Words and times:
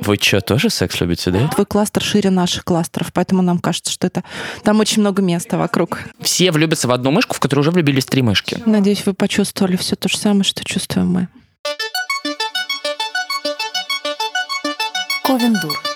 Вы 0.00 0.16
что, 0.16 0.40
тоже 0.40 0.70
секс 0.70 1.00
любите, 1.00 1.30
да? 1.30 1.48
Твой 1.48 1.66
кластер 1.66 2.02
шире 2.02 2.30
наших 2.30 2.64
кластеров, 2.64 3.12
поэтому 3.12 3.42
нам 3.42 3.58
кажется, 3.58 3.92
что 3.92 4.06
это 4.06 4.24
там 4.64 4.80
очень 4.80 5.00
много 5.00 5.22
места 5.22 5.58
вокруг. 5.58 6.00
Все 6.20 6.50
влюбятся 6.52 6.88
в 6.88 6.92
одну 6.92 7.10
мышку, 7.10 7.34
в 7.34 7.40
которую 7.40 7.62
уже 7.62 7.70
влюбились 7.70 8.06
три 8.06 8.22
мышки. 8.22 8.62
Надеюсь, 8.64 9.04
вы 9.04 9.14
почувствовали 9.14 9.76
все 9.76 9.96
то 9.96 10.08
же 10.08 10.16
самое, 10.16 10.44
что 10.44 10.64
чувствуем 10.64 11.08
мы. 11.08 11.28
Ковендур. 15.22 15.89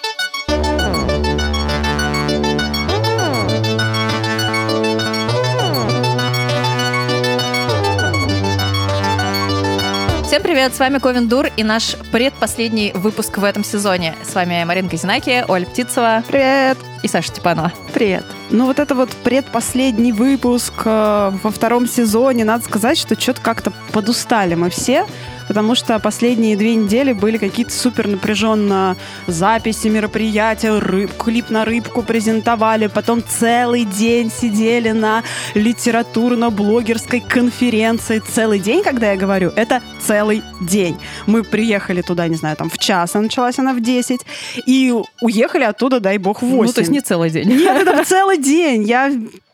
Всем 10.34 10.42
привет, 10.42 10.74
с 10.74 10.80
вами 10.80 10.98
Ковен 10.98 11.28
Дур 11.28 11.46
и 11.56 11.62
наш 11.62 11.94
предпоследний 12.10 12.90
выпуск 12.90 13.38
в 13.38 13.44
этом 13.44 13.62
сезоне. 13.62 14.16
С 14.24 14.34
вами 14.34 14.64
Маринка 14.64 14.96
Зинаки, 14.96 15.44
Оля 15.46 15.64
Птицева. 15.64 16.24
Привет! 16.26 16.76
И 17.04 17.06
Саша 17.06 17.28
Степанова. 17.28 17.72
Привет! 17.92 18.24
Ну 18.50 18.66
вот 18.66 18.80
это 18.80 18.96
вот 18.96 19.10
предпоследний 19.22 20.10
выпуск 20.10 20.72
э, 20.86 21.30
во 21.40 21.50
втором 21.52 21.86
сезоне. 21.86 22.44
Надо 22.44 22.64
сказать, 22.64 22.98
что 22.98 23.14
что-то 23.14 23.42
как-то 23.42 23.72
подустали 23.92 24.56
мы 24.56 24.70
все 24.70 25.06
потому 25.48 25.74
что 25.74 25.98
последние 25.98 26.56
две 26.56 26.74
недели 26.74 27.12
были 27.12 27.38
какие-то 27.38 27.72
супер 27.72 28.08
напряженно 28.08 28.96
записи 29.26 29.88
мероприятия, 29.88 30.78
рыб, 30.78 31.10
клип 31.16 31.50
на 31.50 31.64
рыбку 31.64 32.02
презентовали, 32.02 32.86
потом 32.86 33.22
целый 33.26 33.84
день 33.84 34.30
сидели 34.30 34.90
на 34.90 35.22
литературно-блогерской 35.54 37.20
конференции. 37.20 38.22
Целый 38.32 38.58
день, 38.58 38.82
когда 38.82 39.12
я 39.12 39.16
говорю, 39.16 39.52
это 39.56 39.82
целый 40.00 40.42
день. 40.60 40.96
Мы 41.26 41.42
приехали 41.42 42.02
туда, 42.02 42.28
не 42.28 42.36
знаю, 42.36 42.56
там 42.56 42.70
в 42.70 42.78
час, 42.78 43.14
а 43.14 43.20
началась 43.20 43.58
она 43.58 43.74
в 43.74 43.80
10, 43.80 44.20
и 44.66 44.94
уехали 45.20 45.64
оттуда, 45.64 46.00
дай 46.00 46.18
бог, 46.18 46.42
в 46.42 46.46
8. 46.46 46.66
Ну, 46.66 46.72
то 46.72 46.80
есть 46.80 46.90
не 46.90 47.00
целый 47.00 47.30
день. 47.30 47.48
Нет, 47.48 47.86
это 47.86 48.04
целый 48.04 48.38
день. 48.38 48.82
Я 48.82 49.10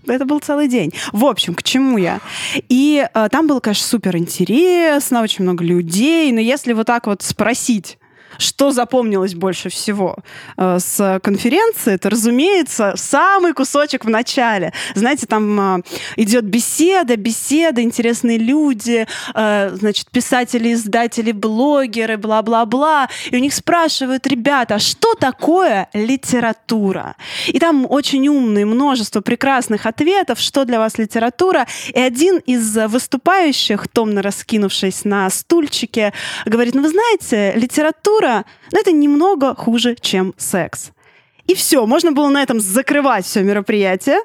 это 0.06 0.24
был 0.24 0.40
целый 0.40 0.68
день. 0.68 0.92
В 1.12 1.24
общем, 1.24 1.54
к 1.54 1.62
чему 1.62 1.98
я? 1.98 2.20
И 2.68 3.06
э, 3.12 3.28
там 3.30 3.46
было, 3.46 3.60
конечно, 3.60 3.86
супер 3.86 4.16
интересно, 4.16 5.22
очень 5.22 5.44
много 5.44 5.64
людей. 5.64 6.32
Но 6.32 6.40
если 6.40 6.72
вот 6.72 6.86
так 6.86 7.06
вот 7.06 7.22
спросить, 7.22 7.98
что 8.38 8.70
запомнилось 8.70 9.34
больше 9.34 9.68
всего 9.68 10.16
э, 10.56 10.78
с 10.78 11.20
конференции, 11.22 11.94
это, 11.94 12.10
разумеется, 12.10 12.94
самый 12.96 13.52
кусочек 13.52 14.04
в 14.04 14.10
начале. 14.10 14.72
Знаете, 14.94 15.26
там 15.26 15.78
э, 15.78 15.82
идет 16.16 16.44
беседа, 16.44 17.16
беседа, 17.16 17.82
интересные 17.82 18.38
люди, 18.38 19.06
э, 19.34 19.70
значит, 19.74 20.10
писатели, 20.10 20.72
издатели, 20.72 21.32
блогеры, 21.32 22.16
бла-бла-бла. 22.16 23.08
И 23.30 23.36
у 23.36 23.40
них 23.40 23.54
спрашивают, 23.54 24.26
ребята, 24.26 24.76
а 24.76 24.78
что 24.78 25.14
такое 25.14 25.88
литература? 25.92 27.16
И 27.46 27.58
там 27.58 27.86
очень 27.88 28.28
умные, 28.28 28.66
множество 28.66 29.20
прекрасных 29.20 29.86
ответов, 29.86 30.38
что 30.38 30.64
для 30.64 30.78
вас 30.78 30.98
литература. 30.98 31.66
И 31.88 31.98
один 31.98 32.38
из 32.38 32.76
выступающих, 32.88 33.88
томно 33.88 34.22
раскинувшись 34.22 35.04
на 35.04 35.28
стульчике, 35.30 36.12
говорит, 36.44 36.74
ну 36.74 36.82
вы 36.82 36.88
знаете, 36.88 37.52
литература 37.56 38.19
но 38.20 38.78
это 38.78 38.92
немного 38.92 39.54
хуже, 39.54 39.96
чем 40.00 40.34
секс. 40.36 40.90
И 41.46 41.54
все, 41.54 41.86
можно 41.86 42.12
было 42.12 42.28
на 42.28 42.42
этом 42.42 42.60
закрывать 42.60 43.24
все 43.24 43.42
мероприятие. 43.42 44.18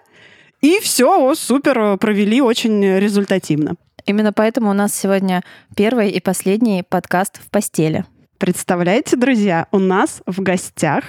И 0.61 0.79
все, 0.79 1.29
о, 1.29 1.35
супер, 1.35 1.97
провели 1.97 2.41
очень 2.41 2.83
результативно. 2.99 3.75
Именно 4.05 4.33
поэтому 4.33 4.69
у 4.69 4.73
нас 4.73 4.93
сегодня 4.93 5.43
первый 5.75 6.11
и 6.11 6.19
последний 6.19 6.83
подкаст 6.83 7.39
в 7.43 7.49
постели. 7.49 8.05
Представляете, 8.37 9.15
друзья, 9.15 9.67
у 9.71 9.79
нас 9.79 10.21
в 10.25 10.41
гостях 10.41 11.03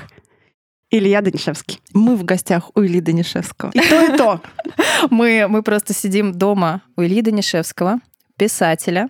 Илья 0.90 1.20
Данишевский. 1.20 1.80
Мы 1.92 2.16
в 2.16 2.24
гостях 2.24 2.70
у 2.74 2.82
Ильи 2.82 3.00
Данишевского. 3.00 3.70
И 3.74 3.80
то, 3.80 4.00
и 4.02 4.16
то. 4.16 4.40
Мы, 5.10 5.46
мы 5.48 5.62
просто 5.62 5.92
сидим 5.92 6.32
дома 6.32 6.82
у 6.96 7.02
Ильи 7.02 7.22
Данишевского, 7.22 7.98
писателя, 8.36 9.08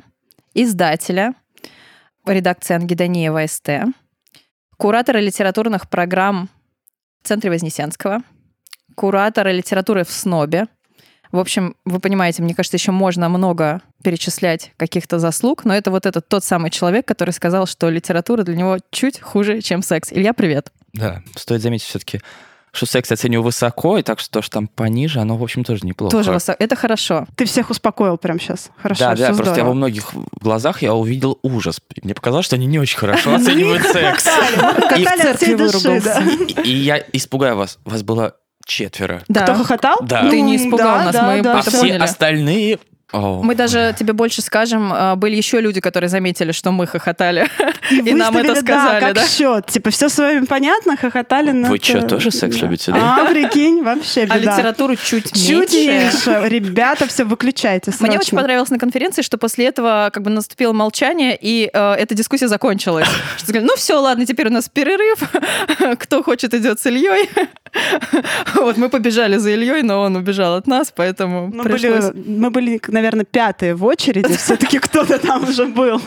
издателя, 0.55 1.35
редакции 2.27 2.75
Ангидониева 2.75 3.47
СТ, 3.47 3.71
куратора 4.77 5.19
литературных 5.19 5.89
программ 5.89 6.49
в 7.23 7.29
Центре 7.29 7.51
Вознесенского, 7.51 8.23
куратора 8.95 9.51
литературы 9.51 10.05
в 10.05 10.11
СНОБе. 10.11 10.67
В 11.33 11.39
общем, 11.39 11.75
вы 11.85 11.99
понимаете, 11.99 12.43
мне 12.43 12.55
кажется, 12.55 12.77
еще 12.77 12.93
можно 12.93 13.29
много 13.29 13.83
перечислять 14.03 14.73
каких-то 14.77 15.19
заслуг, 15.19 15.65
но 15.65 15.75
это 15.75 15.91
вот 15.91 16.07
этот 16.07 16.29
тот 16.29 16.45
самый 16.45 16.71
человек, 16.71 17.07
который 17.07 17.33
сказал, 17.33 17.67
что 17.67 17.91
литература 17.91 18.43
для 18.45 18.57
него 18.57 18.79
чуть 18.91 19.21
хуже, 19.21 19.61
чем 19.61 19.83
секс. 19.83 20.13
Илья, 20.13 20.33
привет. 20.33 20.73
Да, 20.93 21.23
стоит 21.35 21.63
заметить 21.63 21.87
все-таки, 21.87 22.21
что 22.77 22.87
секс 22.87 23.11
оцениваю 23.13 23.45
высоко, 23.45 23.99
и 23.99 24.03
так 24.03 24.21
что 24.21 24.31
то, 24.31 24.43
что 24.43 24.53
там 24.55 24.67
пониже, 24.69 25.21
оно, 25.21 25.37
в 25.37 25.43
общем, 25.43 25.65
тоже 25.65 25.85
неплохо. 25.87 26.11
Тоже 26.17 26.33
высоко. 26.33 26.57
Это 26.63 26.77
хорошо. 26.77 27.27
Ты 27.37 27.45
всех 27.47 27.71
успокоил 27.71 28.17
прям 28.19 28.39
сейчас. 28.41 28.71
Хорошо, 28.81 29.01
Да, 29.01 29.11
да, 29.11 29.15
всё 29.17 29.27
просто 29.27 29.43
я 29.45 29.53
здорово. 29.55 29.69
во 29.69 29.75
многих 29.75 30.05
глазах 30.41 30.83
я 30.83 30.95
увидел 30.95 31.39
ужас. 31.43 31.81
И 31.95 32.01
Мне 32.05 32.15
показалось, 32.15 32.47
что 32.47 32.57
они 32.57 32.67
не 32.67 32.79
очень 32.79 32.99
хорошо 32.99 33.35
оценивают 33.35 33.83
секс. 33.85 34.27
И- 34.97 35.05
церкви 35.05 35.55
выругался. 35.55 36.23
я 36.65 37.03
испугаю 37.13 37.57
вас, 37.57 37.79
вас 37.85 38.03
было 38.03 38.35
четверо. 38.65 39.23
Да. 39.29 39.43
Кто 39.43 39.55
хохотал? 39.55 39.97
Да. 40.03 40.29
Ты 40.29 40.41
не 40.41 40.57
Ну, 40.59 40.65
испугал 40.67 40.99
да, 40.99 41.05
нас, 41.05 41.13
да, 41.15 41.27
мы 41.31 41.43
да, 41.43 41.59
А 41.59 41.63
все 41.63 41.79
поняли. 41.81 42.03
остальные... 42.03 42.79
О, 43.13 43.41
Мы 43.43 43.55
даже 43.55 43.95
тебе 43.97 44.13
больше 44.13 44.43
скажем, 44.43 44.91
а, 44.93 45.15
были 45.15 45.37
еще 45.37 45.61
люди, 45.61 45.81
которые 45.81 46.09
заметили, 46.11 46.51
что 46.51 46.73
мы 46.73 46.89
хохотали. 46.89 47.49
И 47.91 48.13
нам 48.15 48.37
это 48.37 48.57
сказали, 48.57 49.01
да, 49.01 49.13
да? 49.13 49.21
как 49.21 49.29
счет. 49.31 49.67
Типа, 49.67 49.91
все 49.91 50.09
с 50.09 50.19
вами 50.19 50.45
понятно, 50.45 50.97
хохотали 50.97 51.53
на... 51.53 51.69
Вы 51.69 51.79
что, 51.79 52.03
тоже 52.03 52.33
секс 52.33 52.57
любите, 52.61 52.91
да? 52.91 53.19
А, 53.21 53.27
прикинь, 53.27 53.83
вообще 53.85 54.23
А 54.23 54.39
беда. 54.39 54.57
литературу 54.57 54.97
чуть 54.97 55.33
Чуть 55.33 55.73
меньше. 55.73 56.31
меньше. 56.31 56.49
Ребята, 56.49 57.07
все, 57.07 57.25
выключайте 57.25 57.93
Мне 58.01 58.19
очень 58.19 58.37
понравилось 58.37 58.71
на 58.71 58.79
конференции, 58.79 59.23
что 59.23 59.39
после 59.39 59.67
этого 59.67 60.11
как 60.13 60.23
бы 60.25 60.31
наступило 60.31 60.73
молчание, 60.73 61.39
и 61.41 61.71
э, 61.73 61.93
эта 61.95 62.15
дискуссия 62.15 62.49
закончилась. 62.49 63.07
Что 63.37 63.47
сказали, 63.47 63.65
ну 63.65 63.77
все, 63.77 64.01
ладно, 64.01 64.27
теперь 64.27 64.49
у 64.49 64.51
нас 64.51 64.69
перерыв. 64.69 65.23
Кто 66.01 66.23
хочет, 66.25 66.55
идет 66.55 66.81
с 66.81 66.87
Ильей. 66.87 67.31
Вот 68.55 68.77
мы 68.79 68.89
побежали 68.89 69.37
за 69.37 69.51
Ильей, 69.51 69.83
но 69.83 70.01
он 70.01 70.17
убежал 70.17 70.57
от 70.57 70.67
нас, 70.67 70.93
поэтому 70.95 71.49
Мы 71.49 71.63
пришлось, 71.63 72.11
были, 72.11 72.39
мы 72.39 72.51
были, 72.51 72.81
наверное, 72.97 73.25
пятые 73.25 73.75
в 73.75 73.85
очереди. 73.85 74.33
Все-таки 74.37 74.79
кто-то 74.79 75.19
там 75.19 75.45
уже 75.45 75.67
был. 75.67 76.01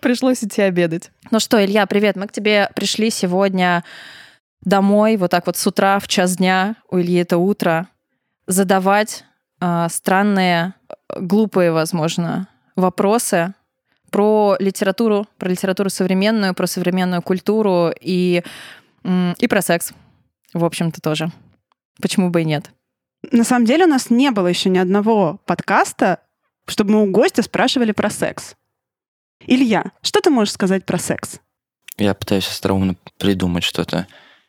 пришлось 0.00 0.42
идти 0.42 0.62
обедать. 0.62 1.10
Ну 1.30 1.40
что, 1.40 1.64
Илья, 1.64 1.86
привет. 1.86 2.16
Мы 2.16 2.26
к 2.26 2.32
тебе 2.32 2.68
пришли 2.74 3.10
сегодня 3.10 3.84
домой, 4.64 5.16
вот 5.16 5.30
так 5.30 5.46
вот 5.46 5.56
с 5.56 5.66
утра, 5.66 5.98
в 5.98 6.08
час 6.08 6.36
дня, 6.36 6.76
у 6.90 6.98
Ильи 6.98 7.16
это 7.16 7.38
утро, 7.38 7.88
задавать 8.46 9.24
а, 9.60 9.88
странные, 9.88 10.74
э, 10.88 11.20
глупые, 11.20 11.72
возможно, 11.72 12.48
вопросы 12.76 13.54
про 14.10 14.56
литературу, 14.58 15.26
про 15.38 15.48
литературу 15.48 15.88
современную, 15.88 16.54
про 16.54 16.66
современную 16.66 17.22
культуру 17.22 17.90
и, 17.98 18.42
и 19.04 19.46
про 19.48 19.62
секс, 19.62 19.92
в 20.52 20.64
общем-то, 20.64 21.00
тоже. 21.00 21.32
Почему 22.00 22.30
бы 22.30 22.42
и 22.42 22.44
нет? 22.44 22.70
На 23.30 23.44
самом 23.44 23.64
деле 23.64 23.84
у 23.84 23.88
нас 23.88 24.10
не 24.10 24.30
было 24.30 24.48
еще 24.48 24.68
ни 24.68 24.78
одного 24.78 25.38
подкаста, 25.46 26.18
чтобы 26.72 26.92
мы 26.92 27.02
у 27.02 27.06
гостя 27.10 27.42
спрашивали 27.42 27.92
про 27.92 28.10
секс. 28.10 28.54
Илья, 29.46 29.92
что 30.02 30.20
ты 30.20 30.30
можешь 30.30 30.54
сказать 30.54 30.84
про 30.84 30.98
секс? 30.98 31.40
Я 31.98 32.14
пытаюсь 32.14 32.48
остроумно 32.48 32.96
придумать 33.18 33.64
что-то. 33.64 34.06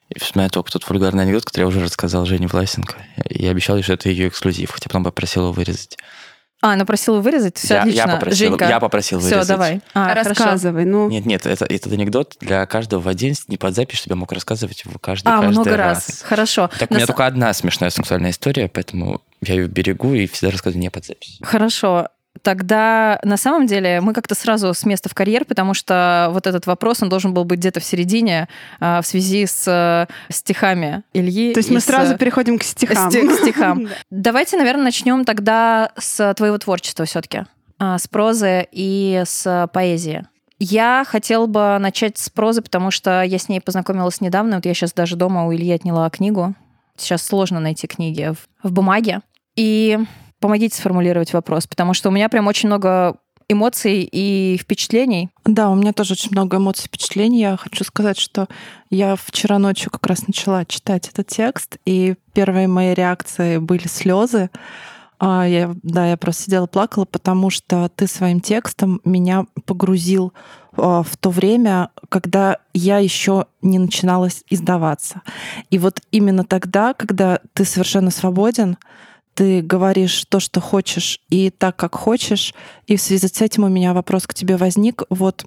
И 0.09 0.19
вспоминаю 0.19 0.51
только 0.51 0.71
тот 0.71 0.87
вульгарный 0.87 1.23
анекдот, 1.23 1.45
который 1.45 1.61
я 1.61 1.67
уже 1.67 1.81
рассказал 1.81 2.25
Жене 2.25 2.47
Власенко. 2.47 2.95
Я 3.29 3.51
обещал 3.51 3.81
что 3.81 3.93
это 3.93 4.09
ее 4.09 4.27
эксклюзив, 4.27 4.71
хотя 4.71 4.89
потом 4.89 5.03
попросил 5.03 5.43
его 5.43 5.51
вырезать. 5.51 5.97
А, 6.63 6.73
она 6.73 6.85
просила 6.85 7.19
вырезать? 7.19 7.57
Все 7.57 7.73
я, 7.73 7.81
отлично. 7.81 7.99
я 7.99 8.07
попросил, 8.07 8.47
Женька, 8.47 8.65
я 8.69 8.79
попросил 8.79 9.19
все, 9.19 9.29
вырезать. 9.31 9.47
давай. 9.49 9.81
А, 9.93 10.07
хорошо. 10.07 10.29
Рассказывай. 10.29 10.85
Ну, 10.85 11.09
Нет, 11.09 11.25
нет, 11.25 11.45
это, 11.45 11.65
этот 11.65 11.91
анекдот 11.91 12.37
для 12.39 12.65
каждого 12.65 13.01
в 13.01 13.07
отдельности, 13.09 13.45
не 13.49 13.57
под 13.57 13.75
запись, 13.75 13.97
чтобы 13.97 14.13
я 14.13 14.15
мог 14.15 14.31
рассказывать 14.31 14.81
его 14.85 14.97
каждый, 14.97 15.27
А, 15.27 15.41
каждый 15.41 15.51
много 15.51 15.75
раз. 15.75 16.07
раз. 16.07 16.21
Хорошо. 16.23 16.69
Так 16.79 16.89
у 16.89 16.93
На 16.93 16.97
меня 16.99 17.05
с- 17.05 17.07
только 17.07 17.25
одна 17.25 17.53
смешная 17.53 17.89
сексуальная 17.89 18.31
история, 18.31 18.69
поэтому 18.69 19.21
я 19.41 19.55
ее 19.55 19.67
берегу 19.67 20.13
и 20.13 20.25
всегда 20.25 20.51
рассказываю 20.51 20.81
не 20.81 20.89
под 20.89 21.03
запись. 21.05 21.37
Хорошо. 21.41 22.07
Тогда 22.43 23.19
на 23.23 23.37
самом 23.37 23.67
деле 23.67 24.01
мы 24.01 24.13
как-то 24.13 24.35
сразу 24.35 24.73
с 24.73 24.85
места 24.85 25.07
в 25.07 25.15
карьер, 25.15 25.45
потому 25.45 25.73
что 25.73 26.27
вот 26.31 26.45
этот 26.45 26.67
вопрос, 26.67 27.01
он 27.01 27.07
должен 27.07 27.33
был 27.33 27.45
быть 27.45 27.59
где-то 27.59 27.79
в 27.79 27.85
середине 27.85 28.49
а, 28.81 29.01
в 29.01 29.07
связи 29.07 29.45
с 29.45 29.65
э, 29.65 30.13
стихами 30.29 31.03
Ильи. 31.13 31.53
то 31.53 31.59
есть 31.59 31.71
мы 31.71 31.79
с, 31.79 31.85
сразу 31.85 32.15
э, 32.15 32.17
переходим 32.17 32.59
к 32.59 32.63
стихам. 32.63 33.09
Сти- 33.09 33.27
к 33.27 33.39
стихам. 33.39 33.83
Да. 33.83 33.89
Давайте, 34.09 34.57
наверное, 34.57 34.85
начнем 34.85 35.23
тогда 35.25 35.91
с 35.97 36.33
твоего 36.33 36.57
творчества 36.57 37.05
все-таки, 37.05 37.43
с 37.79 38.07
прозы 38.07 38.67
и 38.71 39.23
с 39.25 39.69
поэзии. 39.73 40.25
Я 40.59 41.03
хотела 41.07 41.45
бы 41.45 41.77
начать 41.79 42.17
с 42.17 42.29
прозы, 42.29 42.61
потому 42.61 42.91
что 42.91 43.21
я 43.23 43.37
с 43.37 43.49
ней 43.49 43.61
познакомилась 43.61 44.21
недавно. 44.21 44.55
Вот 44.57 44.65
я 44.65 44.73
сейчас 44.73 44.93
даже 44.93 45.15
дома 45.15 45.45
у 45.45 45.53
Ильи 45.53 45.71
отняла 45.71 46.09
книгу. 46.09 46.55
Сейчас 46.97 47.23
сложно 47.25 47.59
найти 47.59 47.87
книги 47.87 48.33
в, 48.33 48.67
в 48.67 48.71
бумаге. 48.71 49.21
И 49.55 49.97
помогите 50.43 50.75
сформулировать 50.75 51.31
вопрос, 51.31 51.67
потому 51.67 51.93
что 51.93 52.09
у 52.09 52.11
меня 52.11 52.27
прям 52.27 52.47
очень 52.47 52.67
много 52.67 53.15
эмоций 53.47 54.01
и 54.11 54.57
впечатлений. 54.61 55.29
Да, 55.45 55.69
у 55.69 55.75
меня 55.75 55.93
тоже 55.93 56.15
очень 56.15 56.31
много 56.31 56.57
эмоций 56.57 56.83
и 56.83 56.87
впечатлений. 56.89 57.39
Я 57.39 57.55
хочу 57.55 57.85
сказать, 57.85 58.19
что 58.19 58.49
я 58.89 59.15
вчера 59.15 59.57
ночью 59.57 59.89
как 59.89 60.05
раз 60.05 60.27
начала 60.27 60.65
читать 60.65 61.07
этот 61.07 61.27
текст, 61.27 61.77
и 61.85 62.15
первые 62.33 62.67
мои 62.67 62.93
реакции 62.93 63.57
были 63.57 63.87
слезы. 63.87 64.49
А, 65.17 65.47
я, 65.47 65.73
да, 65.81 66.09
я 66.09 66.17
просто 66.17 66.43
сидела 66.43 66.67
плакала, 66.67 67.05
потому 67.05 67.49
что 67.49 67.89
ты 67.95 68.05
своим 68.05 68.41
текстом 68.41 68.99
меня 69.05 69.45
погрузил 69.65 70.33
а, 70.75 71.03
в 71.03 71.15
то 71.15 71.29
время, 71.29 71.91
когда 72.09 72.57
я 72.73 72.97
еще 72.97 73.45
не 73.61 73.79
начинала 73.79 74.27
издаваться. 74.49 75.21
И 75.69 75.77
вот 75.77 76.01
именно 76.11 76.43
тогда, 76.43 76.93
когда 76.93 77.39
ты 77.53 77.63
совершенно 77.63 78.11
свободен, 78.11 78.75
ты 79.33 79.61
говоришь 79.61 80.25
то, 80.25 80.39
что 80.39 80.61
хочешь, 80.61 81.19
и 81.29 81.49
так, 81.49 81.75
как 81.75 81.95
хочешь. 81.95 82.53
И 82.87 82.95
в 82.95 83.01
связи 83.01 83.27
с 83.27 83.41
этим 83.41 83.63
у 83.63 83.69
меня 83.69 83.93
вопрос 83.93 84.27
к 84.27 84.33
тебе 84.33 84.57
возник. 84.57 85.03
Вот 85.09 85.45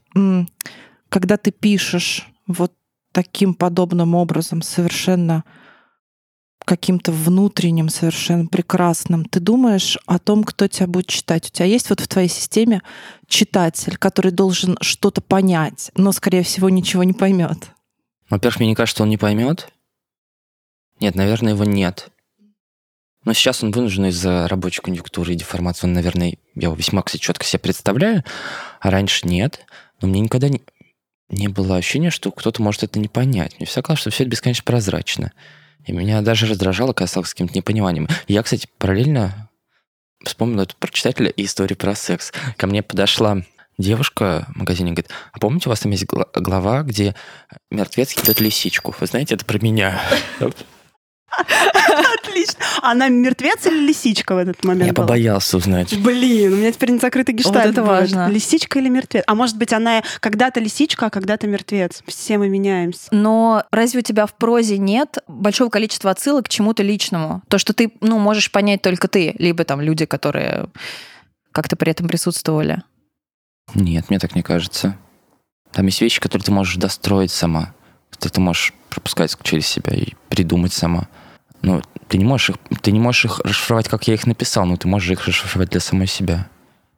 когда 1.09 1.37
ты 1.37 1.50
пишешь 1.53 2.27
вот 2.47 2.73
таким 3.12 3.55
подобным 3.55 4.15
образом, 4.15 4.62
совершенно 4.62 5.44
каким-то 6.65 7.12
внутренним, 7.12 7.88
совершенно 7.88 8.47
прекрасным, 8.47 9.25
ты 9.25 9.38
думаешь 9.38 9.99
о 10.06 10.19
том, 10.19 10.43
кто 10.43 10.67
тебя 10.67 10.89
будет 10.89 11.06
читать. 11.06 11.47
У 11.49 11.53
тебя 11.53 11.67
есть 11.67 11.89
вот 11.91 12.00
в 12.00 12.09
твоей 12.09 12.29
системе 12.29 12.82
читатель, 13.29 13.97
который 13.97 14.32
должен 14.32 14.77
что-то 14.81 15.21
понять, 15.21 15.93
но, 15.94 16.11
скорее 16.11 16.43
всего, 16.43 16.69
ничего 16.69 17.05
не 17.05 17.12
поймет. 17.12 17.71
Во-первых, 18.29 18.59
мне 18.59 18.69
не 18.71 18.75
кажется, 18.75 18.97
что 18.97 19.03
он 19.05 19.11
не 19.11 19.17
поймет. 19.17 19.69
Нет, 20.99 21.15
наверное, 21.15 21.53
его 21.53 21.65
нет. 21.65 22.11
Но 23.26 23.32
сейчас 23.32 23.62
он 23.64 23.73
вынужден 23.73 24.06
из-за 24.06 24.46
рабочей 24.46 24.81
конъюнктуры 24.81 25.32
и 25.32 25.37
деформации. 25.37 25.88
Он, 25.88 25.93
наверное, 25.93 26.38
я 26.55 26.69
его 26.69 26.76
весьма, 26.76 27.02
четко 27.02 27.44
себе 27.44 27.58
представляю, 27.58 28.23
а 28.81 28.90
раньше 28.90 29.26
нет. 29.26 29.67
Но 30.00 30.06
мне 30.06 30.20
никогда 30.20 30.49
не, 30.49 30.62
не 31.28 31.49
было 31.49 31.76
ощущения, 31.76 32.11
что 32.11 32.31
кто-то 32.31 32.62
может 32.62 32.84
это 32.84 33.00
не 33.00 33.08
понять. 33.08 33.56
Мне 33.58 33.67
всегда 33.67 33.82
казалось, 33.82 34.00
что 34.00 34.11
все 34.11 34.23
это 34.23 34.31
бесконечно 34.31 34.62
прозрачно. 34.64 35.32
И 35.84 35.93
меня 35.93 36.23
даже 36.23 36.46
раздражало, 36.46 36.93
когда 36.93 37.08
стал 37.08 37.25
с 37.25 37.34
каким-то 37.34 37.55
непониманием. 37.55 38.06
Я, 38.28 38.44
кстати, 38.44 38.69
параллельно 38.78 39.50
вспомнил 40.25 40.61
эту 40.61 40.76
про 40.76 40.93
читателя 40.93 41.31
и 41.31 41.46
историю 41.46 41.76
про 41.76 41.96
секс. 41.96 42.32
Ко 42.56 42.69
мне 42.69 42.84
подошла 42.84 43.43
девушка 43.76 44.46
в 44.55 44.58
магазине 44.58 44.93
говорит, 44.93 45.11
а 45.32 45.40
помните, 45.40 45.69
у 45.69 45.70
вас 45.70 45.81
там 45.81 45.90
есть 45.90 46.06
глава, 46.06 46.82
где 46.82 47.17
мертвец 47.72 48.14
кидает 48.14 48.38
лисичку? 48.38 48.94
Вы 49.00 49.06
знаете, 49.06 49.34
это 49.34 49.44
про 49.44 49.58
меня. 49.58 50.00
Отлично. 52.21 52.65
Она 52.83 53.09
мертвец 53.09 53.67
или 53.67 53.87
лисичка 53.87 54.35
в 54.35 54.38
этот 54.38 54.65
момент 54.65 54.87
Я 54.87 54.93
была? 54.93 55.06
побоялся 55.06 55.56
узнать. 55.56 55.97
Блин, 56.00 56.53
у 56.53 56.56
меня 56.56 56.73
теперь 56.73 56.91
не 56.91 56.99
закрытый 56.99 57.35
гештальт. 57.35 57.56
Вот 57.56 57.73
это 57.73 57.83
важно. 57.83 58.29
Лисичка 58.29 58.79
или 58.79 58.88
мертвец? 58.88 59.25
А 59.27 59.35
может 59.35 59.56
быть, 59.56 59.73
она 59.73 60.03
когда-то 60.21 60.61
лисичка, 60.61 61.06
а 61.06 61.11
когда-то 61.11 61.47
мертвец. 61.47 62.03
Все 62.06 62.38
мы 62.38 62.49
меняемся. 62.49 63.09
Но 63.11 63.65
разве 63.71 64.00
у 64.00 64.03
тебя 64.03 64.27
в 64.27 64.35
прозе 64.35 64.79
нет 64.79 65.19
большого 65.29 65.71
количества 65.71 66.11
отсылок 66.11 66.47
к 66.47 66.49
чему-то 66.49 66.83
личному? 66.83 67.43
То, 67.49 67.59
что 67.59 67.73
ты, 67.73 67.93
ну, 68.00 68.19
можешь 68.19 68.50
понять 68.50 68.82
только 68.82 69.09
ты, 69.09 69.35
либо 69.39 69.65
там 69.65 69.81
люди, 69.81 70.05
которые 70.06 70.67
как-то 71.53 71.77
при 71.77 71.91
этом 71.91 72.09
присутствовали. 72.09 72.82
Нет, 73.75 74.11
мне 74.11 74.19
так 74.19 74.35
не 74.35 74.43
кажется. 74.43 74.97
Там 75.73 75.87
есть 75.87 76.00
вещи, 76.00 76.21
которые 76.21 76.44
ты 76.44 76.53
можешь 76.53 76.77
достроить 76.77 77.31
сама. 77.31 77.75
Которые 78.11 78.32
ты 78.35 78.41
можешь 78.41 78.73
пропускать 78.89 79.37
через 79.43 79.67
себя 79.67 79.94
и 79.94 80.15
придумать 80.29 80.73
сама. 80.73 81.09
Ну, 81.67 81.83
ты 82.07 82.17
не 82.17 82.25
можешь 82.25 82.51
их, 82.51 82.57
ты 82.81 82.93
не 82.93 83.01
можешь 83.01 83.25
их 83.25 83.41
расшифровать, 83.41 83.89
как 83.89 84.07
я 84.07 84.15
их 84.15 84.25
написал, 84.25 84.67
но 84.67 84.77
ты 84.77 84.87
можешь 84.87 85.11
их 85.11 85.27
расшифровать 85.27 85.71
для 85.71 85.81
самой 85.81 86.07
себя. 86.07 86.47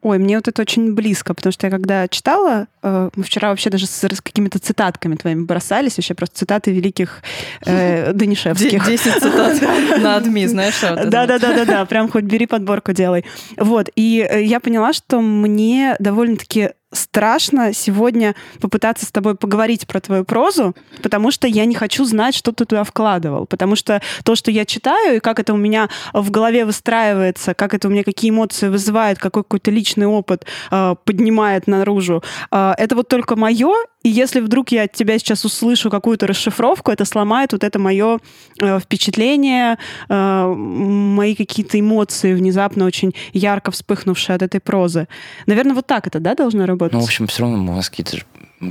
Ой, 0.03 0.19
мне 0.19 0.37
вот 0.37 0.47
это 0.47 0.61
очень 0.63 0.95
близко, 0.95 1.33
потому 1.33 1.53
что 1.53 1.67
я 1.67 1.71
когда 1.71 2.07
читала, 2.07 2.69
э, 2.83 3.11
мы 3.17 3.23
вчера 3.25 3.49
вообще 3.49 3.71
даже 3.71 3.87
с, 3.87 4.05
с 4.05 4.21
какими-то 4.21 4.59
цитатками 4.59 5.17
твоими 5.17 5.43
бросались, 5.43 5.97
вообще 5.97 6.15
просто 6.15 6.37
цитаты 6.37 6.71
великих 6.71 7.23
э, 7.65 8.13
Данишевских. 8.15 8.87
Десять 8.87 9.15
цитат 9.15 9.61
на 10.01 10.17
адми, 10.17 10.47
знаешь? 10.47 10.81
Да-да-да-да-да, 10.81 11.85
прям 11.87 12.11
хоть 12.11 12.25
бери 12.25 12.47
подборку 12.47 12.93
делай. 12.93 13.25
Вот, 13.57 13.89
и 13.97 14.25
э, 14.29 14.45
я 14.45 14.61
поняла, 14.61 14.93
что 14.93 15.21
мне 15.21 15.97
довольно-таки 15.99 16.71
страшно 16.93 17.73
сегодня 17.75 18.35
попытаться 18.61 19.05
с 19.07 19.11
тобой 19.11 19.35
поговорить 19.35 19.87
про 19.87 20.01
твою 20.01 20.25
прозу, 20.25 20.75
потому 21.03 21.31
что 21.31 21.47
я 21.47 21.65
не 21.65 21.75
хочу 21.75 22.05
знать, 22.05 22.35
что 22.35 22.53
ты 22.53 22.65
туда 22.65 22.85
вкладывал. 22.85 23.47
Потому 23.47 23.77
что 23.77 24.01
то, 24.25 24.35
что 24.35 24.51
я 24.51 24.65
читаю, 24.65 25.17
и 25.17 25.21
как 25.21 25.39
это 25.39 25.53
у 25.53 25.57
меня 25.57 25.89
в 26.13 26.31
голове 26.31 26.65
выстраивается, 26.65 27.55
как 27.55 27.75
это 27.75 27.89
у 27.89 27.91
меня 27.91 28.05
какие 28.05 28.31
эмоции 28.31 28.69
вызывает, 28.69 29.19
какой 29.19 29.43
какой-то 29.43 29.71
личный 29.71 30.07
опыт 30.07 30.47
э, 30.71 30.95
поднимает 31.05 31.67
наружу, 31.67 32.23
э, 32.51 32.73
это 32.79 32.95
вот 32.95 33.09
только 33.09 33.37
мое, 33.37 33.75
и 34.03 34.09
если 34.09 34.41
вдруг 34.41 34.71
я 34.71 34.85
от 34.85 34.93
тебя 34.93 35.19
сейчас 35.19 35.45
услышу 35.45 35.91
какую-то 35.91 36.27
расшифровку, 36.27 36.91
это 36.91 37.05
сломает 37.05 37.53
вот 37.53 37.65
это 37.65 37.79
мое 37.79 38.19
э, 38.61 38.79
впечатление, 38.81 39.77
э, 40.09 40.47
мои 40.47 41.35
какие-то 41.35 41.79
эмоции 41.79 42.33
внезапно 42.33 42.87
очень 42.87 43.15
ярко 43.33 43.71
вспыхнувшие 43.71 44.37
от 44.37 44.43
этой 44.43 44.61
прозы. 44.61 45.09
Наверное, 45.47 45.75
вот 45.75 45.87
так 45.87 46.07
это, 46.07 46.21
да, 46.21 46.35
должно 46.35 46.65
работать? 46.65 46.78
Ну, 46.93 47.01
в 47.01 47.05
общем, 47.05 47.27
все 47.27 47.43
равно 47.43 47.73
у 47.73 47.77
нас 47.77 47.91
какие-то 47.91 48.19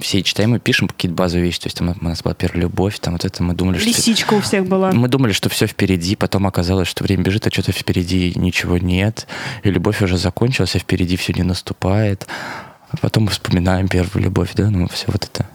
все 0.01 0.21
читаем 0.21 0.55
и 0.55 0.59
пишем 0.59 0.87
какие-то 0.87 1.15
базовые 1.15 1.45
вещи. 1.45 1.59
То 1.59 1.67
есть 1.67 1.77
там 1.77 1.95
у 1.99 2.03
нас 2.03 2.21
была 2.21 2.33
первая 2.33 2.63
любовь, 2.63 2.99
там 2.99 3.13
вот 3.13 3.23
это 3.25 3.41
мы 3.43 3.53
думали, 3.53 3.77
что... 3.77 3.87
Лисичка 3.87 4.33
у 4.33 4.41
всех 4.41 4.65
была. 4.67 4.91
Мы 4.91 5.07
думали, 5.07 5.31
что 5.31 5.49
все 5.49 5.65
впереди, 5.65 6.15
потом 6.15 6.45
оказалось, 6.45 6.87
что 6.87 7.03
время 7.03 7.23
бежит, 7.23 7.47
а 7.47 7.51
что-то 7.51 7.71
впереди 7.71 8.33
ничего 8.35 8.77
нет. 8.77 9.27
И 9.63 9.69
любовь 9.71 10.01
уже 10.01 10.17
закончилась, 10.17 10.75
а 10.75 10.79
впереди 10.79 11.15
все 11.15 11.33
не 11.33 11.43
наступает. 11.43 12.27
А 12.89 12.97
потом 12.97 13.23
мы 13.25 13.29
вспоминаем 13.31 13.87
первую 13.87 14.23
любовь, 14.23 14.51
да, 14.55 14.69
ну 14.69 14.87
все 14.87 15.05
вот 15.07 15.25
это. 15.25 15.47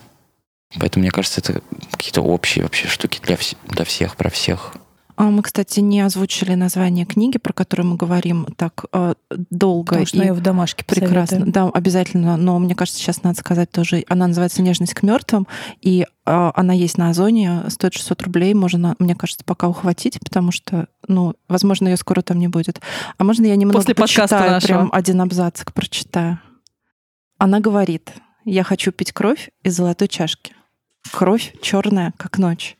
Поэтому, 0.78 1.02
мне 1.02 1.10
кажется, 1.10 1.40
это 1.40 1.60
какие-то 1.90 2.22
общие 2.22 2.62
вообще 2.64 2.88
штуки 2.88 3.20
для, 3.22 3.34
вс- 3.36 3.56
для 3.68 3.84
всех, 3.84 4.16
про 4.16 4.30
всех. 4.30 4.74
А 5.22 5.26
мы, 5.26 5.44
кстати, 5.44 5.78
не 5.78 6.00
озвучили 6.00 6.54
название 6.54 7.06
книги, 7.06 7.38
про 7.38 7.52
которую 7.52 7.86
мы 7.86 7.96
говорим 7.96 8.44
так 8.56 8.86
э, 8.92 9.14
долго. 9.30 9.90
Потому 9.90 10.06
что 10.06 10.16
и 10.16 10.20
ее 10.22 10.32
в 10.32 10.40
домашке 10.40 10.84
прекрасно. 10.84 11.46
Да, 11.46 11.68
обязательно. 11.68 12.36
Но 12.36 12.58
мне 12.58 12.74
кажется, 12.74 12.98
сейчас 12.98 13.22
надо 13.22 13.38
сказать 13.38 13.70
тоже. 13.70 14.04
Она 14.08 14.26
называется 14.26 14.62
«Нежность 14.62 14.94
к 14.94 15.04
мертвым», 15.04 15.46
и 15.80 16.02
э, 16.02 16.50
она 16.56 16.72
есть 16.72 16.98
на 16.98 17.10
Озоне, 17.10 17.62
стоит 17.68 17.94
600 17.94 18.20
рублей. 18.22 18.52
Можно, 18.54 18.96
мне 18.98 19.14
кажется, 19.14 19.44
пока 19.44 19.68
ухватить, 19.68 20.18
потому 20.18 20.50
что, 20.50 20.88
ну, 21.06 21.36
возможно, 21.46 21.86
ее 21.86 21.96
скоро 21.98 22.20
там 22.22 22.40
не 22.40 22.48
будет. 22.48 22.80
А 23.16 23.22
можно 23.22 23.46
я 23.46 23.54
немного 23.54 23.78
После 23.78 23.94
почитаю, 23.94 24.60
прям 24.60 24.90
один 24.92 25.20
абзацик 25.20 25.72
прочитаю? 25.72 26.40
Она 27.38 27.60
говорит, 27.60 28.10
я 28.44 28.64
хочу 28.64 28.90
пить 28.90 29.12
кровь 29.12 29.50
из 29.62 29.76
золотой 29.76 30.08
чашки. 30.08 30.52
Кровь 31.12 31.54
черная, 31.62 32.12
как 32.16 32.38
ночь, 32.38 32.76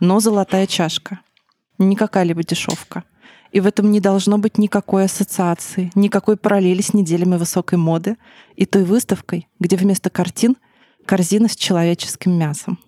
но 0.00 0.20
золотая 0.20 0.66
чашка. 0.66 1.20
Не 1.78 1.96
какая-либо 1.96 2.42
дешевка. 2.42 3.04
И 3.52 3.60
в 3.60 3.66
этом 3.66 3.90
не 3.90 4.00
должно 4.00 4.36
быть 4.36 4.58
никакой 4.58 5.04
ассоциации, 5.04 5.90
никакой 5.94 6.36
параллели 6.36 6.82
с 6.82 6.92
неделями 6.92 7.36
высокой 7.36 7.78
моды 7.78 8.16
и 8.56 8.66
той 8.66 8.84
выставкой, 8.84 9.48
где 9.58 9.76
вместо 9.76 10.10
картин 10.10 10.56
корзина 11.06 11.48
с 11.48 11.56
человеческим 11.56 12.32
мясом. 12.32 12.78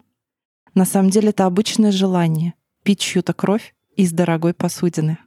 На 0.75 0.85
самом 0.85 1.11
деле 1.11 1.30
это 1.30 1.47
обычное 1.47 1.92
желание 1.92 2.54
пить 2.82 3.00
чью-то 3.00 3.32
кровь 3.32 3.75
из 3.97 4.12
дорогой 4.12 4.52
посудины. 4.54 5.18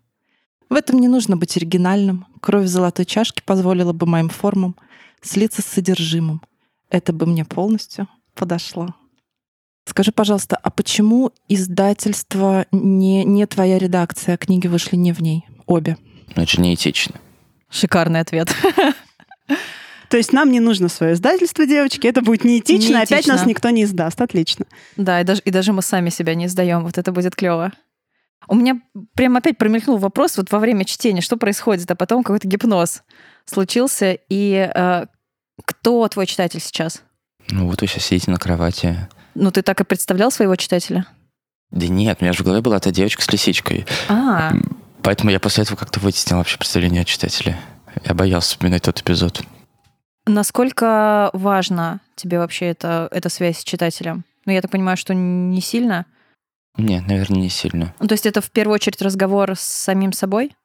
В 0.69 0.75
этом 0.75 0.99
не 0.99 1.07
нужно 1.07 1.37
быть 1.37 1.55
оригинальным. 1.57 2.25
Кровь 2.41 2.65
в 2.65 2.69
золотой 2.69 3.05
чашке 3.05 3.43
позволила 3.43 3.93
бы 3.93 4.05
моим 4.05 4.29
формам 4.29 4.75
слиться 5.21 5.61
с 5.61 5.65
содержимым. 5.65 6.41
Это 6.89 7.13
бы 7.13 7.25
мне 7.25 7.45
полностью 7.45 8.07
подошло. 8.35 8.95
Скажи, 9.85 10.11
пожалуйста, 10.11 10.57
а 10.61 10.69
почему 10.69 11.31
издательство 11.49 12.65
не, 12.71 13.23
не 13.25 13.45
твоя 13.45 13.77
редакция, 13.77 14.37
книги 14.37 14.67
вышли 14.67 14.95
не 14.95 15.11
в 15.11 15.21
ней? 15.21 15.45
Обе. 15.65 15.97
Это 16.35 16.47
же 16.47 16.61
неэтично. 16.61 17.15
Шикарный 17.69 18.21
ответ. 18.21 18.49
То 20.09 20.17
есть 20.17 20.31
нам 20.31 20.51
не 20.51 20.59
нужно 20.59 20.89
свое 20.89 21.13
издательство, 21.13 21.65
девочки, 21.65 22.05
это 22.05 22.21
будет 22.21 22.43
неэтично, 22.43 22.97
неэтично. 22.97 23.01
опять 23.01 23.27
нас 23.27 23.45
никто 23.45 23.71
не 23.71 23.83
издаст. 23.83 24.21
Отлично. 24.21 24.65
Да, 24.95 25.19
и 25.19 25.23
даже, 25.23 25.41
и 25.43 25.49
даже 25.49 25.73
мы 25.73 25.81
сами 25.81 26.09
себя 26.09 26.35
не 26.35 26.45
издаем. 26.45 26.83
Вот 26.83 26.97
это 26.97 27.11
будет 27.11 27.35
клево. 27.35 27.71
У 28.47 28.55
меня 28.55 28.79
прям 29.15 29.37
опять 29.37 29.57
промелькнул 29.57 29.97
вопрос 29.97 30.37
вот 30.37 30.51
во 30.51 30.59
время 30.59 30.85
чтения, 30.85 31.21
что 31.21 31.37
происходит, 31.37 31.89
а 31.89 31.95
потом 31.95 32.23
какой-то 32.23 32.47
гипноз 32.47 33.03
случился. 33.45 34.17
И 34.29 34.69
э, 34.73 35.05
кто 35.65 36.07
твой 36.07 36.25
читатель 36.25 36.59
сейчас? 36.59 37.01
Ну 37.49 37.67
вот 37.67 37.81
вы 37.81 37.87
сейчас 37.87 38.05
сидите 38.05 38.31
на 38.31 38.37
кровати. 38.37 39.09
Ну 39.35 39.51
ты 39.51 39.61
так 39.61 39.81
и 39.81 39.83
представлял 39.83 40.31
своего 40.31 40.55
читателя? 40.55 41.05
Да 41.71 41.87
нет, 41.87 42.19
у 42.21 42.23
меня 42.23 42.33
же 42.33 42.43
в 42.43 42.45
голове 42.45 42.61
была 42.61 42.77
эта 42.77 42.91
девочка 42.91 43.23
с 43.23 43.31
лисичкой. 43.31 43.85
А. 44.07 44.53
Поэтому 45.01 45.31
я 45.31 45.39
после 45.39 45.63
этого 45.63 45.75
как-то 45.75 45.99
вытеснил 45.99 46.37
вообще 46.37 46.57
представление 46.57 47.01
о 47.01 47.05
читателе. 47.05 47.57
Я 48.05 48.13
боялся 48.13 48.49
вспоминать 48.49 48.83
тот 48.83 49.01
эпизод. 49.01 49.41
Насколько 50.25 51.29
важно 51.33 51.99
тебе 52.15 52.37
вообще 52.37 52.67
эта, 52.67 53.07
эта 53.11 53.29
связь 53.29 53.59
с 53.59 53.63
читателем? 53.63 54.23
Ну, 54.45 54.53
я 54.53 54.61
так 54.61 54.71
понимаю, 54.71 54.97
что 54.97 55.13
не 55.13 55.61
сильно? 55.61 56.05
Нет, 56.77 57.07
наверное, 57.07 57.41
не 57.41 57.49
сильно. 57.49 57.93
Ну, 57.99 58.07
то 58.07 58.13
есть 58.13 58.25
это 58.25 58.41
в 58.41 58.49
первую 58.51 58.75
очередь 58.75 59.01
разговор 59.01 59.55
с 59.55 59.61
самим 59.61 60.13
собой? 60.13 60.55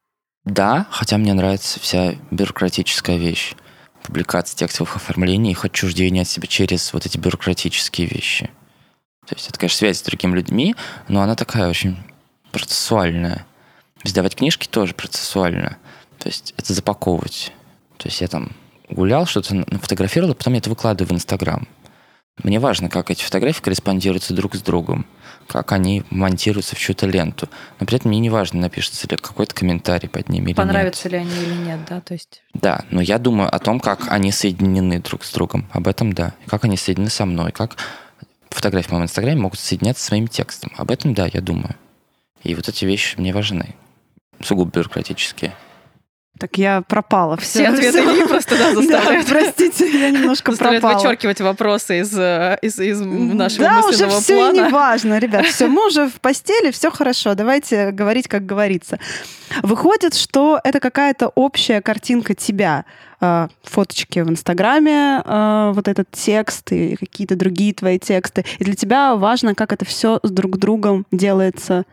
Да, 0.44 0.86
хотя 0.90 1.18
мне 1.18 1.34
нравится 1.34 1.80
вся 1.80 2.14
бюрократическая 2.30 3.16
вещь. 3.16 3.54
публикаций, 4.02 4.56
текстовых 4.56 4.96
оформлений, 4.96 5.52
хоть 5.54 5.72
чуждение 5.72 6.22
от 6.22 6.28
себя 6.28 6.46
через 6.46 6.92
вот 6.92 7.04
эти 7.04 7.18
бюрократические 7.18 8.06
вещи. 8.06 8.50
То 9.28 9.34
есть 9.34 9.48
это, 9.48 9.58
конечно, 9.58 9.76
связь 9.76 9.98
с 9.98 10.02
другими 10.02 10.34
людьми, 10.36 10.74
но 11.08 11.20
она 11.20 11.34
такая 11.34 11.68
очень 11.68 11.98
процессуальная. 12.50 13.44
Издавать 14.02 14.34
книжки 14.34 14.66
тоже 14.66 14.94
процессуально. 14.94 15.76
То 16.18 16.28
есть 16.28 16.54
это 16.56 16.72
запаковывать. 16.72 17.52
То 17.98 18.08
есть 18.08 18.22
я 18.22 18.28
там 18.28 18.52
гулял, 18.88 19.26
что-то 19.26 19.54
нафотографировал, 19.54 20.32
а 20.32 20.34
потом 20.34 20.54
я 20.54 20.60
это 20.60 20.70
выкладываю 20.70 21.10
в 21.10 21.12
Инстаграм. 21.12 21.68
Мне 22.42 22.58
важно, 22.58 22.88
как 22.88 23.10
эти 23.10 23.22
фотографии 23.22 23.60
корреспондируются 23.60 24.32
друг 24.32 24.54
с 24.54 24.62
другом, 24.62 25.04
как 25.46 25.72
они 25.72 26.04
монтируются 26.08 26.76
в 26.76 26.78
чью-то 26.78 27.06
ленту. 27.06 27.48
Но 27.80 27.86
при 27.86 27.96
этом 27.96 28.10
мне 28.10 28.20
не 28.20 28.30
важно, 28.30 28.60
напишется 28.60 29.08
ли 29.08 29.16
какой-то 29.16 29.54
комментарий 29.54 30.08
под 30.08 30.28
ними 30.28 30.52
Понравятся 30.54 31.08
или 31.08 31.18
нет. 31.18 31.26
ли 31.26 31.32
они 31.32 31.46
или 31.46 31.66
нет, 31.66 31.80
да, 31.86 32.00
то 32.00 32.14
есть... 32.14 32.42
Да, 32.54 32.84
но 32.90 33.02
я 33.02 33.18
думаю 33.18 33.54
о 33.54 33.58
том, 33.58 33.80
как 33.80 34.06
они 34.08 34.30
соединены 34.30 35.00
друг 35.00 35.24
с 35.24 35.32
другом. 35.32 35.68
Об 35.72 35.88
этом 35.88 36.12
да. 36.12 36.32
Как 36.46 36.64
они 36.64 36.76
соединены 36.76 37.10
со 37.10 37.26
мной, 37.26 37.50
как 37.50 37.76
фотографии 38.54 38.88
в 38.88 38.92
моем 38.92 39.04
инстаграме 39.04 39.40
могут 39.40 39.58
соединяться 39.58 40.02
с 40.02 40.06
своим 40.06 40.28
текстом. 40.28 40.72
Об 40.76 40.90
этом 40.90 41.14
да, 41.14 41.26
я 41.32 41.40
думаю. 41.40 41.76
И 42.42 42.54
вот 42.54 42.68
эти 42.68 42.84
вещи 42.84 43.16
мне 43.18 43.32
важны. 43.32 43.74
Сугубо 44.40 44.70
бюрократические. 44.70 45.54
Так 46.38 46.56
я 46.56 46.82
пропала. 46.82 47.36
Все, 47.36 47.72
все 47.72 47.88
ответы 47.88 48.02
не 48.02 48.26
просто 48.26 48.56
да, 48.56 48.74
заставляют. 48.74 49.26
Да, 49.26 49.32
простите, 49.32 49.98
я 49.98 50.10
немножко 50.10 50.52
заставляют 50.52 50.82
пропала. 50.82 51.02
вычеркивать 51.02 51.40
вопросы 51.40 52.00
из, 52.00 52.16
э, 52.16 52.58
из, 52.62 52.78
из 52.78 53.00
нашего 53.00 53.64
да, 53.64 53.82
мысленного 53.82 54.12
уже 54.12 54.22
все 54.22 54.36
плана. 54.36 54.54
не 54.54 54.68
важно, 54.68 55.18
ребят. 55.18 55.46
Все, 55.46 55.66
мы 55.66 55.86
уже 55.86 56.08
в 56.08 56.20
постели, 56.20 56.70
все 56.70 56.90
хорошо. 56.90 57.34
Давайте 57.34 57.90
говорить, 57.90 58.28
как 58.28 58.46
говорится. 58.46 58.98
Выходит, 59.62 60.14
что 60.14 60.60
это 60.62 60.78
какая-то 60.78 61.28
общая 61.34 61.80
картинка 61.80 62.34
тебя. 62.34 62.84
Э, 63.20 63.48
фоточки 63.64 64.20
в 64.20 64.30
Инстаграме, 64.30 65.22
э, 65.24 65.72
вот 65.74 65.88
этот 65.88 66.08
текст 66.12 66.70
и 66.70 66.94
какие-то 66.94 67.34
другие 67.34 67.74
твои 67.74 67.98
тексты. 67.98 68.44
И 68.58 68.64
для 68.64 68.74
тебя 68.74 69.16
важно, 69.16 69.56
как 69.56 69.72
это 69.72 69.84
все 69.84 70.20
с 70.22 70.30
друг 70.30 70.58
другом 70.58 71.04
делается 71.10 71.84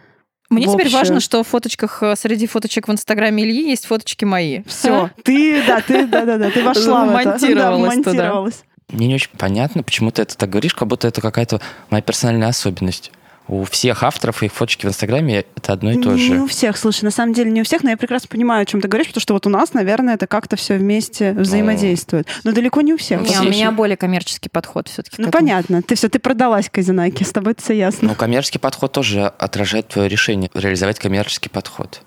мне 0.49 0.67
теперь 0.67 0.89
важно, 0.89 1.19
что 1.19 1.43
в 1.43 1.47
фоточках, 1.47 2.03
э, 2.03 2.15
среди 2.15 2.47
фоточек 2.47 2.87
в 2.87 2.91
Инстаграме 2.91 3.43
Ильи 3.43 3.69
есть 3.69 3.85
фоточки 3.85 4.25
мои. 4.25 4.61
Все, 4.67 5.09
ты, 5.23 5.63
да, 5.65 5.81
ты, 5.81 6.05
да, 6.05 6.25
да, 6.25 6.37
да, 6.37 6.51
ты 6.51 6.63
вошла 6.63 7.05
в 7.05 7.15
это. 7.15 7.39
Да, 7.55 7.77
монтировалась. 7.77 8.63
Мне 8.89 9.07
не 9.07 9.15
очень 9.15 9.31
понятно, 9.37 9.81
почему 9.81 10.11
ты 10.11 10.21
это 10.21 10.37
так 10.37 10.49
говоришь, 10.49 10.75
как 10.75 10.87
будто 10.87 11.07
это 11.07 11.19
какая-то 11.19 11.59
моя 11.89 12.03
персональная 12.03 12.49
особенность 12.49 13.11
у 13.47 13.63
всех 13.63 14.03
авторов 14.03 14.41
их 14.43 14.53
фоточки 14.53 14.85
в 14.85 14.89
Инстаграме 14.89 15.45
это 15.55 15.73
одно 15.73 15.91
и 15.91 16.01
то 16.01 16.17
же. 16.17 16.31
Не 16.31 16.39
у 16.39 16.47
всех, 16.47 16.77
слушай, 16.77 17.03
на 17.03 17.11
самом 17.11 17.33
деле 17.33 17.51
не 17.51 17.61
у 17.61 17.63
всех, 17.63 17.83
но 17.83 17.91
я 17.91 17.97
прекрасно 17.97 18.27
понимаю, 18.29 18.63
о 18.63 18.65
чем 18.65 18.81
ты 18.81 18.87
говоришь, 18.87 19.07
потому 19.07 19.21
что 19.21 19.33
вот 19.33 19.45
у 19.45 19.49
нас, 19.49 19.73
наверное, 19.73 20.15
это 20.15 20.27
как-то 20.27 20.55
все 20.55 20.77
вместе 20.77 21.33
взаимодействует. 21.33 22.27
Но 22.43 22.51
далеко 22.51 22.81
не 22.81 22.93
у 22.93 22.97
всех. 22.97 23.21
Не, 23.21 23.39
у 23.39 23.43
меня 23.43 23.71
более 23.71 23.97
коммерческий 23.97 24.49
подход 24.49 24.87
все-таки. 24.87 25.21
Ну, 25.21 25.29
понятно. 25.29 25.81
Ты 25.81 25.95
все, 25.95 26.09
ты 26.09 26.19
продалась 26.19 26.69
Казинаке, 26.69 27.25
с 27.25 27.31
тобой 27.31 27.53
это 27.53 27.61
все 27.61 27.73
ясно. 27.73 28.09
Ну, 28.09 28.15
коммерческий 28.15 28.59
подход 28.59 28.91
тоже 28.91 29.25
отражает 29.25 29.89
твое 29.89 30.09
решение 30.09 30.49
реализовать 30.53 30.99
коммерческий 30.99 31.49
подход. 31.49 32.01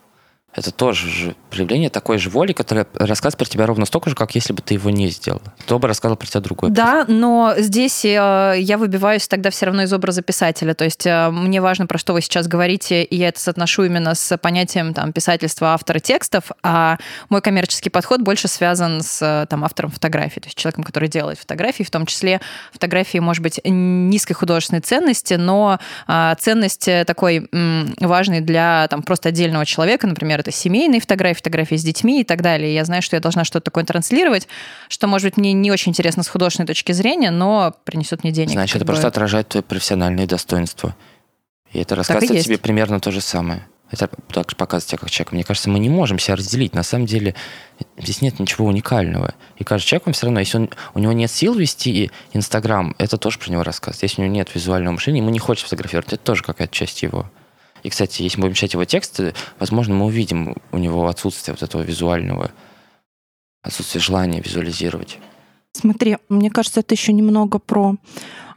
Это 0.54 0.72
тоже 0.72 1.08
же 1.08 1.36
проявление 1.50 1.90
такой 1.90 2.18
же 2.18 2.30
воли, 2.30 2.52
которая 2.52 2.86
рассказывает 2.94 3.38
про 3.38 3.44
тебя 3.44 3.66
ровно 3.66 3.84
столько 3.84 4.10
же, 4.10 4.16
как 4.16 4.34
если 4.34 4.52
бы 4.52 4.62
ты 4.62 4.74
его 4.74 4.90
не 4.90 5.08
сделал. 5.08 5.42
Кто 5.60 5.78
бы 5.78 5.88
рассказал 5.88 6.16
про 6.16 6.26
тебя 6.26 6.40
другой. 6.40 6.70
Да, 6.70 7.04
но 7.06 7.54
здесь 7.58 8.04
э, 8.04 8.54
я 8.58 8.78
выбиваюсь 8.78 9.28
тогда 9.28 9.50
все 9.50 9.66
равно 9.66 9.82
из 9.82 9.92
образа 9.92 10.22
писателя. 10.22 10.74
То 10.74 10.84
есть 10.84 11.06
э, 11.06 11.30
мне 11.30 11.60
важно, 11.60 11.86
про 11.86 11.98
что 11.98 12.12
вы 12.12 12.22
сейчас 12.22 12.48
говорите, 12.48 13.04
и 13.04 13.16
я 13.16 13.28
это 13.28 13.40
соотношу 13.40 13.84
именно 13.84 14.14
с 14.14 14.36
понятием 14.38 14.94
там, 14.94 15.12
писательства 15.12 15.68
автора 15.74 16.00
текстов, 16.00 16.50
а 16.62 16.98
мой 17.28 17.42
коммерческий 17.42 17.90
подход 17.90 18.22
больше 18.22 18.48
связан 18.48 19.02
с 19.02 19.20
э, 19.22 19.46
там, 19.48 19.64
автором 19.64 19.90
фотографий, 19.90 20.40
то 20.40 20.46
есть 20.46 20.56
человеком, 20.56 20.82
который 20.82 21.08
делает 21.08 21.38
фотографии, 21.38 21.82
в 21.82 21.90
том 21.90 22.06
числе 22.06 22.40
фотографии, 22.72 23.18
может 23.18 23.42
быть, 23.42 23.60
низкой 23.64 24.34
художественной 24.34 24.80
ценности, 24.80 25.34
но 25.34 25.78
ценность 26.38 26.88
такой 27.06 27.48
важной 28.00 28.40
для 28.40 28.86
там, 28.88 29.02
просто 29.02 29.28
отдельного 29.28 29.66
человека, 29.66 30.06
например, 30.06 30.37
это 30.40 30.50
семейные 30.50 31.00
фотографии, 31.00 31.38
фотографии 31.38 31.76
с 31.76 31.82
детьми 31.82 32.20
и 32.20 32.24
так 32.24 32.42
далее. 32.42 32.74
Я 32.74 32.84
знаю, 32.84 33.02
что 33.02 33.16
я 33.16 33.20
должна 33.20 33.44
что-то 33.44 33.64
такое 33.64 33.84
транслировать, 33.84 34.48
что, 34.88 35.06
может 35.06 35.26
быть, 35.26 35.36
мне 35.36 35.52
не 35.52 35.70
очень 35.70 35.90
интересно 35.90 36.22
с 36.22 36.28
художественной 36.28 36.66
точки 36.66 36.92
зрения, 36.92 37.30
но 37.30 37.74
принесет 37.84 38.24
мне 38.24 38.32
денег. 38.32 38.52
Значит, 38.52 38.76
это 38.76 38.84
бы. 38.84 38.92
просто 38.92 39.08
отражает 39.08 39.48
твои 39.48 39.62
профессиональные 39.62 40.26
достоинства. 40.26 40.94
И 41.72 41.80
это 41.80 41.94
рассказывает 41.94 42.44
тебе 42.44 42.58
примерно 42.58 43.00
то 43.00 43.10
же 43.10 43.20
самое. 43.20 43.66
Это 43.90 44.10
также 44.32 44.54
показывает 44.54 44.88
тебя 44.90 44.98
как 44.98 45.10
человека. 45.10 45.34
Мне 45.34 45.44
кажется, 45.44 45.70
мы 45.70 45.78
не 45.78 45.88
можем 45.88 46.18
себя 46.18 46.36
разделить. 46.36 46.74
На 46.74 46.82
самом 46.82 47.06
деле 47.06 47.34
здесь 47.96 48.20
нет 48.20 48.38
ничего 48.38 48.66
уникального. 48.66 49.34
И 49.56 49.64
каждый 49.64 49.86
человек, 49.86 50.08
он 50.08 50.12
все 50.12 50.26
равно, 50.26 50.40
если 50.40 50.58
он, 50.58 50.70
у 50.94 50.98
него 50.98 51.12
нет 51.12 51.30
сил 51.30 51.54
вести 51.54 52.10
Инстаграм, 52.34 52.94
это 52.98 53.16
тоже 53.16 53.38
про 53.38 53.50
него 53.50 53.62
рассказ. 53.62 54.02
Если 54.02 54.20
у 54.20 54.24
него 54.24 54.34
нет 54.34 54.54
визуального 54.54 54.94
мышления, 54.94 55.20
ему 55.20 55.30
не 55.30 55.38
хочется 55.38 55.70
фотографировать, 55.70 56.12
это 56.12 56.22
тоже 56.22 56.42
какая-то 56.42 56.74
часть 56.74 57.02
его. 57.02 57.30
И, 57.82 57.90
кстати, 57.90 58.22
если 58.22 58.38
мы 58.38 58.44
будем 58.44 58.54
читать 58.54 58.74
его 58.74 58.84
тексты, 58.84 59.34
возможно, 59.58 59.94
мы 59.94 60.06
увидим 60.06 60.56
у 60.72 60.78
него 60.78 61.06
отсутствие 61.06 61.54
вот 61.54 61.62
этого 61.62 61.82
визуального, 61.82 62.50
отсутствие 63.62 64.02
желания 64.02 64.40
визуализировать. 64.40 65.18
Смотри, 65.72 66.18
мне 66.28 66.50
кажется, 66.50 66.80
это 66.80 66.94
еще 66.94 67.12
немного 67.12 67.58
про 67.58 67.96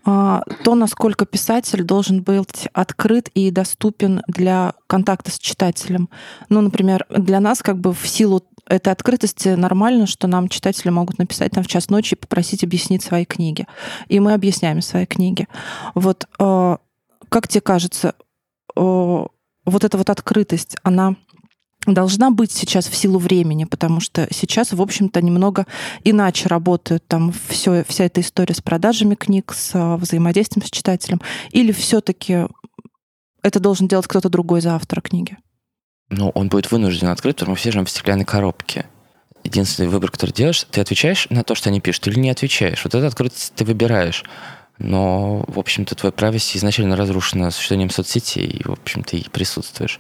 а, 0.04 0.42
то, 0.64 0.76
насколько 0.76 1.26
писатель 1.26 1.84
должен 1.84 2.24
быть 2.24 2.68
открыт 2.74 3.30
и 3.36 3.52
доступен 3.52 4.24
для 4.28 4.74
контакта 4.88 5.30
с 5.30 5.38
читателем. 5.38 6.10
Ну, 6.50 6.62
например, 6.62 7.06
для 7.10 7.40
нас 7.40 7.62
как 7.62 7.78
бы 7.78 7.94
в 7.94 8.08
силу 8.08 8.44
этой 8.68 8.92
открытости 8.92 9.50
нормально, 9.50 10.08
что 10.08 10.28
нам 10.28 10.48
читатели 10.48 10.90
могут 10.90 11.20
написать 11.20 11.52
там 11.52 11.64
в 11.64 11.68
час 11.68 11.90
ночи 11.90 12.14
и 12.14 12.18
попросить 12.18 12.64
объяснить 12.64 13.04
свои 13.04 13.26
книги. 13.26 13.68
И 14.08 14.20
мы 14.20 14.34
объясняем 14.34 14.82
свои 14.82 15.06
книги. 15.06 15.48
Вот 15.94 16.28
а, 16.40 16.80
как 17.30 17.48
тебе 17.48 17.62
кажется, 17.62 18.16
вот 18.76 19.84
эта 19.84 19.98
вот 19.98 20.10
открытость, 20.10 20.78
она 20.84 21.16
должна 21.86 22.30
быть 22.30 22.52
сейчас 22.52 22.88
в 22.88 22.96
силу 22.96 23.18
времени, 23.18 23.66
потому 23.66 24.00
что 24.00 24.28
сейчас, 24.32 24.72
в 24.72 24.82
общем-то, 24.82 25.22
немного 25.22 25.66
иначе 26.04 26.48
работают 26.48 27.06
там 27.08 27.34
все, 27.48 27.84
вся 27.88 28.06
эта 28.06 28.22
история 28.22 28.54
с 28.54 28.62
продажами 28.62 29.16
книг, 29.16 29.54
с 29.54 29.72
а, 29.74 29.98
взаимодействием 29.98 30.66
с 30.66 30.70
читателем, 30.70 31.22
или 31.52 31.72
все-таки 31.72 32.46
это 33.42 33.60
должен 33.60 33.88
делать 33.88 34.08
кто-то 34.08 34.30
другой 34.30 34.62
за 34.62 34.76
автора 34.76 35.02
книги? 35.02 35.38
Ну, 36.10 36.30
он 36.30 36.50
будет 36.50 36.72
вынужден 36.72 37.08
открыть, 37.08 37.38
потому 37.38 37.56
что 37.56 37.62
все 37.62 37.72
живем 37.72 37.86
в 37.86 37.90
стеклянной 37.90 38.26
коробке. 38.26 38.86
Единственный 39.44 39.88
выбор, 39.88 40.12
который 40.12 40.32
делаешь, 40.32 40.68
ты 40.70 40.82
отвечаешь 40.82 41.26
на 41.32 41.44
то, 41.44 41.56
что 41.56 41.70
они 41.70 41.82
пишут, 41.82 42.08
или 42.08 42.20
не 42.20 42.30
отвечаешь. 42.30 42.84
Вот 42.84 42.94
эту 42.94 43.08
открытость 43.08 43.54
ты 43.56 43.66
выбираешь 43.66 44.24
но, 44.84 45.44
в 45.48 45.60
общем-то, 45.60 45.96
твоя 45.96 46.12
правость 46.12 46.58
изначально 46.58 46.96
разрушена 46.96 47.52
существованием 47.52 47.90
соцсетей, 47.90 48.48
и, 48.48 48.68
в 48.68 48.72
общем-то, 48.72 49.16
и 49.16 49.30
присутствуешь. 49.30 50.00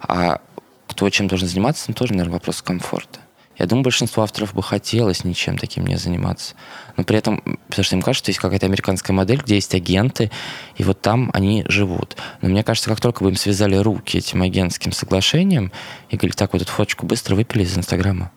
А 0.00 0.40
кто 0.88 1.08
чем 1.10 1.28
должен 1.28 1.48
заниматься, 1.48 1.84
это 1.90 1.98
тоже, 1.98 2.12
наверное, 2.14 2.34
вопрос 2.34 2.62
комфорта. 2.62 3.20
Я 3.58 3.66
думаю, 3.66 3.84
большинство 3.84 4.22
авторов 4.22 4.54
бы 4.54 4.62
хотелось 4.62 5.24
ничем 5.24 5.58
таким 5.58 5.84
не 5.86 5.96
заниматься. 5.96 6.54
Но 6.96 7.02
при 7.02 7.18
этом, 7.18 7.58
потому 7.68 7.84
что 7.84 7.96
им 7.96 8.02
кажется, 8.02 8.24
что 8.24 8.30
есть 8.30 8.38
какая-то 8.38 8.66
американская 8.66 9.14
модель, 9.14 9.40
где 9.40 9.56
есть 9.56 9.74
агенты, 9.74 10.30
и 10.76 10.84
вот 10.84 11.00
там 11.00 11.30
они 11.34 11.64
живут. 11.66 12.16
Но 12.40 12.48
мне 12.48 12.62
кажется, 12.62 12.88
как 12.88 13.00
только 13.00 13.24
бы 13.24 13.30
им 13.30 13.36
связали 13.36 13.76
руки 13.76 14.18
этим 14.18 14.42
агентским 14.42 14.92
соглашением 14.92 15.72
и 16.08 16.16
говорили, 16.16 16.36
так, 16.36 16.52
вот 16.52 16.62
эту 16.62 16.70
фоточку 16.70 17.04
быстро 17.04 17.34
выпили 17.34 17.64
из 17.64 17.76
Инстаграма, 17.76 18.30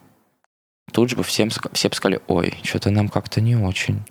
тут 0.92 1.12
же 1.12 1.16
бы 1.16 1.24
всем, 1.24 1.50
все 1.50 1.90
бы 1.90 1.96
сказали, 1.96 2.20
ой, 2.28 2.56
что-то 2.64 2.90
нам 2.90 3.08
как-то 3.08 3.42
не 3.42 3.56
очень. 3.56 4.04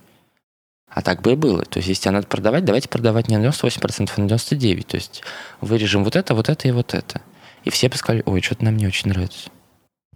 А 0.93 1.01
так 1.01 1.21
бы 1.21 1.33
и 1.33 1.35
было. 1.35 1.63
То 1.63 1.79
есть, 1.79 1.87
если 1.87 2.03
тебе 2.03 2.11
надо 2.11 2.27
продавать, 2.27 2.65
давайте 2.65 2.89
продавать 2.89 3.29
не 3.29 3.37
на 3.37 3.45
98%, 3.45 4.11
а 4.15 4.21
на 4.21 4.25
99%. 4.25 4.83
То 4.83 4.97
есть, 4.97 5.23
вырежем 5.61 6.03
вот 6.03 6.15
это, 6.15 6.35
вот 6.35 6.49
это 6.49 6.67
и 6.67 6.71
вот 6.71 6.93
это. 6.93 7.21
И 7.63 7.69
все 7.69 7.87
бы 7.89 7.95
сказали, 7.95 8.23
ой, 8.25 8.41
что-то 8.41 8.65
нам 8.65 8.75
не 8.75 8.87
очень 8.87 9.09
нравится. 9.09 9.49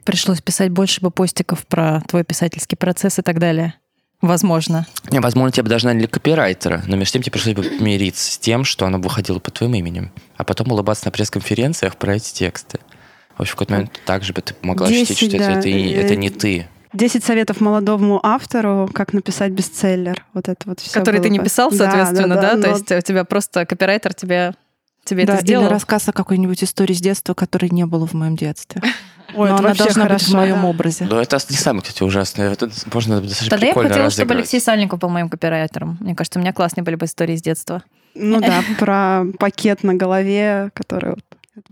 Пришлось 0.04 0.42
писать 0.42 0.72
больше 0.72 1.02
бы 1.02 1.12
постиков 1.12 1.66
про 1.66 2.02
твой 2.02 2.24
писательский 2.24 2.78
процесс 2.78 3.20
и 3.20 3.22
так 3.22 3.40
далее. 3.40 3.76
Возможно. 4.22 4.88
Не, 5.12 5.20
возможно, 5.20 5.52
тебе 5.52 5.64
бы 5.64 5.70
даже 5.70 5.86
наняли 5.86 6.08
копирайтера, 6.08 6.84
но 6.88 6.96
между 6.96 7.14
тем 7.14 7.22
тебе 7.22 7.32
пришлось 7.32 7.56
бы 7.56 7.70
мириться 7.80 8.32
с 8.32 8.38
тем, 8.38 8.64
что 8.64 8.86
оно 8.86 8.98
выходило 8.98 9.40
под 9.40 9.54
твоим 9.54 9.76
именем, 9.76 10.12
а 10.36 10.44
потом 10.44 10.72
улыбаться 10.72 11.06
на 11.06 11.12
пресс-конференциях 11.12 11.98
про 11.98 12.16
эти 12.16 12.34
тексты. 12.34 12.80
В 13.38 13.42
общем, 13.42 13.52
в 13.52 13.56
какой-то 13.56 13.74
момент 13.74 14.02
также 14.06 14.34
бы 14.34 14.42
ты 14.42 14.56
могла 14.62 14.88
10, 14.88 15.12
ощутить, 15.12 15.30
что 15.30 15.40
да. 15.40 15.60
это, 15.60 15.70
это 15.70 16.16
не 16.16 16.30
ты. 16.30 16.68
10 16.96 17.24
советов 17.24 17.62
молодому 17.62 18.20
автору, 18.24 18.90
как 18.94 19.14
написать 19.14 19.52
бестселлер. 19.52 20.26
Вот 20.34 20.50
это 20.50 20.62
вот 20.66 20.80
все. 20.80 21.00
Который 21.00 21.22
ты 21.22 21.30
не 21.30 21.40
писал, 21.40 21.72
соответственно, 21.72 22.36
да? 22.36 22.42
да, 22.42 22.56
да, 22.56 22.56
да? 22.56 22.62
То 22.62 22.70
есть 22.70 22.92
у 22.92 23.02
тебя 23.02 23.24
просто 23.26 23.66
копирайтер 23.66 24.14
тебе, 24.14 24.54
тебе 25.04 25.26
да, 25.26 25.34
это 25.34 25.42
сделал? 25.44 25.66
Или 25.66 25.72
рассказ 25.72 26.08
о 26.10 26.14
какой-нибудь 26.14 26.64
истории 26.64 26.94
с 26.94 27.02
детства, 27.02 27.34
которой 27.34 27.70
не 27.70 27.86
было 27.86 28.08
в 28.08 28.14
моем 28.14 28.36
детстве. 28.36 28.82
Ой, 29.36 29.50
Но 29.50 29.58
она 29.58 29.74
должна 29.74 30.04
хорошо, 30.04 30.26
быть 30.26 30.34
в 30.34 30.36
моем 30.36 30.62
да. 30.62 30.68
образе. 30.68 31.06
Но 31.06 31.22
это 31.22 31.38
не 31.50 31.58
самое, 31.58 31.82
кстати, 31.82 32.04
ужасное. 32.04 32.52
Это 32.54 32.70
можно 32.94 33.22
Тогда 33.50 33.68
я 33.68 33.74
бы 33.74 33.84
хотела, 33.84 34.10
чтобы 34.10 34.34
Алексей 34.34 34.62
Сальников 34.62 35.00
был 35.00 35.10
моим 35.10 35.30
копирайтером. 35.30 35.98
Мне 36.00 36.16
кажется, 36.16 36.40
у 36.40 36.42
меня 36.42 36.54
классные 36.54 36.84
были 36.84 36.96
бы 36.96 37.06
истории 37.06 37.36
с 37.36 37.42
детства. 37.42 37.84
Ну 38.14 38.40
да, 38.40 38.64
про 38.80 39.26
пакет 39.38 39.84
на 39.84 39.94
голове, 39.94 40.70
который 40.74 41.16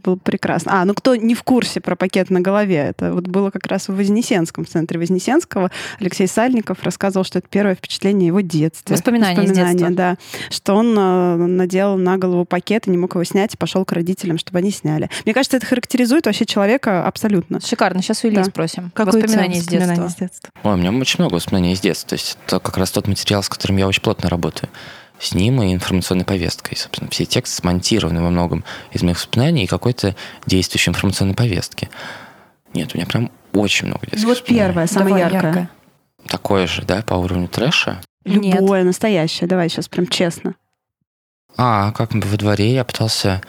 было 0.04 0.16
прекрасно. 0.16 0.82
А, 0.82 0.86
ну 0.86 0.94
кто 0.94 1.16
не 1.16 1.36
в 1.36 1.44
курсе 1.44 1.82
про 1.82 1.96
пакет 1.96 2.30
на 2.30 2.42
голове, 2.42 2.78
это 2.78 3.14
вот 3.14 3.28
было 3.28 3.50
как 3.50 3.68
раз 3.68 3.88
в 3.90 3.96
Вознесенском, 3.96 4.66
в 4.66 4.70
центре 4.70 5.00
Вознесенского. 5.00 5.72
Алексей 6.00 6.28
Сальников 6.28 6.84
рассказывал, 6.84 7.24
что 7.26 7.40
это 7.40 7.48
первое 7.50 7.76
впечатление 7.76 8.28
его 8.28 8.42
детства. 8.42 8.94
Воспоминания, 8.94 9.36
Воспоминания 9.42 9.74
из 9.74 9.78
детства. 9.78 9.96
да. 9.96 10.18
Что 10.50 10.76
он 10.76 10.98
э, 10.98 11.36
надел 11.36 11.98
на 11.98 12.18
голову 12.18 12.46
пакет 12.46 12.88
и 12.88 12.92
не 12.92 12.98
мог 12.98 13.14
его 13.16 13.24
снять, 13.24 13.54
и 13.54 13.58
пошел 13.58 13.84
к 13.86 13.92
родителям, 13.92 14.38
чтобы 14.38 14.60
они 14.60 14.72
сняли. 14.72 15.10
Мне 15.26 15.34
кажется, 15.34 15.58
это 15.58 15.66
характеризует 15.66 16.26
вообще 16.26 16.46
человека 16.46 17.06
абсолютно. 17.06 17.60
Шикарно. 17.60 18.02
Сейчас 18.02 18.24
у 18.24 18.28
Ильи 18.28 18.38
Да. 18.38 18.44
спросим. 18.46 18.92
Какое 18.94 19.22
Воспоминания 19.22 19.58
из 19.60 19.68
детства. 19.68 20.06
из 20.06 20.16
детства? 20.16 20.50
Ой, 20.64 20.74
у 20.74 20.78
меня 20.78 20.92
очень 20.92 21.20
много 21.20 21.36
воспоминаний 21.36 21.74
из 21.74 21.82
детства. 21.82 22.10
То 22.10 22.14
есть 22.16 22.38
это 22.48 22.60
как 22.60 22.78
раз 22.78 22.92
тот 22.92 23.08
материал, 23.08 23.44
с 23.44 23.50
которым 23.50 23.78
я 23.78 23.88
очень 23.88 24.02
плотно 24.02 24.30
работаю. 24.30 24.70
С 25.20 25.34
ним 25.34 25.62
и 25.62 25.74
информационной 25.74 26.26
повесткой. 26.26 26.76
Собственно, 26.76 27.10
все 27.10 27.26
тексты 27.26 27.56
смонтированы 27.56 28.22
во 28.22 28.30
многом 28.30 28.64
из 28.92 29.04
моих 29.04 29.18
воспоминаний 29.18 29.64
и 29.64 29.68
какой-то 29.68 30.16
действующей 30.46 30.90
информационной 30.90 31.34
повестки. 31.36 31.90
Нет, 32.74 32.92
у 32.94 32.98
меня 32.98 33.08
прям 33.08 33.32
очень 33.54 33.88
много 33.88 34.06
детских 34.08 34.26
Вот 34.28 34.44
первое, 34.44 34.88
самое 34.88 35.16
Давай, 35.16 35.22
яркое. 35.34 35.42
яркое. 35.50 35.70
Такое 36.28 36.68
же, 36.68 36.82
да, 36.84 37.02
по 37.04 37.14
уровню 37.16 37.48
трэша. 37.48 38.02
Нет. 38.26 38.56
Любое, 38.62 38.84
настоящее. 38.84 39.48
Давай 39.48 39.70
сейчас 39.70 39.88
прям 39.88 40.08
честно. 40.08 40.56
А, 41.58 41.92
как 41.92 42.14
во 42.14 42.38
дворе 42.38 42.74
я 42.74 42.84
пытался... 42.84 43.42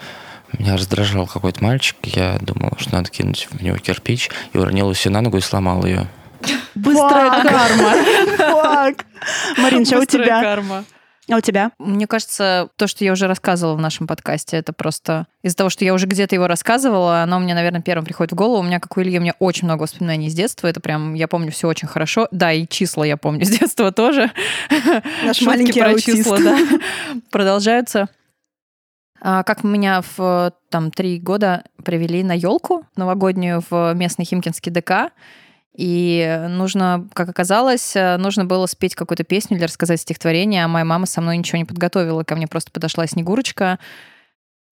Меня 0.57 0.77
раздражал 0.77 1.27
какой-то 1.27 1.61
мальчик. 1.63 1.97
Я 2.03 2.37
думал, 2.39 2.73
что 2.77 2.93
надо 2.93 3.09
кинуть 3.09 3.47
в 3.51 3.61
него 3.61 3.77
кирпич. 3.77 4.29
И 4.53 4.57
уронил 4.57 4.89
ее 4.91 5.11
на 5.11 5.21
ногу 5.21 5.37
и 5.37 5.41
сломал 5.41 5.85
ее. 5.85 6.07
Быстрая 6.75 7.41
карма. 7.43 7.93
Марин, 9.57 9.85
что 9.85 9.97
у 9.97 9.99
Быстрая 10.01 10.25
тебя? 10.25 10.41
карма. 10.41 10.85
А 11.29 11.37
у 11.37 11.41
тебя? 11.41 11.71
Мне 11.79 12.05
кажется, 12.05 12.69
то, 12.75 12.85
что 12.85 13.03
я 13.03 13.11
уже 13.11 13.27
рассказывала 13.27 13.75
в 13.75 13.81
нашем 13.81 14.05
подкасте, 14.05 14.57
это 14.57 14.73
просто 14.73 15.25
из-за 15.41 15.57
того, 15.57 15.69
что 15.71 15.83
я 15.83 15.93
уже 15.93 16.05
где-то 16.05 16.35
его 16.35 16.47
рассказывала, 16.47 17.23
оно 17.23 17.39
мне, 17.39 17.55
наверное, 17.55 17.81
первым 17.81 18.05
приходит 18.05 18.33
в 18.33 18.35
голову. 18.35 18.59
У 18.59 18.63
меня, 18.63 18.79
как 18.79 18.95
у 18.95 19.01
Ильи, 19.01 19.17
у 19.17 19.21
меня 19.21 19.33
очень 19.39 19.65
много 19.65 19.83
воспоминаний 19.83 20.27
из 20.27 20.35
детства. 20.35 20.67
Это 20.67 20.79
прям, 20.79 21.15
я 21.15 21.27
помню 21.27 21.51
все 21.51 21.67
очень 21.67 21.87
хорошо. 21.87 22.27
Да, 22.31 22.53
и 22.53 22.67
числа 22.67 23.03
я 23.05 23.17
помню 23.17 23.45
с 23.45 23.49
детства 23.49 23.91
тоже. 23.91 24.31
Наш 25.23 25.37
Шутки 25.37 25.45
маленький 25.45 25.79
про 25.79 25.89
аутист. 25.89 26.17
числа, 26.17 26.37
да, 26.37 26.57
продолжаются. 27.31 28.07
А, 29.21 29.43
Как 29.43 29.63
меня 29.63 30.03
в 30.17 30.53
там 30.69 30.91
три 30.91 31.19
года 31.19 31.63
привели 31.83 32.21
на 32.21 32.33
елку 32.33 32.85
новогоднюю 32.95 33.63
в 33.67 33.93
местный 33.95 34.25
Химкинский 34.25 34.71
ДК. 34.71 35.11
И 35.75 36.45
нужно, 36.49 37.07
как 37.13 37.27
оказалось, 37.27 37.95
э, 37.95 38.15
нужно 38.17 38.45
было 38.45 38.65
спеть 38.65 38.95
какую-то 38.95 39.25
песню 39.25 39.57
или 39.57 39.65
рассказать 39.65 39.99
стихотворение, 39.99 40.63
а 40.63 40.69
моя 40.69 40.85
мама 40.85 41.05
со 41.05 41.19
мной 41.19 41.37
ничего 41.37 41.57
не 41.57 41.65
подготовила. 41.65 42.23
Ко 42.23 42.35
мне 42.35 42.47
просто 42.47 42.71
подошла 42.71 43.05
Снегурочка 43.07 43.77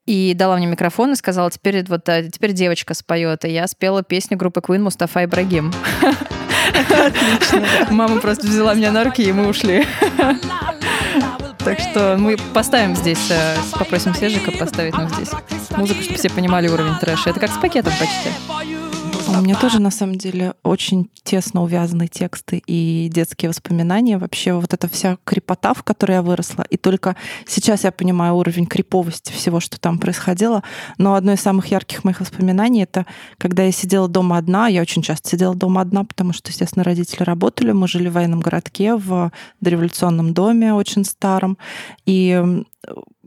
и 0.05 0.33
дала 0.33 0.57
мне 0.57 0.65
микрофон 0.65 1.11
и 1.11 1.15
сказала, 1.15 1.51
теперь 1.51 1.83
вот 1.87 2.07
э, 2.07 2.29
теперь 2.31 2.53
девочка 2.53 2.93
споет. 2.93 3.43
И 3.43 3.49
я 3.49 3.67
спела 3.67 4.01
песню 4.01 4.37
группы 4.37 4.61
Queen 4.61 4.79
Мустафа 4.79 5.25
Ибрагим. 5.25 5.73
Мама 7.89 8.21
просто 8.21 8.47
взяла 8.47 8.73
меня 8.73 8.91
на 8.91 9.03
руки, 9.03 9.23
и 9.23 9.31
мы 9.33 9.47
ушли. 9.47 9.85
Так 11.59 11.79
что 11.79 12.17
мы 12.17 12.37
поставим 12.53 12.95
здесь, 12.95 13.29
э, 13.29 13.55
попросим 13.77 14.13
Сержика 14.13 14.51
поставить 14.51 14.97
нам 14.97 15.09
здесь 15.09 15.31
музыку, 15.77 16.01
чтобы 16.01 16.17
все 16.17 16.29
понимали 16.29 16.67
уровень 16.67 16.95
трэша. 16.99 17.29
Это 17.29 17.39
как 17.39 17.51
с 17.51 17.57
пакетом 17.57 17.93
почти. 17.99 18.72
У 19.39 19.41
меня 19.41 19.59
тоже, 19.59 19.79
на 19.79 19.91
самом 19.91 20.15
деле, 20.15 20.53
очень 20.63 21.09
тесно 21.23 21.63
увязаны 21.63 22.07
тексты 22.07 22.61
и 22.67 23.09
детские 23.11 23.49
воспоминания. 23.49 24.17
Вообще 24.17 24.53
вот 24.53 24.73
эта 24.73 24.87
вся 24.87 25.17
крепота, 25.23 25.73
в 25.73 25.83
которой 25.83 26.13
я 26.13 26.21
выросла. 26.21 26.63
И 26.69 26.77
только 26.77 27.15
сейчас 27.47 27.83
я 27.83 27.91
понимаю 27.91 28.35
уровень 28.35 28.65
криповости 28.65 29.31
всего, 29.31 29.59
что 29.59 29.79
там 29.79 29.97
происходило. 29.97 30.63
Но 30.97 31.15
одно 31.15 31.33
из 31.33 31.41
самых 31.41 31.67
ярких 31.67 32.03
моих 32.03 32.19
воспоминаний— 32.19 32.83
это 32.83 33.05
когда 33.37 33.63
я 33.63 33.71
сидела 33.71 34.07
дома 34.07 34.37
одна. 34.37 34.67
Я 34.67 34.81
очень 34.81 35.01
часто 35.01 35.29
сидела 35.29 35.55
дома 35.55 35.81
одна, 35.81 36.03
потому 36.03 36.33
что, 36.33 36.51
естественно, 36.51 36.83
родители 36.83 37.23
работали. 37.23 37.71
Мы 37.71 37.87
жили 37.87 38.09
в 38.09 38.13
военном 38.13 38.39
городке, 38.39 38.95
в 38.95 39.31
дореволюционном 39.61 40.33
доме 40.33 40.73
очень 40.73 41.05
старом. 41.05 41.57
И 42.05 42.63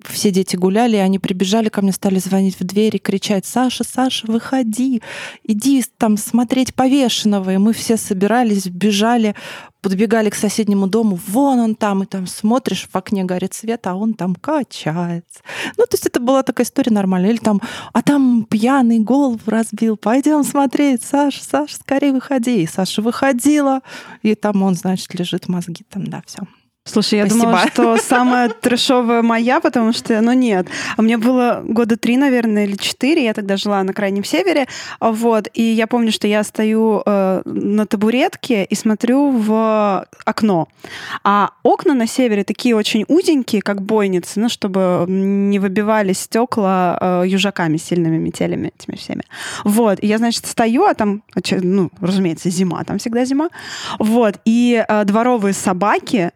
все 0.08 0.30
дети 0.30 0.56
гуляли, 0.56 0.96
и 0.96 1.00
они 1.00 1.18
прибежали 1.18 1.68
ко 1.68 1.82
мне, 1.82 1.92
стали 1.92 2.18
звонить 2.18 2.58
в 2.58 2.64
дверь 2.64 2.96
и 2.96 2.98
кричать, 2.98 3.46
Саша, 3.46 3.84
Саша, 3.84 4.26
выходи, 4.26 5.02
иди 5.44 5.84
там 5.98 6.16
смотреть 6.16 6.74
повешенного. 6.74 7.54
И 7.54 7.56
мы 7.56 7.72
все 7.72 7.96
собирались, 7.96 8.66
бежали, 8.66 9.34
подбегали 9.80 10.30
к 10.30 10.34
соседнему 10.34 10.88
дому, 10.88 11.18
вон 11.28 11.60
он 11.60 11.74
там, 11.74 12.02
и 12.02 12.06
там 12.06 12.26
смотришь, 12.26 12.88
в 12.90 12.96
окне 12.96 13.24
горит 13.24 13.54
свет, 13.54 13.86
а 13.86 13.94
он 13.94 14.14
там 14.14 14.34
качается. 14.34 15.40
Ну, 15.76 15.84
то 15.84 15.94
есть 15.94 16.06
это 16.06 16.18
была 16.18 16.42
такая 16.42 16.66
история 16.66 16.92
нормальная. 16.92 17.30
Или 17.30 17.38
там, 17.38 17.60
а 17.92 18.02
там 18.02 18.44
пьяный 18.44 18.98
голову 18.98 19.38
разбил, 19.46 19.96
пойдем 19.96 20.42
смотреть, 20.42 21.02
Саша, 21.02 21.42
Саша, 21.44 21.76
скорее 21.76 22.12
выходи. 22.12 22.62
И 22.62 22.66
Саша 22.66 23.02
выходила, 23.02 23.80
и 24.22 24.34
там 24.34 24.62
он, 24.62 24.74
значит, 24.74 25.14
лежит 25.14 25.48
мозги 25.48 25.84
там, 25.88 26.06
да, 26.06 26.22
все. 26.26 26.42
Слушай, 26.86 27.18
я 27.18 27.26
Спасибо. 27.26 27.46
думала, 27.46 27.66
что 27.68 27.96
самая 27.96 28.48
трешовая 28.48 29.22
моя, 29.22 29.60
потому 29.60 29.92
что, 29.92 30.20
ну 30.20 30.32
нет. 30.32 30.68
А 30.96 31.02
мне 31.02 31.18
было 31.18 31.62
года 31.64 31.96
три, 31.96 32.16
наверное, 32.16 32.64
или 32.64 32.76
четыре. 32.76 33.24
Я 33.24 33.34
тогда 33.34 33.56
жила 33.56 33.82
на 33.82 33.92
Крайнем 33.92 34.24
Севере. 34.24 34.66
Вот. 35.00 35.48
И 35.52 35.62
я 35.62 35.88
помню, 35.88 36.12
что 36.12 36.28
я 36.28 36.44
стою 36.44 37.02
э, 37.04 37.42
на 37.44 37.86
табуретке 37.86 38.64
и 38.64 38.74
смотрю 38.76 39.30
в 39.30 40.06
окно. 40.24 40.68
А 41.24 41.50
окна 41.64 41.94
на 41.94 42.06
севере 42.06 42.44
такие 42.44 42.76
очень 42.76 43.04
узенькие, 43.08 43.62
как 43.62 43.82
бойницы, 43.82 44.38
ну, 44.38 44.48
чтобы 44.48 45.06
не 45.08 45.58
выбивались 45.58 46.20
стекла 46.20 46.98
э, 47.00 47.24
южаками, 47.26 47.78
сильными 47.78 48.18
метелями 48.18 48.72
этими 48.78 48.96
всеми. 48.96 49.22
Вот. 49.64 49.98
И 50.02 50.06
я, 50.06 50.18
значит, 50.18 50.46
стою, 50.46 50.84
а 50.84 50.94
там, 50.94 51.22
ну, 51.50 51.90
разумеется, 52.00 52.48
зима, 52.48 52.84
там 52.84 52.98
всегда 52.98 53.24
зима. 53.24 53.48
Вот. 53.98 54.36
И 54.44 54.84
э, 54.86 55.04
дворовые 55.04 55.52
собаки 55.52 56.30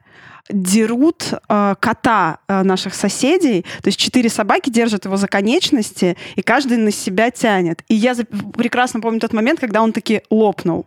дерут 0.52 1.32
э, 1.48 1.74
кота 1.80 2.38
э, 2.48 2.62
наших 2.62 2.94
соседей. 2.94 3.62
То 3.82 3.88
есть 3.88 3.98
четыре 3.98 4.28
собаки 4.28 4.70
держат 4.70 5.04
его 5.04 5.16
за 5.16 5.26
конечности, 5.28 6.16
и 6.36 6.42
каждый 6.42 6.76
на 6.78 6.90
себя 6.90 7.30
тянет. 7.30 7.82
И 7.88 7.94
я 7.94 8.14
за- 8.14 8.24
прекрасно 8.24 9.00
помню 9.00 9.20
тот 9.20 9.32
момент, 9.32 9.60
когда 9.60 9.82
он 9.82 9.92
таки 9.92 10.22
лопнул. 10.30 10.86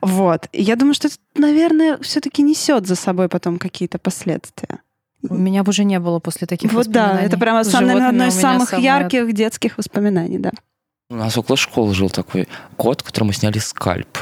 Вот. 0.00 0.48
И 0.52 0.62
я 0.62 0.76
думаю, 0.76 0.94
что 0.94 1.08
это, 1.08 1.16
наверное, 1.34 1.98
все-таки 1.98 2.42
несет 2.42 2.86
за 2.86 2.94
собой 2.96 3.28
потом 3.28 3.58
какие-то 3.58 3.98
последствия. 3.98 4.80
У 5.28 5.34
меня 5.34 5.62
бы 5.62 5.70
уже 5.70 5.84
не 5.84 6.00
было 6.00 6.18
после 6.18 6.46
таких 6.46 6.72
вот 6.72 6.88
да, 6.88 7.02
воспоминаний. 7.02 7.26
это 7.28 7.38
прямо, 7.38 7.64
сам, 7.64 7.84
наверное, 7.86 8.08
одно 8.08 8.26
из 8.26 8.34
самых 8.34 8.70
самое- 8.70 8.84
ярких 8.84 9.32
детских 9.34 9.78
воспоминаний, 9.78 10.38
да. 10.38 10.50
У 11.10 11.14
нас 11.14 11.36
около 11.36 11.56
школы 11.56 11.94
жил 11.94 12.08
такой 12.10 12.48
кот, 12.76 13.02
которому 13.02 13.32
сняли 13.32 13.58
скальп. 13.58 14.18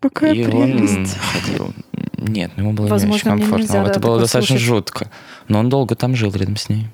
Какая 0.00 0.32
и 0.34 0.44
он 0.44 0.50
прелесть. 0.50 1.16
ходил. 1.18 1.72
Нет, 2.16 2.52
ему 2.56 2.72
было 2.72 2.86
не 2.86 2.90
Возможно, 2.90 3.14
очень 3.14 3.30
мне 3.32 3.40
комфортно. 3.42 3.62
нельзя, 3.62 3.84
да, 3.84 3.90
это 3.90 4.00
было 4.00 4.18
достаточно 4.20 4.56
слушать. 4.56 4.66
жутко. 4.66 5.10
Но 5.48 5.58
он 5.58 5.68
долго 5.68 5.94
там 5.94 6.14
жил 6.14 6.32
рядом 6.32 6.56
с 6.56 6.68
ней. 6.68 6.88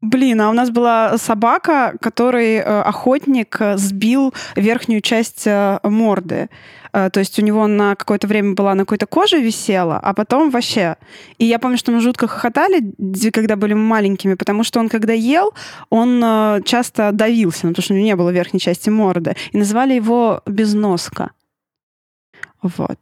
Блин, 0.00 0.40
а 0.40 0.50
у 0.50 0.52
нас 0.52 0.70
была 0.70 1.18
собака, 1.18 1.94
который 2.00 2.56
э, 2.56 2.62
охотник 2.62 3.58
сбил 3.74 4.32
верхнюю 4.54 5.00
часть 5.00 5.42
э, 5.46 5.80
морды. 5.82 6.48
Э, 6.92 7.10
то 7.10 7.18
есть 7.18 7.36
у 7.40 7.42
него 7.42 7.66
на 7.66 7.96
какое-то 7.96 8.28
время 8.28 8.54
была 8.54 8.74
на 8.76 8.84
какой-то 8.84 9.06
коже 9.06 9.40
висела, 9.40 9.98
а 9.98 10.14
потом 10.14 10.50
вообще. 10.50 10.96
И 11.38 11.46
я 11.46 11.58
помню, 11.58 11.78
что 11.78 11.90
мы 11.90 12.00
жутко 12.00 12.28
хохотали, 12.28 12.92
когда 13.32 13.56
были 13.56 13.74
маленькими, 13.74 14.34
потому 14.34 14.62
что 14.62 14.78
он, 14.78 14.88
когда 14.88 15.12
ел, 15.14 15.52
он 15.90 16.22
э, 16.24 16.60
часто 16.64 17.10
давился, 17.12 17.66
ну, 17.66 17.72
потому 17.72 17.82
что 17.82 17.94
у 17.94 17.96
него 17.96 18.06
не 18.06 18.14
было 18.16 18.30
верхней 18.30 18.60
части 18.60 18.90
морды. 18.90 19.34
И 19.50 19.58
называли 19.58 19.94
его 19.94 20.42
безноска. 20.46 21.32
Вот. 22.76 22.98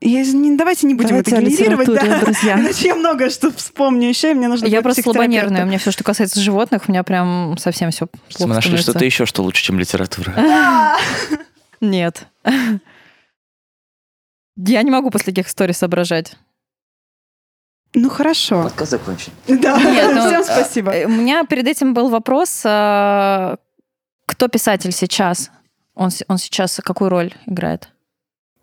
Я 0.00 0.22
не, 0.24 0.56
давайте 0.56 0.86
не 0.86 0.94
будем 0.94 1.08
Давайте 1.08 1.32
это 1.32 1.42
генерировать, 1.42 1.88
да. 1.88 2.20
друзья. 2.20 2.54
Иначе 2.60 2.88
я 2.88 2.94
много 2.94 3.30
что 3.30 3.50
вспомню 3.50 4.08
еще, 4.08 4.32
и 4.32 4.34
мне 4.34 4.46
нужно 4.46 4.66
Я 4.66 4.82
просто 4.82 5.02
слабонервная. 5.02 5.64
У 5.64 5.66
меня 5.66 5.78
все, 5.78 5.90
что 5.90 6.04
касается 6.04 6.38
животных, 6.38 6.82
у 6.86 6.92
меня 6.92 7.02
прям 7.02 7.56
совсем 7.58 7.90
все 7.90 8.06
плохо 8.06 8.46
Мы 8.46 8.54
нашли 8.54 8.76
что-то 8.76 9.04
еще, 9.04 9.24
что 9.24 9.42
лучше, 9.42 9.64
чем 9.64 9.78
литература. 9.78 10.34
Нет. 11.80 12.26
Я 14.56 14.82
не 14.82 14.90
могу 14.90 15.10
после 15.10 15.32
таких 15.32 15.48
историй 15.48 15.74
соображать. 15.74 16.36
Ну 17.94 18.10
хорошо. 18.10 18.64
Подкаст 18.64 18.90
закончен. 18.90 19.32
Да, 19.48 19.80
Нет, 19.80 20.14
ну, 20.14 20.26
всем 20.26 20.44
спасибо. 20.44 20.92
Э, 20.92 21.06
У 21.06 21.10
меня 21.10 21.44
перед 21.44 21.66
этим 21.66 21.94
был 21.94 22.10
вопрос, 22.10 22.62
а, 22.64 23.56
кто 24.26 24.48
писатель 24.48 24.92
сейчас? 24.92 25.50
Он 25.94 26.10
сейчас 26.10 26.78
какую 26.84 27.08
роль 27.08 27.32
играет? 27.46 27.88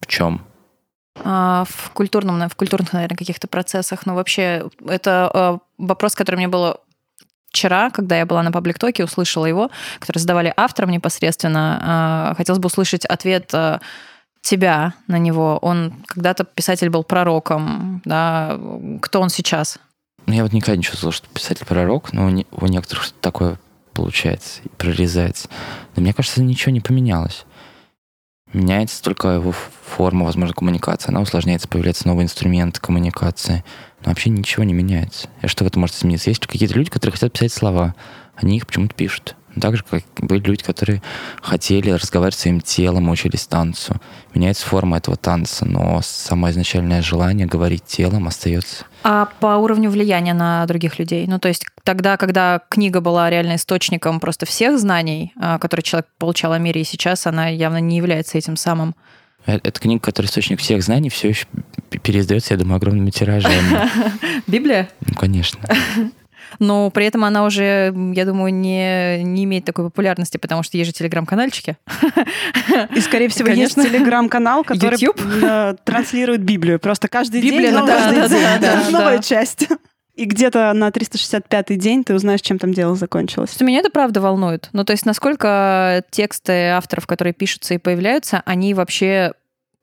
В 0.04 0.08
чем? 0.08 0.42
А, 1.24 1.64
в 1.70 1.92
культурном, 1.92 2.50
в 2.50 2.56
культурных, 2.56 2.92
наверное, 2.92 3.16
каких-то 3.18 3.48
процессах. 3.48 4.06
Но 4.06 4.16
вообще 4.16 4.70
это 4.86 5.32
а, 5.34 5.60
вопрос, 5.78 6.14
который 6.16 6.36
мне 6.36 6.50
было 6.50 6.82
вчера, 7.50 7.90
когда 7.90 8.18
я 8.18 8.26
была 8.26 8.44
на 8.44 8.52
паблик-токе, 8.52 9.06
услышала 9.06 9.46
его, 9.46 9.72
который 10.00 10.18
задавали 10.18 10.54
авторам 10.58 10.92
непосредственно. 10.92 11.80
А, 11.82 12.34
Хотелось 12.36 12.60
бы 12.60 12.68
услышать 12.68 13.06
ответ 13.06 13.54
тебя 14.42 14.94
на 15.08 15.18
него. 15.18 15.58
Он 15.62 15.94
когда-то 16.06 16.44
писатель 16.44 16.90
был 16.90 17.06
пророком, 17.06 18.02
да? 18.04 18.60
Кто 19.02 19.22
он 19.22 19.30
сейчас? 19.30 19.80
Ну, 20.26 20.34
я 20.34 20.44
вот 20.44 20.52
никогда 20.52 20.76
не 20.76 20.84
чувствовал, 20.84 21.14
что 21.14 21.30
писатель 21.30 21.66
пророк, 21.66 22.12
но 22.12 22.26
у, 22.26 22.30
не- 22.30 22.46
у 22.52 22.66
некоторых 22.66 23.10
такое 23.22 23.58
получается, 23.94 24.60
прорезается. 24.78 25.48
Но 25.96 26.02
мне 26.02 26.14
кажется, 26.14 26.42
ничего 26.44 26.74
не 26.74 26.82
поменялось. 26.82 27.46
Меняется 28.54 29.02
только 29.02 29.30
его 29.30 29.52
форма, 29.52 30.26
возможно, 30.26 30.54
коммуникации. 30.54 31.10
Она 31.10 31.22
усложняется, 31.22 31.68
появляется 31.68 32.08
новый 32.08 32.24
инструмент 32.24 32.80
коммуникации. 32.80 33.64
Но 34.04 34.10
вообще 34.10 34.30
ничего 34.30 34.64
не 34.64 34.74
меняется. 34.74 35.28
И 35.42 35.48
что 35.48 35.64
в 35.64 35.68
этом 35.68 35.82
может 35.82 35.96
измениться? 35.96 36.30
Есть 36.30 36.46
какие-то 36.46 36.76
люди, 36.76 36.92
которые 36.92 37.14
хотят 37.14 37.34
писать 37.34 37.52
слова. 37.52 37.96
Они 38.36 38.58
их 38.58 38.68
почему-то 38.68 38.94
пишут. 38.94 39.36
Так 39.60 39.78
же, 39.78 39.84
как 39.84 40.04
были 40.18 40.40
люди, 40.40 40.64
которые 40.64 41.02
хотели 41.42 41.92
разговаривать 41.92 42.40
своим 42.40 42.62
телом, 42.62 43.10
учились 43.10 43.46
танцу. 43.46 43.96
Меняется 44.34 44.66
форма 44.66 44.98
этого 44.98 45.16
танца, 45.16 45.66
но 45.66 46.02
само 46.04 46.50
изначальное 46.50 47.02
желание 47.02 47.46
говорить 47.46 47.86
телом 47.86 48.28
остается. 48.28 48.86
А 49.04 49.28
по 49.40 49.58
уровню 49.58 49.90
влияния 49.90 50.34
на 50.34 50.66
других 50.66 50.98
людей? 50.98 51.28
Ну, 51.28 51.38
то 51.40 51.50
есть 51.50 51.66
тогда, 51.84 52.18
когда 52.18 52.62
книга 52.70 53.00
была 53.00 53.30
реально 53.30 53.56
источником 53.56 54.20
просто 54.20 54.46
всех 54.46 54.80
знаний, 54.80 55.34
а, 55.40 55.60
которые 55.60 55.84
человек 55.84 56.08
получал 56.18 56.54
о 56.54 56.58
мире, 56.58 56.82
и 56.82 56.86
сейчас 56.86 57.28
она 57.28 57.48
явно 57.48 57.78
не 57.78 57.98
является 57.98 58.38
этим 58.38 58.56
самым. 58.56 58.96
Э, 59.46 59.60
эта 59.62 59.80
книга, 59.80 60.02
которая 60.02 60.30
источник 60.30 60.60
всех 60.60 60.82
знаний, 60.82 61.10
все 61.10 61.30
еще 61.30 61.46
переиздается, 62.02 62.54
я 62.54 62.60
думаю, 62.60 62.78
огромными 62.78 63.12
тиражами. 63.12 63.90
Библия? 64.48 64.90
Ну, 65.06 65.14
конечно 65.16 65.60
но 66.60 66.90
при 66.90 67.06
этом 67.06 67.24
она 67.26 67.46
уже, 67.46 67.94
я 68.14 68.26
думаю, 68.26 68.54
не, 68.54 69.24
не 69.24 69.44
имеет 69.46 69.66
такой 69.66 69.86
популярности, 69.86 70.38
потому 70.38 70.64
что 70.64 70.78
есть 70.78 70.90
же 70.90 70.94
телеграм-канальчики. 70.94 71.78
И, 72.96 73.02
скорее 73.02 73.30
всего, 73.30 73.48
Конечно. 73.48 73.82
есть 73.82 73.92
телеграм-канал, 73.92 74.64
который 74.64 75.00
YouTube? 75.00 75.22
Э, 75.44 75.76
транслирует 75.84 76.44
Библию. 76.44 76.80
Просто 76.80 77.08
каждый 77.08 77.42
Библия, 77.42 77.72
день, 77.72 77.86
да, 77.86 78.12
да, 78.12 78.28
да, 78.28 78.58
да, 78.60 78.90
новая 78.90 79.20
часть. 79.20 79.68
И 80.16 80.26
где-то 80.26 80.72
на 80.74 80.90
365-й 80.90 81.76
день 81.76 82.04
ты 82.04 82.14
узнаешь, 82.14 82.42
чем 82.42 82.60
там 82.60 82.72
дело 82.72 82.96
закончилось. 82.96 83.60
Меня 83.60 83.80
это 83.80 83.90
правда 83.90 84.22
волнует. 84.22 84.70
Ну, 84.72 84.84
то 84.84 84.92
есть, 84.92 85.08
насколько 85.08 86.04
тексты 86.12 86.68
авторов, 86.68 87.08
которые 87.08 87.34
пишутся 87.34 87.74
и 87.74 87.80
появляются, 87.80 88.44
они 88.46 88.76
вообще 88.76 89.34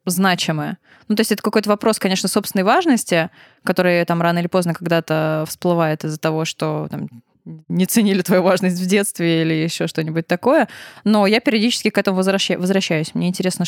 значимые. 0.06 0.78
Ну, 1.10 1.16
то 1.16 1.22
есть 1.22 1.32
это 1.32 1.42
какой-то 1.42 1.68
вопрос, 1.68 1.98
конечно, 1.98 2.28
собственной 2.28 2.62
важности, 2.62 3.30
который 3.64 4.04
там 4.04 4.22
рано 4.22 4.38
или 4.38 4.46
поздно 4.46 4.74
когда-то 4.74 5.44
всплывает 5.48 6.04
из-за 6.04 6.20
того, 6.20 6.44
что 6.44 6.86
там, 6.88 7.08
не 7.66 7.86
ценили 7.86 8.22
твою 8.22 8.44
важность 8.44 8.80
в 8.80 8.86
детстве 8.86 9.42
или 9.42 9.54
еще 9.54 9.88
что-нибудь 9.88 10.28
такое. 10.28 10.68
Но 11.02 11.26
я 11.26 11.40
периодически 11.40 11.90
к 11.90 11.98
этому 11.98 12.16
возвращаюсь. 12.16 13.12
Мне 13.14 13.26
интересно, 13.26 13.64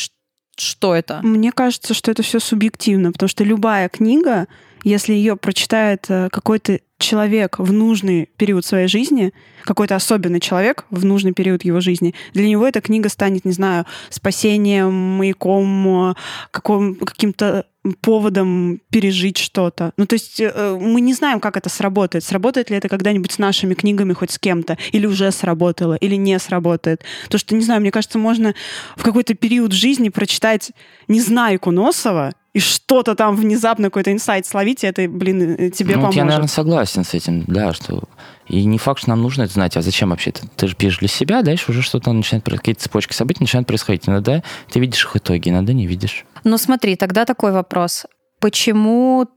что 0.55 0.95
это. 0.95 1.19
Мне 1.21 1.51
кажется, 1.51 1.93
что 1.93 2.11
это 2.11 2.23
все 2.23 2.39
субъективно, 2.39 3.11
потому 3.11 3.27
что 3.27 3.43
любая 3.43 3.89
книга, 3.89 4.47
если 4.83 5.13
ее 5.13 5.35
прочитает 5.35 6.05
э, 6.09 6.29
какой-то 6.31 6.79
человек 6.99 7.59
в 7.59 7.71
нужный 7.73 8.29
период 8.37 8.65
своей 8.65 8.87
жизни, 8.87 9.33
какой-то 9.63 9.95
особенный 9.95 10.39
человек 10.39 10.85
в 10.89 11.03
нужный 11.03 11.33
период 11.33 11.65
его 11.65 11.79
жизни, 11.81 12.15
для 12.33 12.47
него 12.47 12.65
эта 12.65 12.81
книга 12.81 13.09
станет, 13.09 13.45
не 13.45 13.51
знаю, 13.51 13.85
спасением, 14.09 14.93
маяком, 14.93 16.15
каким, 16.51 16.95
каким-то 16.95 17.65
поводом 18.01 18.79
пережить 18.89 19.37
что-то. 19.37 19.91
Ну, 19.97 20.05
то 20.05 20.13
есть 20.13 20.39
э, 20.39 20.77
мы 20.79 21.01
не 21.01 21.13
знаем, 21.13 21.39
как 21.39 21.57
это 21.57 21.69
сработает. 21.69 22.23
Сработает 22.23 22.69
ли 22.69 22.77
это 22.77 22.87
когда-нибудь 22.87 23.33
с 23.33 23.37
нашими 23.39 23.73
книгами 23.73 24.13
хоть 24.13 24.31
с 24.31 24.39
кем-то? 24.39 24.77
Или 24.93 25.05
уже 25.05 25.31
сработало, 25.31 25.95
или 25.95 26.15
не 26.15 26.39
сработает. 26.39 27.03
То, 27.29 27.37
что, 27.37 27.55
не 27.55 27.63
знаю, 27.63 27.81
мне 27.81 27.91
кажется, 27.91 28.17
можно 28.17 28.55
в 28.95 29.03
какой-то 29.03 29.33
период 29.33 29.73
жизни 29.73 30.09
прочитать 30.09 30.71
«Незнайку 31.07 31.71
Носова», 31.71 32.33
и 32.53 32.59
что-то 32.59 33.15
там 33.15 33.35
внезапно 33.35 33.87
какой-то 33.87 34.11
инсайт 34.11 34.45
словить, 34.45 34.83
это, 34.83 35.07
блин, 35.07 35.55
э, 35.57 35.69
тебе 35.71 35.95
ну, 35.95 36.01
поможет. 36.01 36.17
Я, 36.17 36.25
наверное, 36.25 36.47
согласен 36.47 37.03
с 37.03 37.15
этим, 37.15 37.43
да, 37.47 37.73
что 37.73 38.03
и 38.47 38.63
не 38.65 38.77
факт, 38.77 38.99
что 38.99 39.09
нам 39.09 39.23
нужно 39.23 39.43
это 39.43 39.53
знать, 39.53 39.75
а 39.75 39.81
зачем 39.81 40.11
вообще 40.11 40.29
это? 40.29 40.47
Ты 40.55 40.67
же 40.67 40.75
пишешь 40.75 40.99
для 40.99 41.07
себя, 41.07 41.41
дальше 41.41 41.71
уже 41.71 41.81
что-то 41.81 42.13
начинает, 42.13 42.45
какие-то 42.45 42.81
цепочки 42.81 43.13
событий 43.13 43.41
начинают 43.41 43.67
происходить. 43.67 44.07
Иногда 44.07 44.43
ты 44.71 44.79
видишь 44.79 45.03
их 45.05 45.15
итоги, 45.15 45.49
иногда 45.49 45.73
не 45.73 45.87
видишь. 45.87 46.25
Ну 46.43 46.57
смотри, 46.57 46.95
тогда 46.95 47.25
такой 47.25 47.51
вопрос. 47.53 48.05
Почему 48.39 49.27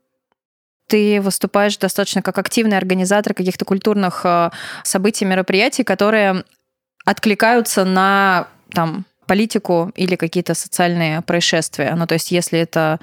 ты 0.89 1.21
выступаешь 1.21 1.79
достаточно 1.79 2.21
как 2.21 2.37
активный 2.39 2.77
организатор 2.77 3.33
каких-то 3.33 3.65
культурных 3.65 4.21
э, 4.25 4.51
событий, 4.85 5.25
мероприятий, 5.25 5.85
которые 5.85 6.45
откликаются 7.05 7.85
на 7.85 8.49
там 8.73 9.07
политику 9.27 9.93
или 9.95 10.17
какие-то 10.17 10.55
социальные 10.55 11.23
происшествия. 11.23 11.95
Ну, 11.95 12.07
то 12.07 12.15
есть, 12.15 12.31
если 12.31 12.59
это 12.59 13.01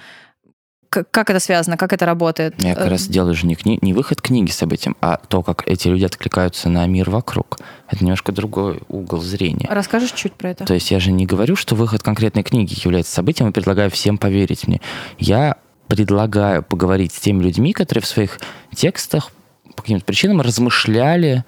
как 0.90 1.32
это 1.32 1.40
связано, 1.40 1.76
как 1.76 1.92
это 1.92 2.06
работает? 2.06 2.62
Я 2.62 2.76
как 2.76 2.88
раз 2.88 3.08
делаю 3.08 3.34
же 3.34 3.48
не, 3.48 3.56
кни... 3.56 3.80
не 3.82 3.94
выход 3.94 4.22
книги 4.22 4.52
с 4.52 4.58
событием, 4.58 4.96
а 5.02 5.18
то, 5.18 5.42
как 5.42 5.68
эти 5.68 5.88
люди 5.88 6.06
откликаются 6.06 6.70
на 6.70 6.86
мир 6.86 7.10
вокруг. 7.10 7.58
Это 7.90 8.04
немножко 8.04 8.32
другой 8.32 8.80
угол 8.90 9.20
зрения. 9.20 9.68
Расскажешь 9.70 10.12
чуть 10.12 10.34
про 10.34 10.52
это? 10.52 10.66
То 10.66 10.76
есть 10.76 10.92
я 10.92 11.00
же 11.00 11.12
не 11.12 11.26
говорю, 11.26 11.56
что 11.56 11.76
выход 11.76 12.04
конкретной 12.04 12.44
книги 12.44 12.76
является 12.84 13.12
событием 13.12 13.50
и 13.50 13.52
предлагаю 13.52 13.90
всем 13.90 14.20
поверить 14.20 14.68
мне. 14.68 14.82
Я 15.18 15.58
предлагаю 15.88 16.64
поговорить 16.64 17.14
с 17.14 17.20
теми 17.20 17.44
людьми, 17.44 17.74
которые 17.74 18.04
в 18.04 18.08
своих 18.08 18.40
текстах 18.76 19.32
по 19.76 19.82
каким-то 19.82 20.06
причинам 20.06 20.42
размышляли 20.42 21.44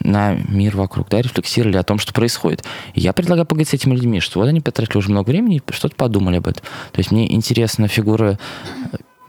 на 0.00 0.34
мир 0.34 0.76
вокруг, 0.76 1.08
да, 1.08 1.20
рефлексировали 1.20 1.76
о 1.76 1.82
том, 1.82 1.98
что 1.98 2.12
происходит. 2.12 2.64
И 2.94 3.00
я 3.00 3.12
предлагаю 3.12 3.46
поговорить 3.46 3.68
с 3.68 3.74
этими 3.74 3.94
людьми, 3.94 4.20
что 4.20 4.40
вот 4.40 4.48
они 4.48 4.60
потратили 4.60 4.98
уже 4.98 5.10
много 5.10 5.30
времени 5.30 5.56
и 5.56 5.72
что-то 5.72 5.96
подумали 5.96 6.36
об 6.36 6.48
этом. 6.48 6.64
То 6.92 6.98
есть 6.98 7.10
мне 7.10 7.32
интересна 7.32 7.88
фигура 7.88 8.38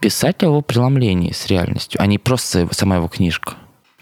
писателя 0.00 0.50
в 0.50 0.62
преломлении 0.62 1.32
с 1.32 1.46
реальностью, 1.46 2.00
а 2.00 2.06
не 2.06 2.18
просто 2.18 2.68
сама 2.72 2.96
его 2.96 3.08
книжка. 3.08 3.54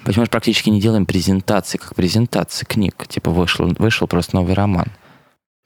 Почему 0.04 0.24
мы 0.24 0.28
практически 0.28 0.68
не 0.68 0.80
делаем 0.80 1.06
презентации, 1.06 1.78
как 1.78 1.94
презентации 1.94 2.64
книг. 2.64 3.06
Типа 3.06 3.30
вышел, 3.30 3.72
вышел 3.78 4.08
просто 4.08 4.36
новый 4.36 4.54
роман. 4.54 4.86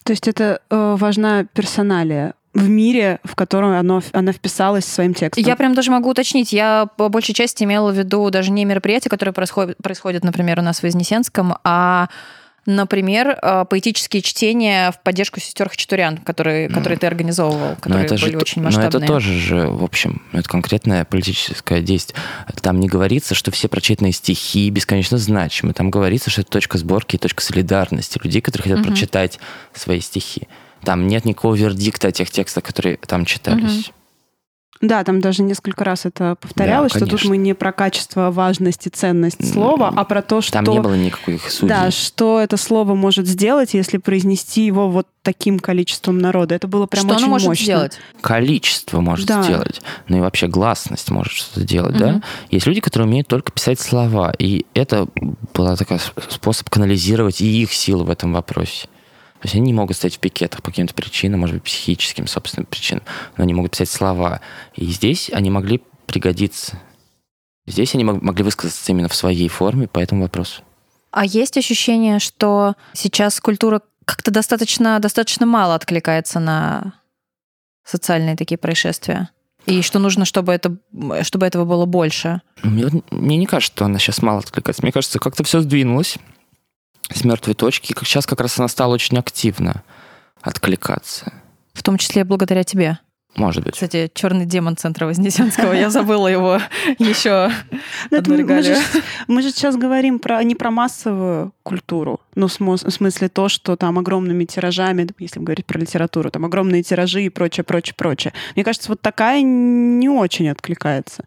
То 0.05 0.13
есть 0.13 0.29
это 0.29 0.61
э, 0.71 0.97
важна 0.99 1.45
персоналия 1.45 2.35
в 2.57 2.69
мире, 2.69 3.21
в 3.23 3.35
котором 3.35 3.73
оно, 3.73 4.03
она 4.13 4.33
вписалась 4.33 4.87
своим 4.87 5.15
текстом. 5.15 5.45
Я 5.45 5.57
прям 5.57 5.75
даже 5.75 5.91
могу 5.91 6.11
уточнить. 6.11 6.53
Я 6.53 6.89
по 6.97 7.09
большей 7.09 7.35
части 7.35 7.65
имела 7.65 7.93
в 7.93 7.99
виду 7.99 8.31
даже 8.31 8.51
не 8.51 8.65
мероприятия, 8.65 9.11
которые 9.11 9.33
происходят, 9.33 9.77
происходят 9.83 10.25
например, 10.25 10.59
у 10.59 10.63
нас 10.63 10.81
в 10.81 10.83
Вознесенском, 10.83 11.55
а 11.65 12.09
Например, 12.69 13.39
э, 13.41 13.65
поэтические 13.71 14.23
чтения 14.23 14.91
в 14.91 15.01
поддержку 15.01 15.39
сестер 15.39 15.69
Хачатурян, 15.69 16.17
которые, 16.19 16.69
которые 16.69 16.99
ты 16.99 17.07
организовывал, 17.07 17.77
которые 17.77 18.07
это 18.07 18.17
были 18.17 18.33
же, 18.33 18.39
очень 18.39 18.61
масштабные. 18.61 18.91
Но 18.91 18.99
это 18.99 19.07
тоже 19.07 19.39
же, 19.39 19.69
в 19.69 19.85
общем, 19.85 20.21
это 20.33 20.49
конкретное 20.49 21.05
политическое 21.05 21.81
действие. 21.81 22.21
Там 22.63 22.81
не 22.81 22.89
говорится, 22.89 23.37
что 23.37 23.53
все 23.53 23.69
прочитанные 23.69 24.13
стихи 24.13 24.69
бесконечно 24.71 25.17
значимы. 25.17 25.75
Там 25.75 25.91
говорится, 25.91 26.29
что 26.29 26.41
это 26.41 26.51
точка 26.51 26.77
сборки 26.79 27.15
и 27.15 27.19
точка 27.21 27.41
солидарности 27.41 28.19
людей, 28.21 28.41
которые 28.41 28.65
хотят 28.65 28.81
угу. 28.81 28.89
прочитать 28.89 29.39
свои 29.73 30.01
стихи. 30.01 30.49
Там 30.83 31.07
нет 31.07 31.25
никакого 31.25 31.55
вердикта 31.55 32.13
тех 32.13 32.31
текстах, 32.31 32.65
которые 32.65 32.97
там 32.99 33.25
читались. 33.25 33.89
Угу. 33.89 33.97
Да, 34.83 35.05
там 35.05 35.21
даже 35.21 35.43
несколько 35.43 35.85
раз 35.85 36.05
это 36.05 36.37
повторялось, 36.39 36.93
да, 36.93 36.99
что 36.99 37.07
тут 37.07 37.25
мы 37.25 37.39
не 37.39 37.55
про 37.55 37.73
качество, 37.73 38.31
важность 38.31 38.87
и 38.87 38.91
ценность 38.91 39.51
слова, 39.53 39.93
а 39.95 40.05
про 40.05 40.21
то, 40.21 40.43
что... 40.43 40.53
Там 40.53 40.65
не 40.65 40.81
было 40.81 40.95
никаких 40.95 41.51
судей. 41.51 41.69
Да, 41.69 41.91
что 41.91 42.41
это 42.41 42.57
слово 42.59 42.95
может 42.95 43.27
сделать, 43.27 43.73
если 43.73 43.97
произнести 43.97 44.67
его 44.67 44.91
вот 44.91 45.07
таким 45.23 45.59
количеством 45.59 46.19
народа. 46.19 46.55
Это 46.55 46.69
было 46.69 46.87
прям 46.87 47.05
что 47.05 47.15
очень 47.15 47.25
оно 47.25 47.33
может 47.33 47.49
мощно. 47.49 47.65
сделать? 47.65 47.99
Количество 48.21 49.01
может 49.01 49.27
да. 49.27 49.43
сделать. 49.43 49.81
Ну 50.09 50.19
и 50.19 50.21
вообще 50.21 50.47
гласность 50.47 51.11
может 51.11 51.33
что-то 51.33 51.67
делать, 51.67 51.97
угу. 51.97 52.01
да? 52.01 52.23
Есть 52.51 52.67
люди, 52.67 52.81
которые 52.81 53.09
умеют 53.09 53.29
только 53.29 53.53
писать 53.53 53.81
слова, 53.81 54.35
и 54.39 54.67
это 54.75 55.09
был 55.55 55.77
такой 55.77 55.99
способ 56.29 56.69
канализировать 56.69 57.41
и 57.41 57.63
их 57.63 57.73
силы 57.73 58.05
в 58.05 58.11
этом 58.11 58.35
вопросе. 58.35 58.89
То 59.47 59.49
есть 59.49 59.55
они 59.59 59.67
не 59.67 59.75
могут 59.75 59.97
стоять 59.97 60.17
в 60.17 60.19
пикетах 60.19 60.61
по 60.61 60.73
каким-то 60.73 60.93
причинам, 60.93 61.39
может 61.39 61.55
быть, 61.55 61.63
психическим 61.63 62.27
собственным 62.27 62.67
причинам, 62.67 63.05
но 63.37 63.45
они 63.45 63.55
могут 63.55 63.71
писать 63.71 63.89
слова. 63.89 64.41
И 64.75 64.87
здесь 64.87 65.31
они 65.33 65.51
могли 65.51 65.85
пригодиться. 66.07 66.81
Здесь 67.65 67.95
они 67.95 68.03
могли 68.03 68.43
высказаться 68.43 68.91
именно 68.91 69.09
в 69.09 69.15
своей 69.15 69.49
форме 69.49 69.87
по 69.87 70.01
этому 70.01 70.23
вопросу. 70.23 70.63
А 71.13 71.25
есть 71.25 71.57
ощущение, 71.57 72.19
что 72.19 72.75
сейчас 72.93 73.39
культура 73.39 73.83
как-то 74.05 74.33
достаточно, 74.33 74.99
достаточно 74.99 75.47
мало 75.47 75.77
откликается 75.77 76.41
на 76.41 76.95
социальные 77.85 78.35
такие 78.35 78.59
происшествия? 78.59 79.31
И 79.67 79.81
что 79.83 80.01
нужно, 80.01 80.25
чтобы, 80.25 80.55
это, 80.55 80.77
чтобы 81.23 81.47
этого 81.47 81.65
было 81.65 81.87
больше? 81.87 82.43
Мне, 82.65 82.87
мне 83.13 83.37
не 83.37 83.47
кажется, 83.47 83.77
что 83.77 83.85
она 83.85 84.01
сейчас 84.01 84.23
мало 84.23 84.41
откликается. 84.41 84.83
Мне 84.83 84.91
кажется, 84.91 85.21
как-то 85.21 85.45
все 85.45 85.61
сдвинулось 85.61 86.17
с 87.13 87.25
мертвой 87.25 87.55
точки. 87.55 87.93
Как 87.93 88.07
сейчас 88.07 88.27
как 88.27 88.41
раз 88.41 88.59
она 88.59 88.69
стала 88.69 88.95
очень 88.95 89.19
активно 89.19 89.83
откликаться. 90.41 91.33
В 91.73 91.83
том 91.83 91.99
числе 91.99 92.25
благодаря 92.25 92.65
тебе. 92.65 92.99
Может 93.37 93.65
быть. 93.65 93.75
Кстати, 93.75 94.11
черный 94.15 94.47
демон 94.47 94.77
центра 94.77 95.05
Вознесенского. 95.05 95.73
Я 95.75 95.91
забыла 95.91 96.27
его 96.27 96.59
еще 96.99 97.51
ну, 98.11 98.23
мы 98.27 98.63
же, 98.63 98.77
мы 99.27 99.43
же 99.43 99.51
сейчас 99.51 99.77
говорим 99.77 100.19
про 100.19 100.43
не 100.43 100.55
про 100.55 100.71
массовую 100.71 101.53
культуру, 101.63 102.21
ну, 102.35 102.49
в 102.49 102.51
смысле 102.51 103.29
то, 103.29 103.49
что 103.49 103.77
там 103.77 103.99
огромными 103.99 104.47
тиражами, 104.47 105.07
если 105.19 105.41
говорить 105.41 105.67
про 105.67 105.79
литературу, 105.79 106.31
там 106.31 106.47
огромные 106.47 106.83
тиражи 106.83 107.25
и 107.25 107.29
прочее, 107.29 107.65
прочее, 107.65 107.95
прочее. 107.97 108.33
Мне 108.55 108.65
кажется, 108.65 108.89
вот 108.89 109.03
такая 109.03 109.43
не 109.43 110.09
очень 110.09 110.49
откликается. 110.49 111.25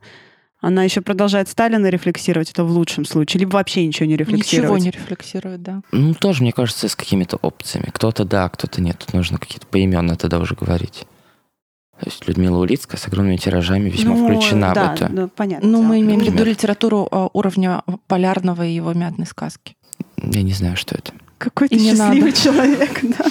Она 0.62 0.84
еще 0.84 1.00
продолжает 1.02 1.48
Сталина 1.48 1.88
рефлексировать, 1.88 2.52
это 2.52 2.64
в 2.66 2.72
лучшем 2.72 3.06
случае, 3.06 3.40
либо 3.42 3.54
вообще 3.54 3.86
ничего 3.86 4.06
не 4.08 4.14
Ничего 4.14 4.32
рефлексировать. 4.32 4.84
не 4.84 4.92
рефлексирует, 4.92 5.62
да. 5.64 5.82
Ну, 5.94 6.14
тоже, 6.14 6.42
мне 6.44 6.52
кажется, 6.52 6.90
с 6.90 6.96
какими-то 6.96 7.38
опциями. 7.42 7.90
Кто-то 7.94 8.26
да, 8.26 8.50
кто-то 8.50 8.82
нет. 8.82 8.98
Тут 9.00 9.14
нужно 9.14 9.38
какие-то 9.38 9.68
поименно 9.68 10.18
тогда 10.18 10.38
уже 10.40 10.56
говорить. 10.56 11.06
То 12.00 12.06
есть 12.08 12.28
Людмила 12.28 12.58
Улицкая 12.60 13.00
с 13.00 13.08
огромными 13.08 13.38
тиражами 13.38 13.90
весьма 13.90 14.16
Ну, 14.16 14.26
включена 14.26 14.74
да, 14.74 14.92
в 14.92 14.96
это. 14.96 15.10
ну, 15.12 15.28
понятно. 15.30 15.68
Ну, 15.70 15.82
мы 15.82 16.00
имеем 16.02 16.20
в 16.20 16.24
виду 16.24 16.44
литературу 16.46 17.08
а, 17.12 17.30
уровня 17.34 17.84
Полярного 18.08 18.66
и 18.66 18.72
его 18.74 18.94
мятной 18.94 19.28
сказки. 19.28 19.76
Я 20.18 20.42
не 20.44 20.54
знаю, 20.54 20.76
что 20.78 20.96
это. 20.96 21.14
Какой 21.38 21.68
ты 21.70 21.78
счастливый 21.78 22.32
надо. 22.32 22.32
человек, 22.42 23.00
да. 23.18 23.26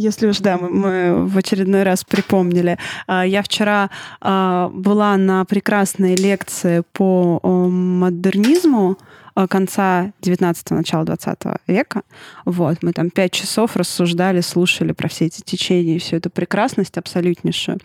Если 0.00 0.28
уж, 0.28 0.38
да, 0.38 0.56
мы, 0.56 0.70
мы 0.70 1.26
в 1.26 1.36
очередной 1.36 1.82
раз 1.82 2.04
припомнили. 2.04 2.78
А, 3.06 3.26
Я 3.26 3.42
вчера 3.42 3.90
а, 4.22 4.70
была 4.72 5.14
на 5.18 5.44
прекрасной 5.44 6.14
лекции 6.14 6.82
по 6.94 7.38
о, 7.42 7.68
модернизму 7.68 8.96
конца 9.48 10.12
19-го, 10.22 10.76
начала 10.76 11.04
20 11.04 11.38
века. 11.66 12.02
Вот, 12.44 12.78
мы 12.82 12.92
там 12.92 13.10
пять 13.10 13.32
часов 13.32 13.76
рассуждали, 13.76 14.40
слушали 14.40 14.92
про 14.92 15.08
все 15.08 15.26
эти 15.26 15.40
течения 15.40 15.96
и 15.96 15.98
всю 15.98 16.16
эту 16.16 16.30
прекрасность 16.30 16.98
абсолютнейшую. 16.98 17.78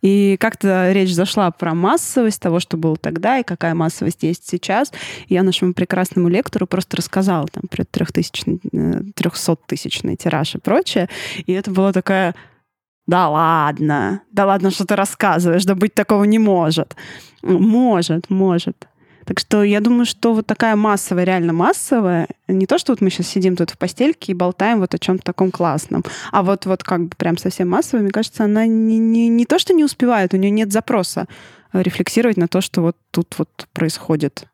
И 0.00 0.36
как-то 0.38 0.92
речь 0.92 1.12
зашла 1.12 1.50
про 1.50 1.74
массовость 1.74 2.40
того, 2.40 2.60
что 2.60 2.76
было 2.76 2.96
тогда 2.96 3.38
и 3.38 3.42
какая 3.42 3.74
массовость 3.74 4.22
есть 4.22 4.48
сейчас. 4.48 4.92
И 5.28 5.34
я 5.34 5.42
нашему 5.42 5.74
прекрасному 5.74 6.28
лектору 6.28 6.66
просто 6.66 6.96
рассказала 6.96 7.46
там 7.48 7.64
про 7.70 7.84
трехтысячный, 7.84 8.60
трехсоттысячный 9.14 10.16
тираж 10.16 10.54
и 10.54 10.58
прочее. 10.58 11.08
И 11.46 11.52
это 11.52 11.70
была 11.70 11.92
такая 11.92 12.34
да 13.06 13.28
ладно, 13.28 14.22
да 14.30 14.46
ладно, 14.46 14.70
что 14.70 14.86
ты 14.86 14.94
рассказываешь, 14.94 15.64
да 15.64 15.74
быть 15.74 15.92
такого 15.92 16.24
не 16.24 16.38
может. 16.38 16.94
Может, 17.42 18.30
может. 18.30 18.86
Так 19.32 19.40
что 19.40 19.62
я 19.62 19.80
думаю, 19.80 20.04
что 20.04 20.34
вот 20.34 20.46
такая 20.46 20.76
массовая, 20.76 21.24
реально 21.24 21.54
массовая, 21.54 22.28
не 22.48 22.66
то, 22.66 22.76
что 22.76 22.92
вот 22.92 23.00
мы 23.00 23.08
сейчас 23.08 23.28
сидим 23.28 23.56
тут 23.56 23.70
в 23.70 23.78
постельке 23.78 24.32
и 24.32 24.34
болтаем 24.34 24.80
вот 24.80 24.94
о 24.94 24.98
чем-то 24.98 25.24
таком 25.24 25.50
классном, 25.50 26.04
а 26.32 26.42
вот, 26.42 26.66
вот 26.66 26.84
как 26.84 27.04
бы 27.04 27.16
прям 27.16 27.38
совсем 27.38 27.70
массовая, 27.70 28.02
мне 28.02 28.12
кажется, 28.12 28.44
она 28.44 28.66
не, 28.66 28.98
не, 28.98 29.30
не 29.30 29.46
то, 29.46 29.58
что 29.58 29.72
не 29.72 29.84
успевает, 29.84 30.34
у 30.34 30.36
нее 30.36 30.50
нет 30.50 30.70
запроса 30.70 31.28
рефлексировать 31.72 32.36
на 32.36 32.46
то, 32.46 32.60
что 32.60 32.82
вот 32.82 32.96
тут 33.10 33.34
вот 33.38 33.48
происходит 33.72 34.44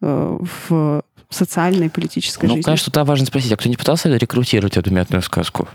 э, 0.00 0.38
в 0.40 1.02
социальной 1.28 1.88
и 1.88 1.90
политической 1.90 2.46
Ну, 2.46 2.52
жизни. 2.54 2.62
конечно, 2.62 2.90
туда 2.90 3.04
важно 3.04 3.26
спросить, 3.26 3.52
а 3.52 3.58
кто 3.58 3.68
не 3.68 3.76
пытался 3.76 4.08
рекрутировать 4.08 4.78
эту 4.78 4.90
мятную 4.90 5.20
сказку? 5.20 5.68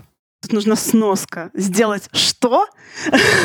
Тут 0.44 0.52
нужна 0.52 0.76
сноска. 0.76 1.50
Сделать 1.54 2.10
что? 2.12 2.66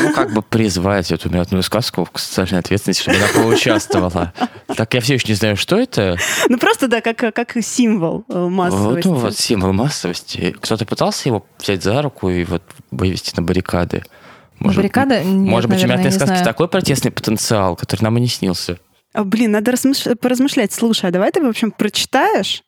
Ну, 0.02 0.12
как 0.12 0.34
бы 0.34 0.42
призвать 0.42 1.10
эту 1.10 1.30
мятную 1.30 1.62
сказку 1.62 2.04
к 2.04 2.18
социальной 2.18 2.58
ответственности, 2.58 3.00
чтобы 3.00 3.16
она 3.16 3.26
поучаствовала. 3.34 4.34
Так 4.76 4.92
я 4.92 5.00
все 5.00 5.14
еще 5.14 5.28
не 5.28 5.34
знаю, 5.34 5.56
что 5.56 5.78
это. 5.78 6.18
Ну 6.50 6.58
просто, 6.58 6.88
да, 6.88 7.00
как, 7.00 7.16
как 7.16 7.56
символ 7.62 8.24
э, 8.28 8.38
массовости. 8.48 9.08
Вот, 9.08 9.20
вот 9.22 9.38
символ 9.38 9.72
массовости. 9.72 10.54
Кто-то 10.60 10.84
пытался 10.84 11.30
его 11.30 11.46
взять 11.58 11.82
за 11.82 12.02
руку 12.02 12.28
и 12.28 12.44
вот 12.44 12.62
вывести 12.90 13.34
на 13.34 13.42
баррикады. 13.42 14.04
На 14.58 14.72
баррикады? 14.74 15.24
Нет, 15.24 15.50
может 15.50 15.70
быть, 15.70 15.78
у 15.78 15.86
наверное, 15.86 16.04
мятной 16.04 16.10
не 16.12 16.16
сказки 16.18 16.34
знаю. 16.34 16.44
такой 16.44 16.68
протестный 16.68 17.10
потенциал, 17.10 17.76
который 17.76 18.02
нам 18.02 18.18
и 18.18 18.20
не 18.20 18.28
снился. 18.28 18.78
А, 19.14 19.24
Блин, 19.24 19.52
надо 19.52 19.72
размыш- 19.72 20.14
поразмышлять. 20.16 20.70
Слушай, 20.72 21.08
а 21.08 21.12
давай 21.12 21.32
ты, 21.32 21.42
в 21.42 21.48
общем, 21.48 21.70
прочитаешь, 21.72 22.62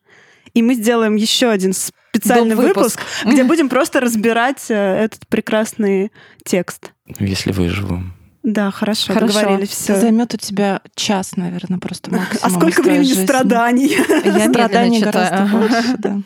и 0.55 0.63
мы 0.63 0.75
сделаем 0.75 1.17
еще 1.17 1.49
один 1.49 1.73
специальный 1.73 2.55
выпуск, 2.55 3.01
где 3.25 3.45
будем 3.45 3.69
просто 3.69 4.01
разбирать 4.01 4.71
э, 4.71 4.75
этот 4.75 5.27
прекрасный 5.29 6.13
текст. 6.45 6.93
Если 7.19 7.53
выживу. 7.53 8.03
Да, 8.43 8.71
хорошо, 8.73 9.15
Хорошо. 9.15 9.39
договорились. 9.41 9.69
Все 9.71 9.95
займет 9.97 10.35
у 10.35 10.37
тебя 10.37 10.81
час, 10.97 11.37
наверное, 11.37 11.79
просто 11.79 12.11
максимум. 12.11 12.41
А 12.43 12.51
сколько 12.51 12.83
времени 12.83 13.05
жизни. 13.09 13.25
страданий? 13.25 13.97
Я 14.25 14.49
Страданий 14.51 15.01
гораздо 15.01 15.37
читаю. 15.37 15.49
больше, 15.49 15.95
да. 15.99 16.21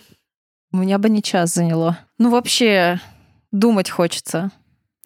У 0.72 0.78
меня 0.78 0.98
бы 0.98 1.10
не 1.10 1.22
час 1.22 1.54
заняло. 1.54 1.98
Ну, 2.18 2.30
вообще, 2.30 3.00
думать 3.52 3.90
хочется. 3.90 4.50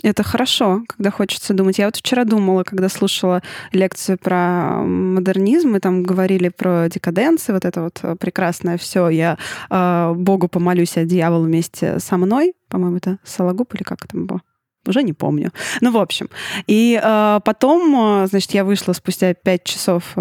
Это 0.02 0.22
хорошо, 0.22 0.82
когда 0.86 1.10
хочется 1.10 1.52
думать. 1.52 1.78
Я 1.78 1.86
вот 1.86 1.96
вчера 1.96 2.24
думала, 2.24 2.64
когда 2.64 2.88
слушала 2.88 3.42
лекцию 3.72 4.18
про 4.18 4.82
модернизм, 4.82 5.76
и 5.76 5.80
там 5.80 6.02
говорили 6.02 6.48
про 6.48 6.88
декаденцию, 6.88 7.56
вот 7.56 7.64
это 7.64 7.82
вот 7.82 7.98
э, 8.02 8.16
прекрасное 8.16 8.78
все. 8.78 9.08
Я 9.10 9.36
э, 9.68 10.12
Богу 10.16 10.48
помолюсь, 10.48 10.96
а 10.96 11.04
дьявол 11.04 11.42
вместе 11.42 11.98
со 11.98 12.16
мной. 12.16 12.54
По-моему, 12.68 12.96
это 12.96 13.18
Сологуб 13.24 13.74
или 13.74 13.82
как 13.82 14.06
там 14.06 14.26
было? 14.26 14.40
Уже 14.86 15.02
не 15.02 15.12
помню. 15.12 15.52
Ну, 15.82 15.90
в 15.90 15.98
общем. 15.98 16.28
И 16.66 16.98
э, 17.02 17.40
потом, 17.44 18.22
э, 18.22 18.26
значит, 18.28 18.52
я 18.52 18.64
вышла 18.64 18.94
спустя 18.94 19.34
пять 19.34 19.64
часов 19.64 20.04
э, 20.16 20.20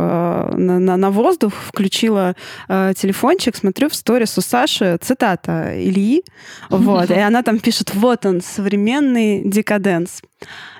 на, 0.58 0.80
на- 0.80 0.98
на 0.98 1.12
воздух, 1.12 1.54
включила 1.54 2.36
э, 2.67 2.93
телефончик, 2.95 3.56
смотрю 3.56 3.88
в 3.89 3.95
сторис 3.95 4.38
у 4.38 4.41
Саши 4.41 4.98
цитата 5.02 5.72
Ильи, 5.82 6.24
вот, 6.69 7.10
и 7.10 7.19
она 7.19 7.41
там 7.41 7.60
пишет, 7.60 7.93
вот 7.95 8.26
он, 8.26 8.41
современный 8.41 9.41
декаденс. 9.45 10.22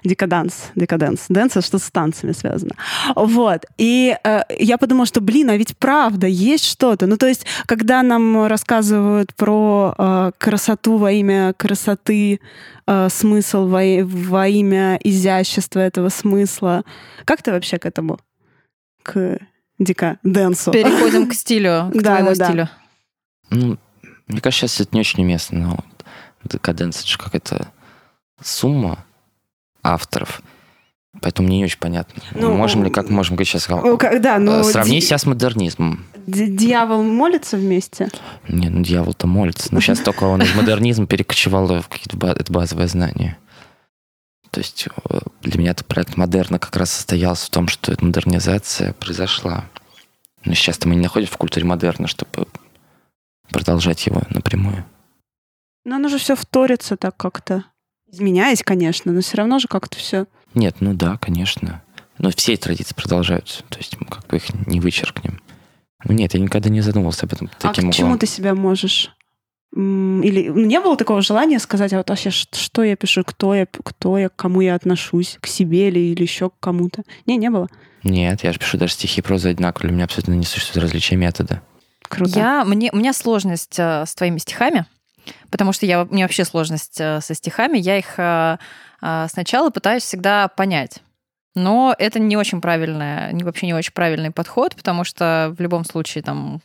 Декаданс, 0.04 0.72
декаденс. 0.76 1.26
Дэнс— 1.30 1.52
это 1.58 1.62
что 1.62 1.78
с 1.78 1.91
танцами 1.91 2.32
связано. 2.32 2.76
Вот. 3.15 3.65
И 3.78 4.15
э, 4.24 4.41
я 4.58 4.78
подумала, 4.78 5.06
что, 5.06 5.19
блин, 5.22 5.50
а 5.50 5.58
ведь 5.58 5.78
правда, 5.78 6.28
есть 6.28 6.65
что-то. 6.65 7.06
Ну, 7.06 7.17
то 7.17 7.28
есть, 7.28 7.45
когда 7.65 8.02
нам 8.02 8.45
рассказывают 8.48 9.36
про 9.36 9.93
э, 9.98 10.32
красоту 10.38 10.98
во 10.98 11.12
имя 11.12 11.54
красоты, 11.54 12.39
э, 12.88 13.10
смысл 13.10 13.67
во, 13.67 13.82
во 14.04 14.48
имя 14.48 14.98
изящества 15.04 15.80
этого 15.80 16.10
смысла, 16.10 16.84
как 17.26 17.41
ты 17.41 17.52
вообще 17.52 17.78
к 17.78 17.86
этому? 17.86 18.19
К 19.04 19.39
декаденсу? 19.80 20.72
Переходим 20.72 21.28
к 21.30 21.34
стилю, 21.34 21.91
к 21.93 22.02
твоему 22.02 22.34
стилю. 22.36 22.69
Ну, 23.50 23.78
мне 24.28 24.41
кажется, 24.41 24.67
сейчас 24.67 24.82
это 24.82 24.95
не 24.95 25.02
очень 25.02 25.24
уместно, 25.24 25.78
декаденция, 26.43 27.02
это 27.02 27.10
же 27.10 27.17
какая-то 27.17 27.67
сумма 28.41 29.04
авторов. 29.84 30.42
Поэтому 31.22 31.48
мне 31.48 31.58
не 31.58 31.63
очень 31.65 31.80
понятно. 31.80 32.22
Ну, 32.34 32.54
можем 32.56 32.84
ли, 32.84 32.89
как 32.89 33.10
можем 33.10 33.36
говорить 33.36 33.50
сейчас, 33.50 33.68
Да, 33.68 34.38
ну... 34.38 34.63
сравнить 34.63 35.02
ди- 35.02 35.08
себя 35.08 35.18
с 35.18 35.26
модернизмом. 35.26 36.06
Дьявол 36.28 37.04
молится 37.04 37.58
вместе? 37.58 38.10
Не, 38.48 38.70
ну 38.70 38.84
дьявол-то 38.84 39.26
молится. 39.26 39.74
Но 39.74 39.82
сейчас 39.82 40.00
только 40.00 40.26
он 40.26 40.42
из 40.44 40.54
модернизма 40.56 41.08
перекочевал 41.08 41.68
в 41.68 41.88
какие-то 41.88 42.18
базовые 42.52 42.88
знания. 42.88 43.38
То 44.52 44.60
есть 44.62 44.88
э, 45.10 45.20
для 45.42 45.60
меня 45.60 45.72
этот 45.72 45.88
проект 45.88 46.18
модерна 46.18 46.60
как 46.60 46.76
раз 46.76 46.92
состоялся 46.92 47.48
в 47.48 47.50
том, 47.50 47.68
что 47.68 47.92
эта 47.92 48.04
модернизация 48.04 48.94
произошла. 48.94 49.65
Но 50.46 50.54
сейчас-то 50.54 50.88
мы 50.88 50.96
не 50.96 51.02
находимся 51.02 51.34
в 51.34 51.38
культуре 51.38 51.65
модерна, 51.65 52.08
чтобы 52.08 52.48
продолжать 53.50 54.06
его 54.06 54.22
напрямую. 54.30 54.86
Но 55.86 55.96
оно 55.96 56.10
же 56.10 56.18
все 56.18 56.36
вторится 56.36 56.98
так 56.98 57.15
как-то. 57.18 57.65
Изменяясь, 58.12 58.63
конечно, 58.63 59.12
но 59.12 59.22
все 59.22 59.38
равно 59.38 59.60
же 59.60 59.67
как-то 59.67 59.98
все. 59.98 60.26
Нет, 60.54 60.78
ну 60.80 60.93
да, 60.93 61.17
конечно. 61.17 61.84
Но 62.17 62.32
все 62.32 62.54
эти 62.54 62.62
традиции 62.62 62.95
продолжаются. 62.95 63.63
То 63.69 63.78
есть 63.78 64.00
мы 64.00 64.08
как 64.08 64.26
бы 64.28 64.38
их 64.38 64.43
не 64.67 64.80
вычеркнем. 64.80 65.41
Ну 66.04 66.13
нет, 66.13 66.34
я 66.34 66.39
никогда 66.39 66.69
не 66.69 66.82
задумывался 66.82 67.26
об 67.26 67.34
этом 67.34 67.50
А 67.62 67.74
таким 67.74 67.91
к 67.91 67.93
чему 67.93 68.08
углом. 68.08 68.19
ты 68.19 68.26
себя 68.26 68.56
можешь? 68.56 69.12
Или 69.76 70.50
ну, 70.50 70.65
не 70.65 70.80
было 70.80 70.98
такого 70.98 71.22
желания 71.22 71.60
сказать, 71.60 71.93
а 71.93 71.98
вот 71.98 72.10
вообще, 72.10 72.32
что 72.32 72.84
я 72.84 72.95
пишу, 72.95 73.24
кто 73.24 73.54
я, 73.54 73.67
кто 73.67 74.17
я, 74.17 74.30
к 74.30 74.36
кому 74.36 74.62
я 74.62 74.74
отношусь, 74.74 75.38
к 75.39 75.48
себе 75.48 75.89
или, 75.89 76.00
или 76.00 76.24
еще 76.24 76.50
к 76.50 76.54
кому-то? 76.60 77.04
Не, 77.28 77.38
не 77.38 77.50
было. 77.52 77.67
Нет, 78.04 78.43
я 78.43 78.52
же 78.52 78.60
пишу 78.60 78.78
даже 78.78 78.93
стихи 78.93 79.19
и 79.19 79.24
прозу 79.24 79.50
одинаково. 79.50 79.84
Для 79.84 79.91
меня 79.91 80.06
абсолютно 80.06 80.34
не 80.34 80.45
существует 80.45 80.86
различия 80.86 81.17
метода. 81.17 81.62
Круто. 82.02 82.39
Я, 82.39 82.65
мне, 82.65 82.89
у 82.91 82.98
меня 82.98 83.13
сложность 83.13 83.78
э, 83.78 84.06
с 84.08 84.15
твоими 84.15 84.39
стихами, 84.39 84.88
потому 85.50 85.74
что 85.74 85.86
я, 85.86 86.04
у 86.04 86.13
меня 86.13 86.26
вообще 86.26 86.46
сложность 86.46 87.00
э, 87.00 87.22
со 87.22 87.34
стихами. 87.34 87.78
Я 87.78 87.98
их 87.98 88.15
э, 88.18 88.58
э, 89.02 89.28
сначала 89.30 89.70
пытаюсь 89.70 90.04
всегда 90.04 90.48
понять. 90.48 91.02
Но 91.56 91.96
это 91.98 92.20
не 92.20 92.38
очень 92.38 92.62
правильное, 92.62 93.34
вообще 93.44 93.65
не 93.65 93.74
очень 93.74 93.94
правильный 93.94 94.32
подход, 94.32 94.76
потому 94.76 95.04
что 95.04 95.54
в 95.58 95.62
любом 95.62 95.84
случае 95.84 96.24
там 96.24 96.62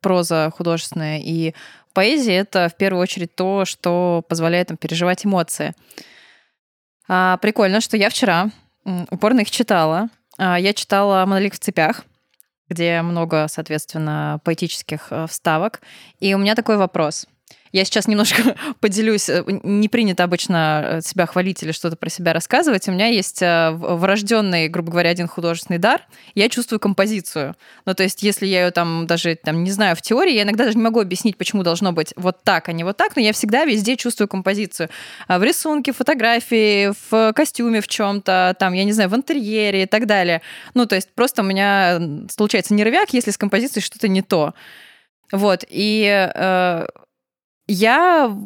проза 0.00 0.50
художественная 0.56 1.18
и 1.18 1.54
поэзия— 1.92 2.34
это 2.36 2.68
в 2.68 2.76
первую 2.76 3.02
очередь 3.02 3.34
то, 3.34 3.64
что 3.64 4.24
позволяет 4.28 4.70
им 4.70 4.76
переживать 4.76 5.26
эмоции. 5.26 5.74
А, 7.08 7.36
прикольно, 7.38 7.80
что 7.80 7.96
я 7.96 8.10
вчера 8.10 8.50
упорно 9.10 9.40
их 9.40 9.50
читала. 9.50 10.08
А, 10.38 10.58
я 10.58 10.72
читала 10.72 11.26
«Монолик 11.26 11.54
в 11.54 11.58
цепях», 11.58 12.04
где 12.68 13.02
много, 13.02 13.46
соответственно, 13.48 14.40
поэтических 14.44 15.12
вставок. 15.28 15.80
И 16.20 16.34
у 16.34 16.38
меня 16.38 16.54
такой 16.54 16.76
вопрос. 16.76 17.26
Я 17.72 17.84
сейчас 17.84 18.08
немножко 18.08 18.56
поделюсь. 18.80 19.28
Э, 19.28 19.44
не 19.46 19.88
принято 19.88 20.24
обычно 20.24 20.82
э, 20.84 21.00
себя 21.02 21.26
хвалить 21.26 21.62
или 21.62 21.72
что-то 21.72 21.96
про 21.96 22.10
себя 22.10 22.32
рассказывать. 22.32 22.88
У 22.88 22.92
меня 22.92 23.06
есть 23.06 23.42
э, 23.42 23.70
врожденный, 23.70 24.68
грубо 24.68 24.90
говоря, 24.90 25.10
один 25.10 25.28
художественный 25.28 25.78
дар. 25.78 26.02
Я 26.34 26.48
чувствую 26.48 26.80
композицию. 26.80 27.54
Ну, 27.86 27.94
то 27.94 28.02
есть, 28.02 28.22
если 28.22 28.46
я 28.46 28.66
ее 28.66 28.70
там 28.72 29.06
даже 29.06 29.36
там, 29.36 29.62
не 29.62 29.70
знаю 29.70 29.94
в 29.94 30.02
теории, 30.02 30.34
я 30.34 30.42
иногда 30.42 30.64
даже 30.64 30.76
не 30.76 30.82
могу 30.82 31.00
объяснить, 31.00 31.36
почему 31.36 31.62
должно 31.62 31.92
быть 31.92 32.12
вот 32.16 32.42
так, 32.42 32.68
а 32.68 32.72
не 32.72 32.82
вот 32.82 32.96
так, 32.96 33.14
но 33.14 33.22
я 33.22 33.32
всегда 33.32 33.64
везде 33.64 33.96
чувствую 33.96 34.26
композицию. 34.26 34.88
А 35.28 35.38
в 35.38 35.44
рисунке, 35.44 35.92
фотографии, 35.92 36.92
в 37.10 37.32
костюме 37.34 37.80
в 37.80 37.88
чем-то, 37.88 38.56
там, 38.58 38.72
я 38.72 38.84
не 38.84 38.92
знаю, 38.92 39.10
в 39.10 39.16
интерьере 39.16 39.84
и 39.84 39.86
так 39.86 40.06
далее. 40.06 40.42
Ну, 40.74 40.86
то 40.86 40.96
есть, 40.96 41.08
просто 41.14 41.42
у 41.42 41.44
меня 41.44 42.00
случается 42.30 42.74
нервяк, 42.74 43.12
если 43.12 43.30
с 43.30 43.38
композицией 43.38 43.84
что-то 43.84 44.08
не 44.08 44.22
то. 44.22 44.54
Вот, 45.32 45.64
и 45.68 46.30
э, 46.34 46.86
я 47.70 48.36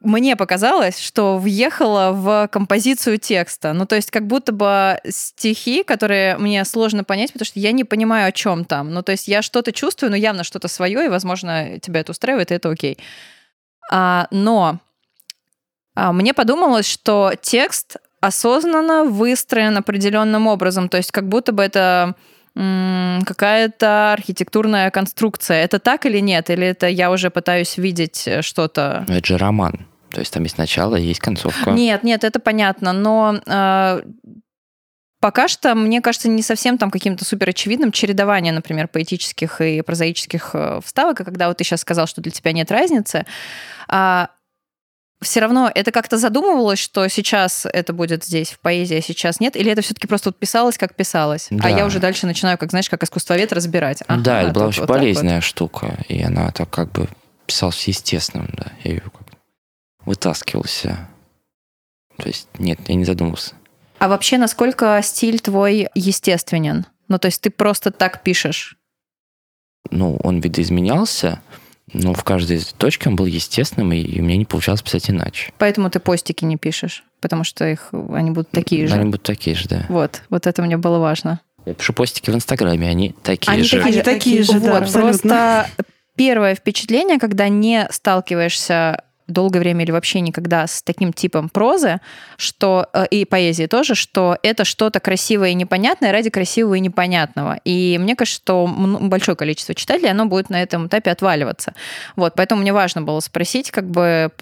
мне 0.00 0.36
показалось, 0.36 1.00
что 1.00 1.38
въехала 1.38 2.12
в 2.12 2.48
композицию 2.52 3.18
текста. 3.18 3.72
Ну, 3.72 3.84
то 3.84 3.96
есть 3.96 4.10
как 4.12 4.26
будто 4.26 4.52
бы 4.52 5.00
стихи, 5.08 5.82
которые 5.82 6.38
мне 6.38 6.64
сложно 6.64 7.02
понять, 7.02 7.32
потому 7.32 7.46
что 7.46 7.58
я 7.58 7.72
не 7.72 7.82
понимаю, 7.82 8.28
о 8.28 8.32
чем 8.32 8.64
там. 8.64 8.92
Ну, 8.92 9.02
то 9.02 9.12
есть 9.12 9.26
я 9.26 9.42
что-то 9.42 9.72
чувствую, 9.72 10.10
но 10.10 10.16
явно 10.16 10.44
что-то 10.44 10.68
свое, 10.68 11.04
и, 11.04 11.08
возможно, 11.08 11.80
тебя 11.80 12.00
это 12.00 12.12
устраивает, 12.12 12.52
и 12.52 12.54
это 12.54 12.70
окей. 12.70 12.96
А, 13.90 14.28
но 14.30 14.78
а, 15.96 16.12
мне 16.12 16.32
подумалось, 16.32 16.88
что 16.88 17.32
текст 17.40 17.96
осознанно 18.20 19.04
выстроен 19.04 19.76
определенным 19.76 20.46
образом. 20.46 20.88
То 20.88 20.96
есть 20.96 21.10
как 21.10 21.28
будто 21.28 21.52
бы 21.52 21.62
это 21.62 22.14
какая-то 22.54 24.12
архитектурная 24.12 24.90
конструкция. 24.90 25.64
Это 25.64 25.78
так 25.78 26.06
или 26.06 26.18
нет? 26.18 26.50
Или 26.50 26.66
это 26.66 26.88
я 26.88 27.10
уже 27.10 27.30
пытаюсь 27.30 27.76
видеть 27.78 28.26
э, 28.26 28.42
что-то? 28.42 29.04
Это 29.08 29.26
же 29.26 29.38
роман. 29.38 29.86
То 30.10 30.20
есть 30.20 30.32
там 30.32 30.42
есть 30.42 30.58
начало, 30.58 30.96
есть 30.96 31.20
концовка. 31.20 31.70
Нет, 31.70 32.02
нет, 32.02 32.24
это 32.24 32.40
понятно. 32.40 32.92
Но 32.92 33.40
э, 33.46 34.02
пока 35.20 35.48
что, 35.48 35.74
мне 35.74 36.00
кажется, 36.00 36.28
не 36.28 36.42
совсем 36.42 36.78
там 36.78 36.90
каким-то 36.90 37.24
супер 37.24 37.50
очевидным 37.50 37.92
чередование, 37.92 38.52
например, 38.52 38.88
поэтических 38.88 39.60
и 39.60 39.82
прозаических 39.82 40.50
э, 40.54 40.80
вставок. 40.84 41.18
Когда 41.18 41.48
вот 41.48 41.58
ты 41.58 41.64
сейчас 41.64 41.80
сказал, 41.80 42.06
что 42.06 42.20
для 42.20 42.32
тебя 42.32 42.52
нет 42.52 42.70
разницы, 42.70 43.26
э, 43.88 44.26
все 45.20 45.40
равно 45.40 45.70
это 45.74 45.90
как-то 45.90 46.16
задумывалось, 46.16 46.78
что 46.78 47.08
сейчас 47.08 47.66
это 47.72 47.92
будет 47.92 48.24
здесь 48.24 48.50
в 48.50 48.60
поэзии, 48.60 48.98
а 48.98 49.02
сейчас 49.02 49.40
нет? 49.40 49.56
Или 49.56 49.72
это 49.72 49.82
все-таки 49.82 50.06
просто 50.06 50.28
вот 50.28 50.38
писалось, 50.38 50.78
как 50.78 50.94
писалось? 50.94 51.48
Да. 51.50 51.68
А 51.68 51.70
я 51.70 51.86
уже 51.86 51.98
дальше 51.98 52.26
начинаю, 52.26 52.56
как 52.56 52.70
знаешь, 52.70 52.88
как 52.88 53.02
искусствовед 53.02 53.52
разбирать. 53.52 54.02
Ага, 54.06 54.22
да, 54.22 54.42
это 54.42 54.52
была 54.52 54.66
очень 54.66 54.82
вот 54.82 54.88
полезная 54.88 55.36
вот. 55.36 55.44
штука. 55.44 55.98
И 56.08 56.22
она 56.22 56.50
так 56.52 56.70
как 56.70 56.92
бы 56.92 57.08
писалась 57.46 57.82
естественным, 57.88 58.48
да. 58.52 58.66
Я 58.84 58.92
ее 58.92 59.00
как 59.00 59.26
вытаскивался. 60.04 61.08
То 62.16 62.28
есть 62.28 62.48
нет, 62.58 62.78
я 62.86 62.94
не 62.94 63.04
задумывался. 63.04 63.54
А 63.98 64.08
вообще, 64.08 64.38
насколько 64.38 65.00
стиль 65.02 65.40
твой 65.40 65.88
естественен? 65.94 66.86
Ну, 67.08 67.18
то 67.18 67.26
есть 67.26 67.40
ты 67.40 67.50
просто 67.50 67.90
так 67.90 68.22
пишешь? 68.22 68.76
Ну, 69.90 70.16
он 70.22 70.40
видоизменялся, 70.40 71.40
но 71.92 72.14
в 72.14 72.24
каждой 72.24 72.60
точке 72.76 73.08
он 73.08 73.16
был 73.16 73.26
естественным, 73.26 73.92
и, 73.92 74.20
у 74.20 74.22
меня 74.22 74.36
не 74.36 74.44
получалось 74.44 74.82
писать 74.82 75.10
иначе. 75.10 75.52
Поэтому 75.58 75.90
ты 75.90 76.00
постики 76.00 76.44
не 76.44 76.56
пишешь, 76.56 77.04
потому 77.20 77.44
что 77.44 77.66
их 77.68 77.90
они 78.12 78.30
будут 78.30 78.50
такие 78.50 78.86
же. 78.86 78.94
Они 78.94 79.06
будут 79.06 79.22
такие 79.22 79.56
же, 79.56 79.68
да. 79.68 79.86
Вот, 79.88 80.22
вот 80.30 80.46
это 80.46 80.62
мне 80.62 80.76
было 80.76 80.98
важно. 80.98 81.40
Я 81.66 81.74
пишу 81.74 81.92
постики 81.92 82.30
в 82.30 82.34
Инстаграме, 82.34 82.88
они 82.88 83.14
такие 83.22 83.52
они 83.52 83.62
же. 83.62 83.78
Такие 83.78 83.92
же, 83.92 84.02
такие 84.02 84.42
же, 84.42 84.52
вот, 84.58 84.62
да, 84.62 85.00
Просто 85.00 85.70
первое 86.16 86.54
впечатление, 86.54 87.18
когда 87.18 87.48
не 87.48 87.86
сталкиваешься 87.90 89.02
долгое 89.28 89.60
время 89.60 89.84
или 89.84 89.92
вообще 89.92 90.20
никогда 90.20 90.66
с 90.66 90.82
таким 90.82 91.12
типом 91.12 91.48
прозы, 91.48 92.00
что 92.36 92.88
э, 92.92 93.06
и 93.10 93.24
поэзии 93.24 93.66
тоже, 93.66 93.94
что 93.94 94.38
это 94.42 94.64
что-то 94.64 95.00
красивое 95.00 95.50
и 95.50 95.54
непонятное 95.54 96.12
ради 96.12 96.30
красивого 96.30 96.74
и 96.74 96.80
непонятного. 96.80 97.60
И 97.64 97.98
мне 97.98 98.16
кажется, 98.16 98.40
что 98.40 98.66
большое 98.66 99.36
количество 99.36 99.74
читателей, 99.74 100.10
оно 100.10 100.26
будет 100.26 100.50
на 100.50 100.60
этом 100.62 100.86
этапе 100.86 101.10
отваливаться. 101.10 101.74
Вот, 102.16 102.34
поэтому 102.34 102.62
мне 102.62 102.72
важно 102.72 103.02
было 103.02 103.20
спросить, 103.20 103.70
как 103.70 103.88
бы, 103.88 104.32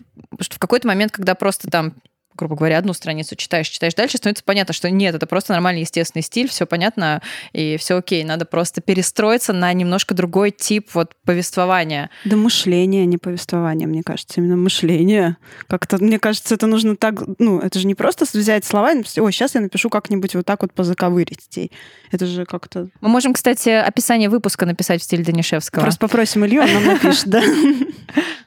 что 0.40 0.56
в 0.56 0.58
какой-то 0.58 0.86
момент, 0.86 1.12
когда 1.12 1.34
просто 1.34 1.68
там 1.68 1.92
грубо 2.36 2.56
говоря, 2.56 2.78
одну 2.78 2.92
страницу 2.92 3.36
читаешь, 3.36 3.68
читаешь 3.68 3.94
дальше, 3.94 4.18
становится 4.18 4.44
понятно, 4.44 4.74
что 4.74 4.90
нет, 4.90 5.14
это 5.14 5.26
просто 5.26 5.52
нормальный 5.52 5.80
естественный 5.82 6.22
стиль, 6.22 6.48
все 6.48 6.66
понятно, 6.66 7.22
и 7.52 7.76
все 7.76 7.96
окей. 7.96 8.24
Надо 8.24 8.44
просто 8.44 8.80
перестроиться 8.80 9.52
на 9.52 9.72
немножко 9.72 10.14
другой 10.14 10.50
тип 10.50 10.90
вот 10.94 11.12
повествования. 11.24 12.10
Да 12.24 12.36
мышление, 12.36 13.06
не 13.06 13.18
повествование, 13.18 13.88
мне 13.88 14.02
кажется, 14.02 14.40
именно 14.40 14.56
мышление. 14.56 15.36
Как-то, 15.66 15.98
мне 16.02 16.18
кажется, 16.18 16.54
это 16.54 16.66
нужно 16.66 16.96
так, 16.96 17.22
ну, 17.38 17.58
это 17.58 17.78
же 17.78 17.86
не 17.86 17.94
просто 17.94 18.24
взять 18.32 18.64
слова 18.64 18.92
и 18.92 18.96
написать, 18.96 19.18
ой, 19.18 19.32
сейчас 19.32 19.54
я 19.54 19.60
напишу 19.60 19.90
как-нибудь 19.90 20.34
вот 20.34 20.46
так 20.46 20.62
вот 20.62 20.72
позаковырить 20.72 21.38
детей. 21.48 21.72
Это 22.12 22.26
же 22.26 22.44
как-то... 22.44 22.88
Мы 23.00 23.08
можем, 23.08 23.32
кстати, 23.32 23.70
описание 23.70 24.28
выпуска 24.28 24.66
написать 24.66 25.00
в 25.00 25.04
стиле 25.04 25.24
Данишевского. 25.24 25.82
Просто 25.82 26.00
попросим 26.00 26.44
Илью, 26.44 26.62
он 26.62 26.72
нам 26.72 26.86
напишет, 26.86 27.26
да. 27.26 27.42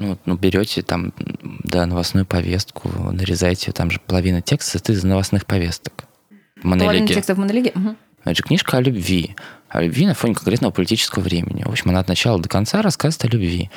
Ну, 0.00 0.16
ну, 0.24 0.34
берете 0.34 0.80
там, 0.80 1.12
да, 1.62 1.84
новостную 1.84 2.24
повестку, 2.24 2.88
нарезаете, 3.12 3.70
там 3.70 3.90
же 3.90 4.00
половина 4.00 4.40
текста 4.40 4.78
это 4.78 4.92
из 4.92 5.04
новостных 5.04 5.44
повесток. 5.44 6.06
Половина 6.62 7.06
текста 7.06 7.34
в 7.34 7.38
монолиге? 7.38 7.72
Угу. 7.74 7.96
Это 8.24 8.34
же 8.34 8.42
книжка 8.42 8.78
о 8.78 8.80
любви. 8.80 9.36
О 9.68 9.82
любви 9.82 10.06
на 10.06 10.14
фоне 10.14 10.34
конкретного 10.34 10.72
политического 10.72 11.22
времени. 11.22 11.64
В 11.64 11.68
общем, 11.68 11.90
она 11.90 12.00
от 12.00 12.08
начала 12.08 12.40
до 12.40 12.48
конца 12.48 12.80
рассказывает 12.80 13.24
о 13.26 13.36
любви. 13.36 13.70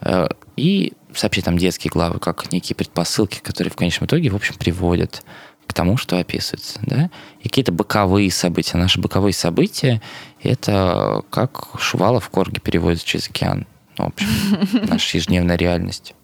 Э, 0.00 0.28
и 0.56 0.92
вообще 1.20 1.42
там 1.42 1.58
детские 1.58 1.90
главы, 1.90 2.20
как 2.20 2.52
некие 2.52 2.76
предпосылки, 2.76 3.40
которые 3.40 3.72
в 3.72 3.76
конечном 3.76 4.06
итоге, 4.06 4.30
в 4.30 4.36
общем, 4.36 4.54
приводят 4.54 5.24
к 5.66 5.72
тому, 5.72 5.96
что 5.96 6.18
описывается. 6.18 6.78
Да? 6.82 7.10
И 7.40 7.48
какие-то 7.48 7.72
боковые 7.72 8.30
события. 8.30 8.76
Наши 8.76 9.00
боковые 9.00 9.32
события— 9.32 10.00
это 10.42 11.22
как 11.30 11.80
Шувалов 11.80 12.26
в 12.26 12.28
Корге 12.30 12.60
переводится 12.60 13.04
через 13.04 13.28
океан. 13.28 13.66
Ну, 13.98 14.04
в 14.04 14.08
общем, 14.08 14.86
наша 14.88 15.16
ежедневная 15.16 15.56
реальность. 15.56 16.14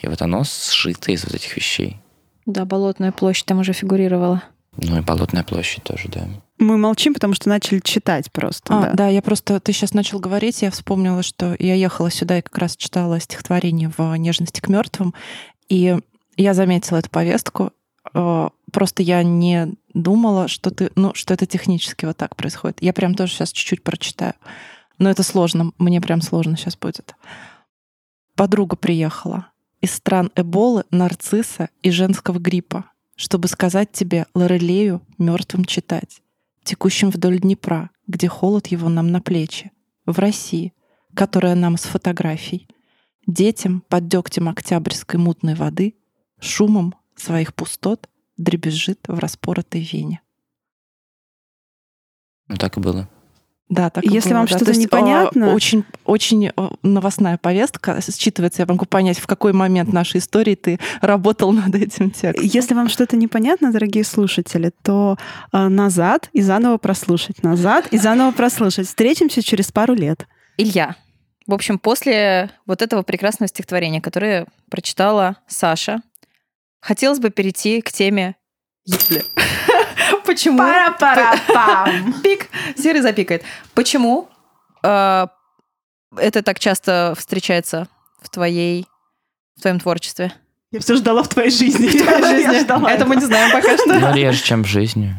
И 0.00 0.08
вот 0.08 0.22
оно 0.22 0.44
сшито 0.44 1.12
из 1.12 1.24
вот 1.24 1.34
этих 1.34 1.56
вещей. 1.56 1.98
Да, 2.46 2.64
Болотная 2.64 3.12
площадь 3.12 3.46
там 3.46 3.60
уже 3.60 3.72
фигурировала. 3.72 4.42
Ну 4.76 4.98
и 4.98 5.00
Болотная 5.00 5.44
площадь 5.44 5.84
тоже, 5.84 6.08
да. 6.08 6.26
Мы 6.58 6.76
молчим, 6.76 7.14
потому 7.14 7.34
что 7.34 7.48
начали 7.48 7.80
читать 7.80 8.30
просто. 8.30 8.76
А, 8.76 8.82
да. 8.82 8.92
да, 8.92 9.08
я 9.08 9.22
просто... 9.22 9.60
Ты 9.60 9.72
сейчас 9.72 9.92
начал 9.92 10.20
говорить, 10.20 10.62
я 10.62 10.70
вспомнила, 10.70 11.22
что 11.22 11.56
я 11.58 11.74
ехала 11.74 12.10
сюда 12.10 12.38
и 12.38 12.42
как 12.42 12.56
раз 12.58 12.76
читала 12.76 13.18
стихотворение 13.20 13.90
в 13.96 14.14
«Нежности 14.16 14.60
к 14.60 14.68
мертвым», 14.68 15.14
и 15.68 15.96
я 16.36 16.54
заметила 16.54 16.98
эту 16.98 17.10
повестку. 17.10 17.72
Э, 18.12 18.48
просто 18.72 19.02
я 19.02 19.22
не 19.22 19.74
думала, 19.94 20.48
что, 20.48 20.70
ты, 20.70 20.90
ну, 20.94 21.12
что 21.14 21.34
это 21.34 21.46
технически 21.46 22.04
вот 22.04 22.16
так 22.16 22.36
происходит. 22.36 22.78
Я 22.80 22.92
прям 22.92 23.14
тоже 23.14 23.32
сейчас 23.32 23.52
чуть-чуть 23.52 23.82
прочитаю. 23.82 24.34
Но 24.98 25.10
это 25.10 25.22
сложно, 25.22 25.72
мне 25.78 26.00
прям 26.00 26.20
сложно 26.20 26.56
сейчас 26.56 26.76
будет. 26.76 27.14
Подруга 28.36 28.76
приехала 28.76 29.48
из 29.80 29.92
стран 29.92 30.30
Эболы, 30.34 30.84
нарцисса 30.90 31.68
и 31.82 31.90
женского 31.90 32.38
гриппа, 32.38 32.90
чтобы 33.16 33.48
сказать 33.48 33.92
тебе 33.92 34.26
Лорелею 34.34 35.02
мертвым 35.18 35.64
читать, 35.64 36.20
текущим 36.64 37.10
вдоль 37.10 37.38
Днепра, 37.38 37.90
где 38.06 38.28
холод 38.28 38.68
его 38.68 38.88
нам 38.88 39.10
на 39.10 39.20
плечи, 39.20 39.72
в 40.06 40.18
России, 40.18 40.72
которая 41.14 41.54
нам 41.54 41.76
с 41.76 41.82
фотографий, 41.82 42.68
детям 43.26 43.82
под 43.88 44.08
дегтем 44.08 44.48
октябрьской 44.48 45.20
мутной 45.20 45.54
воды, 45.54 45.94
шумом 46.40 46.94
своих 47.14 47.54
пустот 47.54 48.08
дребезжит 48.36 49.00
в 49.06 49.18
распоротой 49.18 49.80
вене. 49.80 50.20
Ну 52.48 52.56
так 52.56 52.76
и 52.76 52.80
было. 52.80 53.08
Да, 53.70 53.88
так 53.88 54.04
Если 54.04 54.28
было, 54.28 54.38
вам 54.38 54.46
да. 54.46 54.56
что-то 54.56 54.70
есть, 54.72 54.82
непонятно... 54.82 55.54
Очень, 55.54 55.84
очень 56.04 56.48
э, 56.48 56.68
новостная 56.82 57.38
повестка 57.38 57.92
считывается. 57.98 58.56
Я 58.58 58.66
могу 58.66 58.84
понять, 58.84 59.18
в 59.18 59.26
какой 59.26 59.54
момент 59.54 59.92
нашей 59.92 60.18
истории 60.18 60.54
ты 60.54 60.78
работал 61.00 61.50
над 61.52 61.74
этим 61.74 62.10
текстом. 62.10 62.44
Если 62.44 62.74
вам 62.74 62.88
что-то 62.88 63.16
непонятно, 63.16 63.72
дорогие 63.72 64.04
слушатели, 64.04 64.70
то 64.82 65.16
э, 65.52 65.68
назад 65.68 66.28
и 66.32 66.42
заново 66.42 66.76
прослушать. 66.76 67.42
Назад 67.42 67.88
и 67.90 67.98
заново 67.98 68.32
прослушать. 68.32 68.86
Встретимся 68.86 69.42
через 69.42 69.72
пару 69.72 69.94
лет. 69.94 70.26
Илья, 70.58 70.96
в 71.46 71.54
общем, 71.54 71.78
после 71.78 72.50
вот 72.66 72.82
этого 72.82 73.02
прекрасного 73.02 73.48
стихотворения, 73.48 74.00
которое 74.00 74.46
прочитала 74.70 75.36
Саша, 75.46 76.02
хотелось 76.80 77.18
бы 77.18 77.30
перейти 77.30 77.80
к 77.80 77.90
теме 77.90 78.36
«Ебля». 78.84 79.22
Почему? 80.24 80.58
Пара-пара-пам. 80.58 82.20
Пик. 82.22 82.48
Серый 82.76 83.02
запикает. 83.02 83.42
Почему 83.74 84.28
э, 84.82 85.26
это 86.16 86.42
так 86.42 86.58
часто 86.58 87.14
встречается 87.16 87.88
в 88.20 88.30
твоей, 88.30 88.86
в 89.56 89.62
твоем 89.62 89.80
творчестве? 89.80 90.32
Я 90.70 90.80
все 90.80 90.96
ждала 90.96 91.22
в 91.22 91.28
твоей 91.28 91.50
жизни. 91.50 91.86
В 92.02 92.02
твоей 92.02 92.46
жизни. 92.46 92.64
Это 92.64 93.06
мы 93.06 93.16
не 93.16 93.24
знаем 93.24 93.52
пока 93.52 93.76
что. 93.78 93.94
Ну, 93.94 94.12
реже, 94.12 94.42
чем 94.42 94.64
в 94.64 94.66
жизни. 94.66 95.14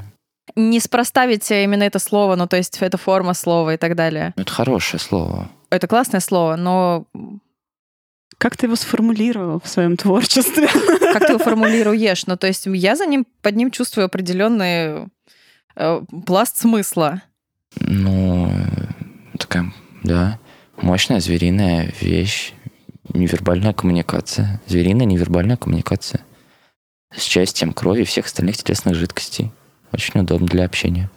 Не 0.58 0.80
спроставить 0.80 1.50
именно 1.50 1.84
это 1.84 2.00
слово, 2.00 2.36
ну, 2.36 2.46
то 2.46 2.58
есть 2.58 2.78
это 2.82 2.98
форма 2.98 3.34
слова 3.34 3.74
и 3.74 3.78
так 3.78 3.96
далее. 3.96 4.34
Это 4.36 4.52
хорошее 4.52 5.00
слово. 5.00 5.50
Это 5.70 5.88
классное 5.88 6.20
слово, 6.20 6.56
но 6.58 7.06
Как 8.38 8.58
ты 8.58 8.66
его 8.66 8.76
сформулировал 8.76 9.62
в 9.62 9.68
своем 9.68 9.98
творчестве? 9.98 10.68
Как 11.14 11.26
ты 11.26 11.34
его 11.34 11.44
формулируешь? 11.44 12.26
Ну, 12.28 12.38
то 12.38 12.48
есть 12.48 12.66
я 12.66 12.96
за 12.96 13.06
ним, 13.06 13.26
под 13.42 13.56
ним 13.56 13.72
чувствую 13.72 14.06
определенный 14.06 15.08
э, 15.76 16.02
пласт 16.26 16.58
смысла. 16.58 17.22
Ну, 17.80 18.52
такая, 19.38 19.74
да, 20.04 20.40
мощная 20.78 21.20
звериная 21.20 21.94
вещь, 22.02 22.54
невербальная 23.14 23.74
коммуникация. 23.74 24.62
Звериная 24.68 25.06
невербальная 25.06 25.58
коммуникация. 25.58 26.22
С 27.16 27.24
частью 27.24 27.74
крови 27.74 28.02
и 28.02 28.06
всех 28.06 28.26
остальных 28.26 28.58
телесных 28.58 28.96
жидкостей. 28.96 29.52
Очень 29.92 30.20
удобно 30.20 30.48
для 30.48 30.66
общения. 30.66 31.10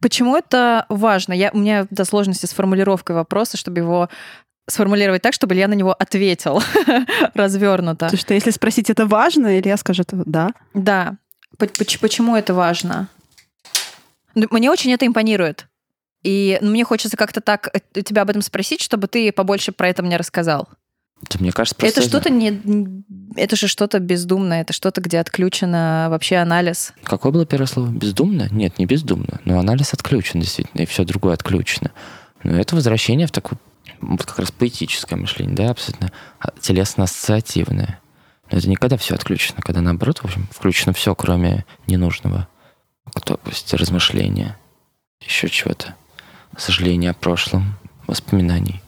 Почему 0.00 0.36
это 0.36 0.86
важно? 0.88 1.32
Я, 1.32 1.50
у 1.52 1.58
меня 1.58 1.86
до 1.90 2.04
сложности 2.04 2.46
с 2.46 2.52
формулировкой 2.52 3.16
вопроса, 3.16 3.56
чтобы 3.56 3.78
его 3.78 4.08
сформулировать 4.68 5.22
так, 5.22 5.34
чтобы 5.34 5.54
Илья 5.54 5.68
на 5.68 5.74
него 5.74 5.92
ответил 5.92 6.62
развернуто. 7.34 8.06
Потому 8.06 8.20
что 8.20 8.34
если 8.34 8.50
спросить, 8.50 8.90
это 8.90 9.06
важно, 9.06 9.58
Илья 9.58 9.76
скажет 9.76 10.08
«да». 10.12 10.52
Да. 10.72 11.16
Почему 11.58 12.36
это 12.36 12.54
важно? 12.54 13.08
Ну, 14.34 14.46
мне 14.50 14.70
очень 14.70 14.92
это 14.92 15.06
импонирует. 15.06 15.66
И 16.24 16.58
ну, 16.60 16.70
мне 16.70 16.84
хочется 16.84 17.16
как-то 17.16 17.40
так 17.40 17.68
э, 17.72 18.02
тебя 18.02 18.22
об 18.22 18.30
этом 18.30 18.42
спросить, 18.42 18.80
чтобы 18.80 19.06
ты 19.06 19.30
побольше 19.30 19.72
про 19.72 19.88
это 19.88 20.02
мне 20.02 20.16
рассказал. 20.16 20.68
Это, 21.22 21.38
мне 21.40 21.52
кажется, 21.52 21.76
просто... 21.76 22.00
Это 22.00 22.08
что-то 22.08 22.30
не... 22.30 22.60
Это 23.36 23.56
же 23.56 23.68
что-то 23.68 23.98
бездумное, 23.98 24.62
это 24.62 24.72
что-то, 24.72 25.00
где 25.00 25.20
отключено 25.20 26.08
вообще 26.10 26.36
анализ. 26.36 26.92
Какое 27.04 27.30
было 27.30 27.46
первое 27.46 27.66
слово? 27.66 27.88
Бездумно? 27.88 28.48
Нет, 28.50 28.78
не 28.78 28.86
бездумно. 28.86 29.40
Но 29.44 29.58
анализ 29.58 29.92
отключен, 29.92 30.40
действительно, 30.40 30.82
и 30.82 30.86
все 30.86 31.04
другое 31.04 31.34
отключено. 31.34 31.92
Но 32.42 32.58
это 32.58 32.74
возвращение 32.74 33.26
в 33.26 33.32
такое 33.32 33.58
вот 34.00 34.24
как 34.24 34.38
раз 34.38 34.50
поэтическое 34.50 35.18
мышление, 35.18 35.56
да, 35.56 35.70
абсолютно 35.70 36.12
а, 36.38 36.50
телесно-ассоциативное. 36.60 38.00
Но 38.50 38.58
это 38.58 38.68
никогда 38.68 38.96
все 38.96 39.14
отключено, 39.14 39.62
когда 39.62 39.80
наоборот, 39.80 40.18
в 40.18 40.24
общем, 40.24 40.46
включено 40.50 40.92
все, 40.92 41.14
кроме 41.14 41.64
ненужного. 41.86 42.48
То 43.24 43.38
есть 43.46 43.72
размышления, 43.74 44.58
еще 45.20 45.48
чего-то, 45.48 45.94
сожаления 46.56 47.10
о 47.10 47.14
прошлом, 47.14 47.76
воспоминаний. 48.06 48.80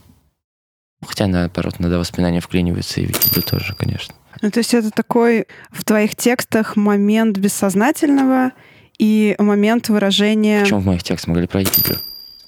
Хотя, 1.05 1.27
наоборот, 1.27 1.75
иногда 1.79 1.99
воспоминания 1.99 2.41
вклиниваются 2.41 3.01
и 3.01 3.07
в 3.07 3.41
тоже, 3.43 3.75
конечно. 3.75 4.15
Ну, 4.41 4.51
то 4.51 4.59
есть 4.59 4.73
это 4.73 4.91
такой 4.91 5.47
в 5.71 5.83
твоих 5.83 6.15
текстах 6.15 6.75
момент 6.75 7.37
бессознательного 7.37 8.51
и 8.97 9.35
момент 9.39 9.89
выражения... 9.89 10.61
Почему 10.61 10.79
в 10.79 10.85
моих 10.85 11.03
текстах 11.03 11.27
мы 11.27 11.33
говорили 11.33 11.69
про? 11.83 11.95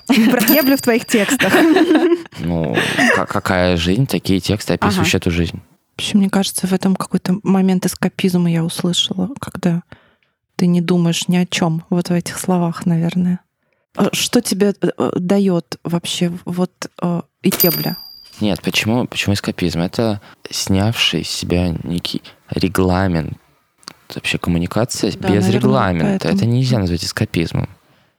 Про 0.31 0.41
еблю 0.53 0.77
в 0.77 0.81
твоих 0.81 1.05
текстах. 1.05 1.53
Ну, 2.41 2.73
какая 3.27 3.75
жизнь, 3.75 4.07
такие 4.07 4.39
тексты 4.39 4.75
описывающие 4.75 5.17
эту 5.17 5.29
жизнь. 5.29 5.61
Вообще, 5.97 6.17
мне 6.17 6.29
кажется, 6.29 6.67
в 6.67 6.71
этом 6.71 6.95
какой-то 6.95 7.35
момент 7.43 7.85
эскапизма 7.85 8.49
я 8.49 8.63
услышала, 8.63 9.29
когда 9.41 9.83
ты 10.55 10.67
не 10.67 10.79
думаешь 10.79 11.27
ни 11.27 11.35
о 11.35 11.45
чем 11.45 11.83
вот 11.89 12.09
в 12.09 12.13
этих 12.13 12.39
словах, 12.39 12.85
наверное. 12.85 13.41
А 13.97 14.07
что 14.13 14.41
тебе 14.41 14.73
э, 14.79 15.11
дает 15.15 15.77
вообще 15.83 16.31
вот 16.45 16.71
э, 17.01 17.21
ебля? 17.43 17.97
Нет, 18.39 18.61
почему, 18.61 19.05
почему 19.07 19.33
эскапизм? 19.33 19.81
Это 19.81 20.21
снявший 20.49 21.25
с 21.25 21.29
себя 21.29 21.75
некий 21.83 22.21
регламент. 22.49 23.37
Вообще 24.15 24.37
коммуникация 24.37 25.11
да, 25.11 25.17
без 25.17 25.43
наверное, 25.43 25.51
регламента. 25.51 26.27
Поэтому. 26.27 26.35
Это 26.35 26.45
нельзя 26.45 26.79
назвать 26.79 27.03
эскапизмом. 27.03 27.67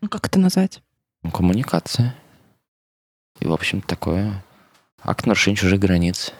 Ну, 0.02 0.08
как 0.08 0.26
это 0.26 0.38
назвать? 0.38 0.82
Ну, 1.22 1.30
коммуникация. 1.30 2.14
И, 3.40 3.46
в 3.46 3.52
общем, 3.52 3.80
такое 3.80 4.42
акт 5.02 5.26
нарушения 5.26 5.56
чужих 5.56 5.78
границ. 5.80 6.32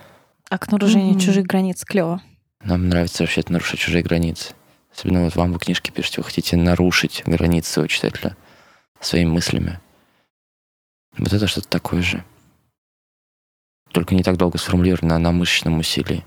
Акт 0.51 0.73
нарушения 0.73 1.15
mm-hmm. 1.15 1.21
чужих 1.21 1.47
границ. 1.47 1.85
Клево. 1.85 2.23
Нам 2.63 2.89
нравится 2.89 3.23
вообще 3.23 3.43
нарушать 3.49 3.81
чужие 3.81 4.03
границы. 4.03 4.55
Особенно 4.93 5.25
вот 5.25 5.37
вам 5.37 5.53
вы 5.53 5.59
книжки 5.59 5.91
пишете, 5.91 6.21
вы 6.21 6.25
хотите 6.25 6.57
нарушить 6.57 7.23
границы 7.25 7.71
своего 7.71 7.89
читателя 7.89 8.37
своими 9.01 9.31
мыслями. 9.31 9.81
Вот 11.17 11.33
это 11.33 11.47
что-то 11.47 11.69
такое 11.69 12.03
же. 12.03 12.25
Только 13.93 14.15
не 14.15 14.23
так 14.23 14.37
долго 14.37 14.59
сформулировано 14.59 15.19
на 15.19 15.33
мышечном 15.33 15.79
усилии. 15.79 16.25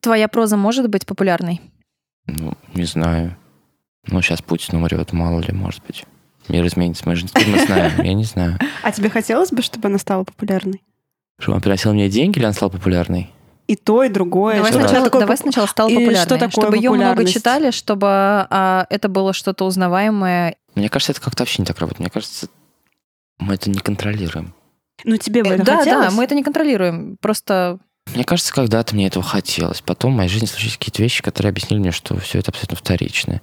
Твоя 0.00 0.28
проза 0.28 0.56
может 0.56 0.88
быть 0.88 1.06
популярной? 1.06 1.60
Ну, 2.26 2.54
не 2.74 2.84
знаю. 2.84 3.36
Ну, 4.06 4.22
сейчас 4.22 4.40
Путин 4.40 4.76
умрет, 4.76 5.12
мало 5.12 5.40
ли, 5.40 5.52
может 5.52 5.84
быть. 5.84 6.06
Мир 6.48 6.66
изменится, 6.66 7.04
мы 7.06 7.16
же 7.16 7.24
не 7.24 7.64
знаем, 7.64 8.02
я 8.02 8.14
не 8.14 8.24
знаю. 8.24 8.58
А 8.82 8.92
тебе 8.92 9.10
хотелось 9.10 9.50
бы, 9.50 9.62
чтобы 9.62 9.88
она 9.88 9.98
стала 9.98 10.24
популярной? 10.24 10.82
Чтобы 11.38 11.56
он 11.56 11.62
приносил 11.62 11.92
мне 11.92 12.08
деньги, 12.08 12.38
или 12.38 12.44
она 12.44 12.52
стала 12.52 12.70
популярной? 12.70 13.30
и 13.70 13.76
то, 13.76 14.02
и 14.02 14.08
другое. 14.08 14.56
Давай, 14.56 14.72
сначала, 14.72 15.04
такое... 15.04 15.20
давай 15.20 15.36
сначала 15.36 15.66
стала 15.66 15.88
популярной. 15.90 16.16
Что 16.16 16.38
такое 16.38 16.48
чтобы 16.50 16.76
ее 16.76 16.90
много 16.90 17.24
читали, 17.24 17.70
чтобы 17.70 18.08
а, 18.08 18.84
это 18.90 19.08
было 19.08 19.32
что-то 19.32 19.64
узнаваемое. 19.64 20.56
Мне 20.74 20.88
кажется, 20.88 21.12
это 21.12 21.20
как-то 21.20 21.42
вообще 21.42 21.62
не 21.62 21.66
так 21.66 21.78
работает. 21.78 22.00
Мне 22.00 22.10
кажется, 22.10 22.48
мы 23.38 23.54
это 23.54 23.70
не 23.70 23.78
контролируем. 23.78 24.54
Ну, 25.04 25.16
тебе 25.18 25.44
бы 25.44 25.50
э, 25.50 25.54
это 25.54 25.64
да, 25.64 25.76
хотелось? 25.78 26.08
Да, 26.08 26.10
мы 26.10 26.24
это 26.24 26.34
не 26.34 26.42
контролируем. 26.42 27.16
Просто 27.20 27.78
мне 28.14 28.24
кажется, 28.24 28.52
когда-то 28.52 28.94
мне 28.94 29.06
этого 29.06 29.24
хотелось. 29.24 29.82
Потом 29.82 30.14
в 30.14 30.16
моей 30.16 30.28
жизни 30.28 30.46
случились 30.46 30.76
какие-то 30.76 31.02
вещи, 31.02 31.22
которые 31.22 31.50
объяснили 31.50 31.80
мне, 31.80 31.92
что 31.92 32.18
все 32.18 32.40
это 32.40 32.50
абсолютно 32.50 32.76
вторично. 32.76 33.40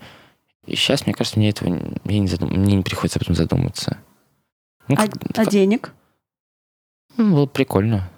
И 0.68 0.76
сейчас, 0.76 1.05
мне 1.05 1.13
кажется, 1.13 1.39
мне 1.39 1.49
этого 1.49 1.70
мне 2.03 2.20
не, 2.20 2.28
задум... 2.28 2.49
мне 2.51 2.76
не 2.76 2.84
приходится 2.84 3.20
об 3.20 3.24
этом 3.24 3.36
задуматься. 3.36 3.97
Ну, 4.88 4.95
а, 4.97 5.07
как... 5.07 5.11
а 5.36 5.45
денег? 5.45 5.93
Ну, 7.18 7.34
было 7.34 7.45
прикольно 7.45 8.09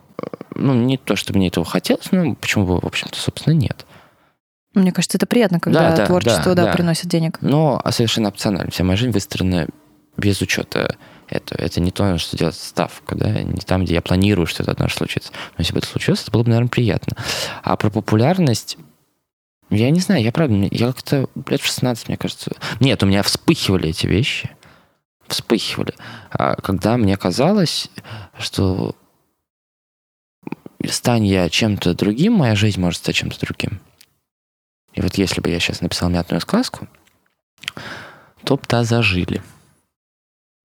ну, 0.59 0.73
не 0.73 0.97
то, 0.97 1.15
чтобы 1.15 1.39
мне 1.39 1.47
этого 1.47 1.65
хотелось, 1.65 2.11
но 2.11 2.35
почему 2.35 2.65
бы, 2.65 2.79
в 2.79 2.85
общем-то, 2.85 3.17
собственно, 3.17 3.53
нет. 3.53 3.85
Мне 4.73 4.91
кажется, 4.91 5.17
это 5.17 5.25
приятно, 5.25 5.59
когда 5.59 5.95
да, 5.95 6.05
творчество, 6.05 6.53
да, 6.55 6.63
да, 6.63 6.65
да. 6.65 6.73
приносит 6.73 7.07
денег. 7.07 7.39
Но 7.41 7.81
а 7.83 7.91
совершенно 7.91 8.29
опционально. 8.29 8.71
Вся 8.71 8.83
моя 8.83 8.97
жизнь 8.97 9.11
выстроена 9.11 9.67
без 10.15 10.41
учета 10.41 10.95
этого. 11.27 11.59
Это 11.59 11.81
не 11.81 11.91
то, 11.91 12.17
что 12.19 12.37
делать 12.37 12.55
ставка, 12.55 13.15
да, 13.15 13.41
не 13.41 13.61
там, 13.61 13.83
где 13.83 13.95
я 13.95 14.01
планирую, 14.01 14.45
что 14.45 14.61
это 14.61 14.73
однажды 14.73 14.97
случится. 14.97 15.31
Но 15.57 15.61
если 15.61 15.73
бы 15.73 15.79
это 15.79 15.87
случилось, 15.87 16.21
это 16.21 16.31
было 16.31 16.43
бы, 16.43 16.49
наверное, 16.49 16.69
приятно. 16.69 17.17
А 17.63 17.75
про 17.77 17.89
популярность, 17.89 18.77
я 19.69 19.89
не 19.91 19.99
знаю, 19.99 20.23
я 20.23 20.31
правда, 20.31 20.67
я 20.71 20.87
как-то 20.87 21.29
лет 21.47 21.61
в 21.61 21.65
16, 21.65 22.07
мне 22.07 22.17
кажется... 22.17 22.51
Нет, 22.79 23.03
у 23.03 23.05
меня 23.05 23.23
вспыхивали 23.23 23.89
эти 23.89 24.07
вещи. 24.07 24.49
Вспыхивали. 25.27 25.93
А 26.31 26.55
когда 26.55 26.97
мне 26.97 27.15
казалось, 27.17 27.89
что 28.37 28.95
стань 30.87 31.25
я 31.25 31.49
чем-то 31.49 31.93
другим, 31.93 32.33
моя 32.33 32.55
жизнь 32.55 32.81
может 32.81 32.99
стать 32.99 33.15
чем-то 33.15 33.39
другим. 33.39 33.79
И 34.93 35.01
вот 35.01 35.15
если 35.15 35.39
бы 35.39 35.49
я 35.49 35.59
сейчас 35.59 35.81
написал 35.81 36.09
мятную 36.09 36.41
сказку, 36.41 36.87
то 38.43 38.55
бы 38.55 38.63
да 38.67 38.83
зажили. 38.83 39.43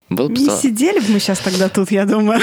Был 0.09 0.29
бы 0.29 0.35
Не 0.35 0.45
стал... 0.45 0.59
сидели 0.59 0.99
бы 0.99 1.13
мы 1.13 1.19
сейчас 1.19 1.39
тогда 1.39 1.69
тут, 1.69 1.91
я 1.91 2.05
думаю. 2.05 2.41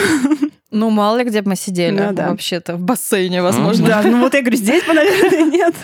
Ну, 0.72 0.90
мало 0.90 1.18
ли 1.18 1.24
где 1.24 1.42
бы 1.42 1.50
мы 1.50 1.56
сидели. 1.56 2.00
Ну, 2.00 2.12
да. 2.12 2.30
Вообще-то 2.30 2.76
в 2.76 2.80
бассейне, 2.80 3.42
возможно. 3.42 3.86
Да, 3.86 4.02
ну 4.02 4.20
вот 4.20 4.34
я 4.34 4.40
говорю, 4.40 4.56
здесь 4.56 4.84
бы, 4.84 4.94
наверное, 4.94 5.44
нет. 5.44 5.74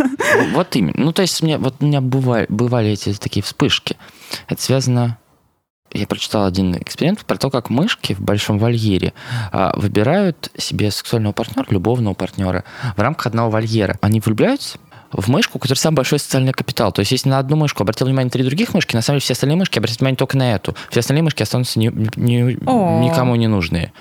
Вот 0.52 0.74
именно. 0.74 0.94
Ну, 0.96 1.12
то 1.12 1.22
есть, 1.22 1.42
мне, 1.42 1.58
вот 1.58 1.76
у 1.80 1.84
меня 1.84 2.00
бывали, 2.00 2.46
бывали 2.48 2.90
эти 2.90 3.12
такие 3.12 3.42
вспышки. 3.42 3.96
Это 4.48 4.60
связано 4.60 5.18
я 5.92 6.06
прочитал 6.06 6.44
один 6.44 6.76
эксперимент 6.76 7.24
про 7.24 7.36
то, 7.38 7.50
как 7.50 7.70
мышки 7.70 8.12
в 8.12 8.20
большом 8.20 8.58
вольере 8.58 9.14
а, 9.52 9.72
выбирают 9.74 10.50
себе 10.56 10.90
сексуального 10.90 11.32
партнера, 11.32 11.66
любовного 11.70 12.14
партнера 12.14 12.64
в 12.96 13.00
рамках 13.00 13.28
одного 13.28 13.50
вольера. 13.50 13.96
Они 14.02 14.20
влюбляются 14.20 14.78
в 15.12 15.28
мышку, 15.28 15.56
у 15.56 15.60
которой 15.60 15.78
самый 15.78 15.96
большой 15.96 16.18
социальный 16.18 16.52
капитал. 16.52 16.92
То 16.92 17.00
есть, 17.00 17.12
если 17.12 17.30
на 17.30 17.38
одну 17.38 17.56
мышку 17.56 17.82
обратил 17.82 18.06
внимание 18.06 18.30
три 18.30 18.44
других 18.44 18.74
мышки, 18.74 18.94
на 18.94 19.02
самом 19.02 19.16
деле 19.16 19.24
все 19.24 19.32
остальные 19.32 19.56
мышки 19.56 19.78
обратят 19.78 20.00
внимание 20.00 20.16
только 20.16 20.36
на 20.36 20.54
эту. 20.54 20.76
Все 20.90 21.00
остальные 21.00 21.22
мышки 21.22 21.42
останутся 21.42 21.78
ни, 21.78 21.86
ни, 22.16 22.58
никому 23.04 23.34
не 23.36 23.46
нужные. 23.46 23.92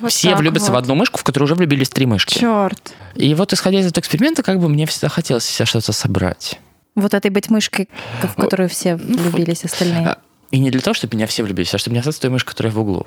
Вот 0.00 0.10
все 0.10 0.34
влюбятся 0.34 0.72
вот. 0.72 0.78
в 0.78 0.78
одну 0.78 0.94
мышку, 0.96 1.18
в 1.18 1.24
которую 1.24 1.46
уже 1.46 1.54
влюбились 1.54 1.88
три 1.88 2.06
мышки. 2.06 2.38
Черт. 2.38 2.94
И 3.14 3.34
вот 3.34 3.52
исходя 3.52 3.78
из 3.80 3.86
этого 3.86 4.00
эксперимента, 4.00 4.42
как 4.42 4.58
бы 4.58 4.68
мне 4.68 4.86
всегда 4.86 5.08
хотелось 5.08 5.44
себя 5.44 5.66
что-то 5.66 5.92
собрать. 5.92 6.58
Вот 6.96 7.14
этой 7.14 7.30
быть 7.30 7.50
мышкой, 7.50 7.88
в 8.22 8.34
которую 8.34 8.68
все 8.68 8.96
ну, 8.96 9.18
влюбились 9.18 9.64
остальные. 9.64 10.06
А, 10.06 10.18
и 10.50 10.58
не 10.58 10.70
для 10.70 10.80
того, 10.80 10.94
чтобы 10.94 11.16
меня 11.16 11.26
все 11.26 11.42
влюбились, 11.42 11.74
а 11.74 11.78
чтобы 11.78 11.94
не 11.94 12.00
остаться 12.00 12.20
той 12.20 12.30
мышкой, 12.30 12.50
которая 12.50 12.72
в 12.72 12.78
углу. 12.78 13.06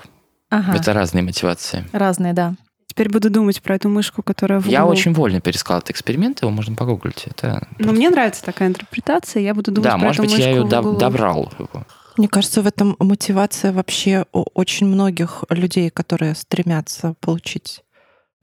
Ага. 0.49 0.75
Это 0.75 0.93
разные 0.93 1.23
мотивации. 1.23 1.85
Разные, 1.91 2.33
да. 2.33 2.55
Теперь 2.87 3.09
буду 3.09 3.29
думать 3.29 3.61
про 3.61 3.75
эту 3.75 3.89
мышку, 3.89 4.23
которая 4.23 4.59
в 4.59 4.63
углу. 4.63 4.71
Я 4.71 4.85
очень 4.85 5.13
вольно 5.13 5.39
пересказал 5.39 5.79
этот 5.79 5.91
эксперимент, 5.91 6.41
его 6.41 6.51
можно 6.51 6.75
погуглить. 6.75 7.25
Это 7.25 7.67
Но 7.71 7.77
просто... 7.77 7.93
мне 7.93 8.09
нравится 8.09 8.43
такая 8.43 8.69
интерпретация, 8.69 9.43
я 9.43 9.53
буду 9.53 9.71
думать 9.71 9.91
да, 9.91 9.97
про 9.97 10.05
может 10.05 10.21
эту 10.21 10.29
быть, 10.29 10.39
я 10.39 10.49
ее 10.49 10.63
доб- 10.63 10.97
добрал. 10.97 11.51
Его. 11.59 11.85
Мне 12.17 12.27
кажется, 12.27 12.61
в 12.61 12.67
этом 12.67 12.95
мотивация 12.99 13.71
вообще 13.71 14.25
очень 14.31 14.87
многих 14.87 15.43
людей, 15.49 15.89
которые 15.89 16.35
стремятся 16.35 17.13
получить 17.19 17.83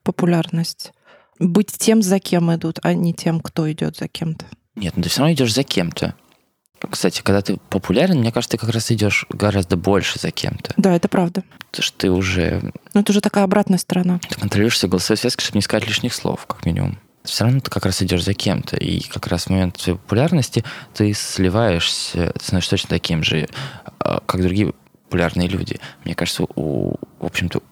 популярность. 0.03 0.93
Быть 1.41 1.73
тем, 1.77 2.03
за 2.03 2.21
кем 2.21 2.55
идут, 2.55 2.79
а 2.83 2.95
не 2.95 3.13
тем, 3.13 3.41
кто 3.41 3.71
идет 3.71 3.97
за 3.97 4.07
кем-то. 4.07 4.47
Нет, 4.77 4.97
ну 4.97 5.03
ты 5.03 5.09
все 5.09 5.21
равно 5.21 5.35
идешь 5.35 5.53
за 5.53 5.65
кем-то. 5.65 6.15
Кстати, 6.91 7.23
когда 7.23 7.41
ты 7.41 7.57
популярен, 7.71 8.19
мне 8.19 8.31
кажется, 8.31 8.57
ты 8.57 8.61
как 8.61 8.73
раз 8.73 8.91
идешь 8.93 9.27
гораздо 9.31 9.77
больше 9.77 10.19
за 10.19 10.31
кем-то. 10.31 10.75
Да, 10.77 10.95
это 10.95 11.09
правда. 11.09 11.43
Потому 11.71 11.83
что 11.83 11.99
ты 11.99 12.11
уже 12.11 12.73
Но 12.93 13.01
это 13.01 13.11
уже 13.11 13.21
такая 13.21 13.45
обратная 13.45 13.79
сторона. 13.79 14.21
ты 14.29 14.39
контролируешь 14.39 14.79
свою 14.79 14.91
голосовую 14.91 15.19
связку, 15.19 15.41
чтобы 15.43 15.59
не 15.59 15.63
сказать 15.63 15.89
лишних 15.89 16.15
слов, 16.15 16.47
как 16.47 16.67
минимум. 16.67 16.99
Все 17.25 17.45
равно 17.45 17.61
ты 17.61 17.71
как 17.71 17.87
раз 17.87 18.03
идешь 18.03 18.23
за 18.23 18.35
кем-то. 18.35 18.77
И 18.77 19.01
как 19.01 19.27
раз 19.29 19.45
в 19.45 19.51
момент 19.51 19.81
своей 19.81 19.99
популярности 19.99 20.63
ты 20.93 21.13
сливаешься, 21.15 22.33
ты 22.39 22.45
становишься 22.45 22.71
точно 22.71 22.91
таким 22.91 23.23
же, 23.23 23.49
а, 23.99 24.21
как 24.27 24.43
другие 24.43 24.75
популярные 25.05 25.49
люди. 25.49 25.81
Мне 26.05 26.15
кажется, 26.15 26.45
у, 26.55 26.97
в 27.19 27.25
общем-то, 27.25 27.63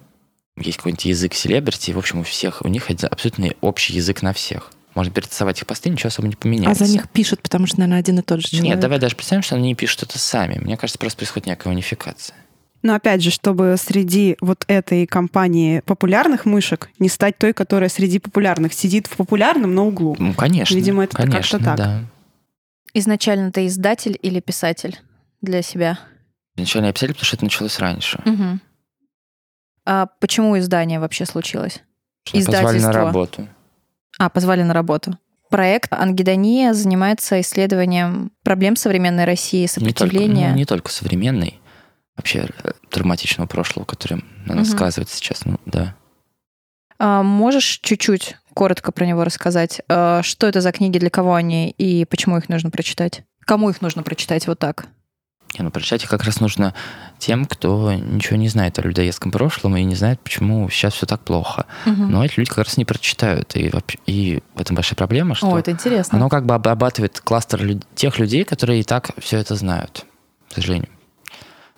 есть 0.56 0.78
какой-нибудь 0.78 1.04
язык 1.04 1.34
селебрити, 1.34 1.90
в 1.92 1.98
общем, 1.98 2.20
у 2.20 2.22
всех, 2.22 2.62
у 2.62 2.68
них 2.68 2.88
абсолютно 2.90 3.50
общий 3.60 3.94
язык 3.94 4.22
на 4.22 4.32
всех. 4.32 4.70
Можно 4.94 5.12
перетасовать 5.12 5.58
их 5.58 5.66
посты, 5.66 5.88
ничего 5.88 6.08
особо 6.08 6.28
не 6.28 6.34
А 6.34 6.36
поменяется. 6.36 6.84
за 6.84 6.92
них 6.92 7.08
пишут, 7.08 7.42
потому 7.42 7.66
что, 7.66 7.80
наверное, 7.80 8.00
один 8.00 8.18
и 8.18 8.22
тот 8.22 8.40
же 8.42 8.48
человек. 8.48 8.64
Нет, 8.68 8.80
давай 8.80 8.98
даже 8.98 9.16
представим, 9.16 9.42
что 9.42 9.56
они 9.56 9.68
не 9.68 9.74
пишут 9.74 10.02
это 10.02 10.18
сами. 10.18 10.58
Мне 10.58 10.76
кажется, 10.76 10.98
просто 10.98 11.16
происходит 11.18 11.46
некая 11.46 11.70
унификация. 11.70 12.36
Но 12.82 12.94
опять 12.94 13.22
же, 13.22 13.30
чтобы 13.30 13.76
среди 13.78 14.36
вот 14.40 14.64
этой 14.66 15.06
компании 15.06 15.80
популярных 15.86 16.44
мышек 16.46 16.90
не 16.98 17.08
стать 17.08 17.38
той, 17.38 17.52
которая 17.52 17.88
среди 17.88 18.18
популярных 18.18 18.72
сидит 18.72 19.06
в 19.06 19.16
популярном 19.16 19.74
на 19.74 19.84
углу. 19.84 20.16
Ну, 20.18 20.34
конечно. 20.34 20.74
Видимо, 20.74 21.04
это 21.04 21.16
как-то 21.16 21.30
конечно, 21.32 21.58
так. 21.60 21.76
да. 21.76 22.00
Изначально 22.94 23.52
ты 23.52 23.66
издатель 23.66 24.18
или 24.20 24.40
писатель 24.40 24.98
для 25.40 25.62
себя? 25.62 25.98
Изначально 26.56 26.86
я 26.86 26.92
писатель, 26.92 27.14
потому 27.14 27.26
что 27.26 27.36
это 27.36 27.44
началось 27.44 27.78
раньше. 27.78 28.20
Мгм. 28.24 28.60
А 29.84 30.06
почему 30.20 30.58
издание 30.58 31.00
вообще 31.00 31.24
случилось? 31.24 31.80
Что 32.24 32.36
меня 32.36 32.46
позвали 32.46 32.64
на 32.64 32.78
Издательство. 32.78 32.92
работу. 33.06 33.48
А, 34.18 34.28
позвали 34.28 34.62
на 34.62 34.74
работу. 34.74 35.18
Проект 35.50 35.92
«Ангидония» 35.92 36.72
занимается 36.72 37.40
исследованием 37.40 38.32
проблем 38.42 38.76
современной 38.76 39.24
России, 39.24 39.62
Не 39.62 39.66
только, 39.92 39.98
сопротивления. 40.04 40.50
ну, 40.50 40.56
не 40.56 40.64
только 40.64 40.90
современный, 40.90 41.60
вообще 42.16 42.48
э, 42.62 42.72
травматичного 42.90 43.46
прошлого, 43.46 43.84
который 43.84 44.24
на 44.46 44.54
нас 44.54 44.68
Мгм. 44.68 44.76
сказывается 44.76 45.16
сейчас. 45.16 45.44
Ну, 45.44 45.58
да. 45.66 45.94
А, 46.98 47.22
можешь 47.22 47.80
чуть-чуть 47.82 48.36
коротко 48.54 48.92
про 48.92 49.06
него 49.06 49.24
рассказать? 49.24 49.80
А, 49.88 50.22
что 50.22 50.46
это 50.46 50.60
за 50.60 50.72
книги, 50.72 50.98
для 50.98 51.10
кого 51.10 51.34
они 51.34 51.70
и 51.70 52.04
почему 52.04 52.36
их 52.38 52.48
нужно 52.48 52.70
прочитать? 52.70 53.24
Кому 53.44 53.70
их 53.70 53.80
нужно 53.80 54.02
прочитать 54.02 54.46
вот 54.46 54.58
так? 54.58 54.86
Не, 55.58 55.64
ну, 55.64 55.70
прочитать 55.70 56.02
их 56.04 56.08
как 56.08 56.22
раз 56.24 56.40
нужно 56.40 56.72
тем, 57.18 57.44
кто 57.44 57.92
ничего 57.92 58.36
не 58.36 58.48
знает 58.48 58.78
о 58.78 58.82
людоедском 58.82 59.30
прошлом 59.30 59.76
и 59.76 59.82
не 59.84 59.94
знает, 59.94 60.18
почему 60.20 60.68
сейчас 60.70 60.94
все 60.94 61.04
так 61.04 61.20
плохо. 61.24 61.66
Мгм. 61.84 62.10
Но 62.10 62.24
эти 62.24 62.38
люди 62.38 62.48
как 62.48 62.64
раз 62.64 62.78
не 62.78 62.86
прочитают. 62.86 63.54
И, 63.54 63.70
и 64.06 64.42
в 64.54 64.60
этом 64.60 64.76
большая 64.76 64.96
проблема, 64.96 65.34
что 65.34 65.48
О, 65.52 65.58
это 65.58 65.70
интересно. 65.70 66.16
оно 66.16 66.30
как 66.30 66.46
бы 66.46 66.54
обрабатывает 66.54 67.20
кластер 67.20 67.62
люд- 67.62 67.86
тех 67.94 68.18
людей, 68.18 68.44
которые 68.44 68.80
и 68.80 68.84
так 68.84 69.10
все 69.18 69.38
это 69.38 69.54
знают, 69.56 70.06
к 70.50 70.54
сожалению. 70.54 70.88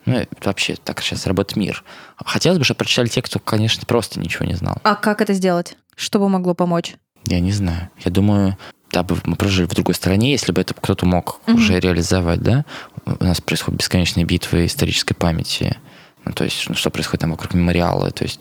Ну, 0.07 0.22
вообще, 0.42 0.76
так 0.76 1.00
сейчас 1.02 1.26
работает 1.26 1.57
мир. 1.57 1.82
Хотелось 2.16 2.59
бы, 2.59 2.64
чтобы 2.64 2.78
прочитали 2.78 3.09
те, 3.09 3.22
кто, 3.22 3.38
конечно, 3.38 3.84
просто 3.86 4.20
ничего 4.20 4.44
не 4.44 4.55
знал. 4.55 4.76
А 4.82 4.94
как 4.96 5.20
это 5.22 5.32
сделать? 5.32 5.76
Что 5.96 6.18
бы 6.18 6.28
могло 6.28 6.55
помочь? 6.55 6.94
Я 7.26 7.40
не 7.40 7.52
знаю. 7.52 7.88
Я 8.05 8.11
думаю, 8.11 8.59
да 8.92 9.02
бы 9.02 9.16
мы 9.24 9.36
прожили 9.36 9.64
в 9.66 9.74
другой 9.74 9.94
стране, 9.94 10.32
если 10.32 10.52
бы 10.52 10.61
это 10.61 10.74
кто-то 10.74 11.07
мог 11.07 11.40
Мгм. 11.46 11.57
уже 11.57 11.80
реализовать, 11.80 12.40
да? 12.42 12.64
У 13.07 13.24
нас 13.24 13.40
происходят 13.40 13.78
бесконечные 13.80 14.24
битвы 14.26 14.66
исторической 14.66 15.14
памяти. 15.14 15.78
Ну, 16.26 16.32
то 16.32 16.44
есть, 16.44 16.68
ну, 16.68 16.74
что 16.74 16.90
происходит 16.90 17.20
там 17.22 17.30
вокруг 17.30 17.55
мемориала. 17.55 18.11
То 18.11 18.24
есть, 18.24 18.40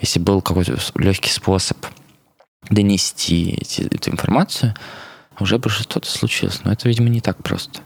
если 0.00 0.18
был 0.20 0.42
какой-то 0.42 0.76
легкий 0.96 1.30
способ 1.30 1.78
донести 2.70 3.58
эти- 3.60 3.82
эту 3.82 4.10
информацию, 4.10 4.74
уже 5.40 5.58
бы 5.58 5.68
что-то 5.68 6.08
случилось. 6.08 6.60
Но 6.64 6.72
это, 6.72 6.88
видимо, 6.88 7.08
не 7.08 7.20
так 7.20 7.42
просто. 7.42 7.80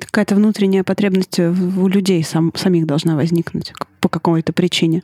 Какая-то 0.00 0.34
внутренняя 0.36 0.84
потребность 0.84 1.38
у 1.38 1.88
людей 1.88 2.22
сам- 2.24 2.52
самих 2.54 2.86
должна 2.86 3.16
возникнуть 3.16 3.72
по 4.00 4.08
какой-то 4.08 4.52
причине. 4.52 5.02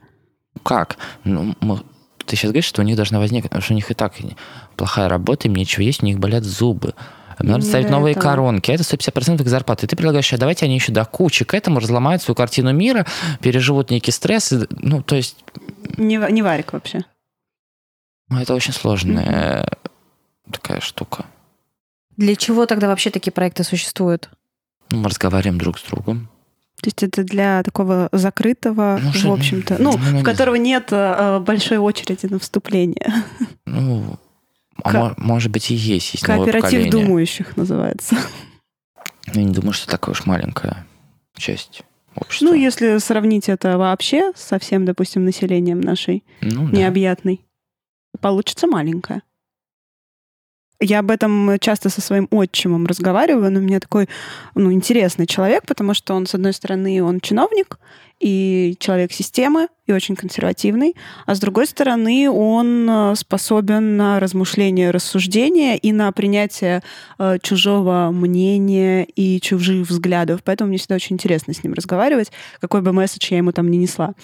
Как? 0.62 0.97
Ну, 1.24 1.55
мы- 1.61 1.82
ты 2.24 2.36
сейчас 2.36 2.51
говоришь, 2.51 2.64
что 2.66 2.80
у 2.80 2.84
них 2.84 2.97
должна 2.97 3.18
возникнуть, 3.18 3.51
потому 3.51 3.62
что 3.62 3.72
у 3.74 3.76
них 3.76 3.90
и 3.90 3.95
так 3.95 4.14
плохая 4.76 5.09
работа, 5.09 5.49
им 5.49 5.55
нечего 5.57 5.82
есть, 5.82 6.03
у 6.03 6.07
них 6.07 6.18
болят 6.18 6.45
зубы. 6.45 6.95
Им 7.40 7.49
Надо 7.49 7.64
ставить 7.64 7.90
новые 7.90 8.12
этого. 8.12 8.22
коронки, 8.22 8.70
это 8.70 8.84
150% 8.84 9.40
их 9.42 9.49
зарплаты. 9.49 9.86
И 9.86 9.88
ты 9.88 9.97
предлагаешь, 9.97 10.32
а 10.32 10.38
давайте 10.38 10.66
они 10.66 10.76
еще 10.76 10.92
до 10.92 11.05
кучи 11.05 11.45
к 11.45 11.53
этому 11.53 11.80
разломают 11.80 12.22
свою 12.22 12.36
картину 12.36 12.72
мира, 12.72 13.05
переживут 13.40 13.90
некий 13.90 14.12
стресс. 14.12 14.53
и- 14.53 14.68
ну, 14.70 15.03
то 15.03 15.16
есть, 15.16 15.36
Не, 15.99 16.16
не 16.30 16.42
варик 16.42 16.72
вообще. 16.72 17.05
ну, 18.28 18.38
это 18.40 18.55
очень 18.55 18.72
сложная 18.72 19.68
такая 20.51 20.80
штука. 20.80 21.24
Для 22.16 22.36
чего 22.36 22.66
тогда 22.66 22.86
вообще 22.86 23.11
такие 23.11 23.32
проекты 23.32 23.64
существуют? 23.64 24.30
Ну, 24.95 25.03
мы 25.03 25.09
разговариваем 25.09 25.59
друг 25.59 25.78
с 25.78 25.82
другом. 25.82 26.28
То 26.80 26.88
есть 26.88 27.03
это 27.03 27.24
для 27.24 27.62
такого 27.62 28.09
закрытого, 28.12 28.99
Ну, 29.03 29.11
в 29.11 29.14
что- 29.16 29.32
общем-то, 29.32 29.76
ну, 29.78 29.92
ну, 29.92 29.99
ну, 30.12 30.18
в 30.20 30.22
которого 30.22 30.57
нет 30.57 30.88
э, 30.90 31.38
большой 31.40 31.78
очереди 31.78 32.26
на 32.26 32.38
вступление. 32.38 33.12
Ну, 33.66 34.18
а 34.82 34.90
Ко- 34.92 34.99
мо- 34.99 35.14
может 35.16 35.51
быть 35.51 35.70
и 35.70 35.74
есть, 35.74 36.14
есть 36.14 36.24
Кооператив 36.24 36.90
думающих 36.90 37.57
называется. 37.57 38.16
Я 39.32 39.42
не 39.42 39.53
думаю, 39.53 39.72
что 39.72 39.88
такая 39.88 40.12
уж 40.12 40.26
маленькая 40.26 40.86
часть 41.36 41.82
общества. 42.14 42.47
Ну, 42.47 42.55
если 42.55 42.99
сравнить 42.99 43.49
это 43.49 43.78
вообще 43.78 44.32
со 44.36 44.59
всем, 44.59 44.84
допустим, 44.84 45.24
населением 45.24 45.80
нашей 45.80 46.22
Ну, 46.40 46.68
да. 46.68 46.76
необъятной, 46.76 47.40
получится 48.20 48.66
маленькая. 48.66 49.22
Я 50.80 50.98
об 50.98 51.10
этом 51.10 51.58
часто 51.60 51.88
со 51.88 52.00
своим 52.00 52.28
отчимом 52.30 52.86
разговариваю, 52.86 53.46
он 53.46 53.56
у 53.56 53.60
меня 53.60 53.80
такой 53.80 54.08
ну, 54.54 54.72
интересный 54.72 55.26
человек, 55.26 55.64
потому 55.66 55.94
что 55.94 56.14
он, 56.14 56.26
с 56.26 56.34
одной 56.34 56.52
стороны, 56.52 57.02
он 57.02 57.20
чиновник 57.20 57.78
и 58.20 58.76
человек 58.78 59.12
системы, 59.12 59.68
и 59.86 59.92
очень 59.92 60.16
консервативный, 60.16 60.96
а 61.26 61.34
с 61.34 61.40
другой 61.40 61.66
стороны, 61.66 62.30
он 62.30 62.88
э, 62.88 63.14
способен 63.16 63.98
на 63.98 64.18
размышление, 64.18 64.90
рассуждение 64.90 65.76
и 65.76 65.92
на 65.92 66.10
принятие 66.10 66.82
э, 67.18 67.36
чужого 67.42 68.10
мнения 68.10 69.04
и 69.04 69.38
чужих 69.42 69.86
взглядов. 69.86 70.40
Поэтому 70.42 70.68
мне 70.68 70.78
всегда 70.78 70.94
очень 70.94 71.16
интересно 71.16 71.52
с 71.52 71.62
ним 71.62 71.74
разговаривать, 71.74 72.32
какой 72.60 72.80
бы 72.80 72.94
месседж 72.94 73.26
я 73.30 73.36
ему 73.36 73.52
там 73.52 73.70
ни 73.70 73.76
несла. 73.76 74.14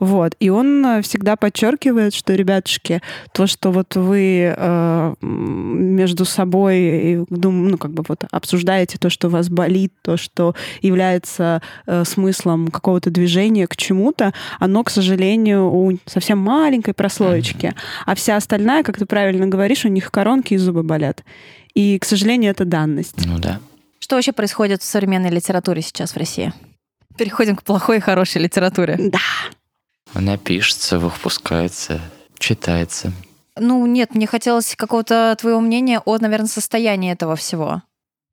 Вот. 0.00 0.34
И 0.40 0.48
он 0.48 1.02
всегда 1.02 1.36
подчеркивает, 1.36 2.14
что, 2.14 2.34
ребятушки, 2.34 3.02
то, 3.32 3.46
что 3.46 3.70
вот 3.70 3.96
вы 3.96 4.54
э, 4.56 5.14
между 5.20 6.24
собой 6.24 7.26
дум- 7.28 7.68
ну, 7.68 7.76
как 7.76 7.92
бы 7.92 8.02
вот 8.08 8.24
обсуждаете 8.30 8.96
то, 8.96 9.10
что 9.10 9.28
вас 9.28 9.50
болит, 9.50 9.92
то, 10.00 10.16
что 10.16 10.54
является 10.80 11.60
э, 11.86 12.04
смыслом 12.06 12.68
какого-то 12.68 13.10
движения 13.10 13.31
к 13.66 13.76
чему-то, 13.76 14.32
оно, 14.58 14.84
к 14.84 14.90
сожалению, 14.90 15.72
у 15.72 15.98
совсем 16.06 16.38
маленькой 16.38 16.94
прослоечки. 16.94 17.74
А 18.06 18.14
вся 18.14 18.36
остальная, 18.36 18.82
как 18.82 18.98
ты 18.98 19.06
правильно 19.06 19.46
говоришь, 19.46 19.84
у 19.84 19.88
них 19.88 20.10
коронки 20.10 20.54
и 20.54 20.58
зубы 20.58 20.82
болят. 20.82 21.24
И, 21.74 21.98
к 21.98 22.04
сожалению, 22.04 22.50
это 22.50 22.64
данность. 22.64 23.24
Ну 23.26 23.38
да. 23.38 23.60
Что 23.98 24.16
вообще 24.16 24.32
происходит 24.32 24.82
в 24.82 24.84
современной 24.84 25.30
литературе 25.30 25.80
сейчас 25.82 26.12
в 26.12 26.16
России? 26.16 26.52
Переходим 27.16 27.56
к 27.56 27.62
плохой 27.62 27.98
и 27.98 28.00
хорошей 28.00 28.42
литературе. 28.42 28.96
Да. 28.98 29.18
Она 30.14 30.36
пишется, 30.36 30.98
выпускается, 30.98 32.00
читается. 32.38 33.12
Ну, 33.56 33.86
нет, 33.86 34.14
мне 34.14 34.26
хотелось 34.26 34.74
какого-то 34.76 35.36
твоего 35.38 35.60
мнения 35.60 36.00
о, 36.04 36.18
наверное, 36.18 36.48
состоянии 36.48 37.12
этого 37.12 37.36
всего. 37.36 37.82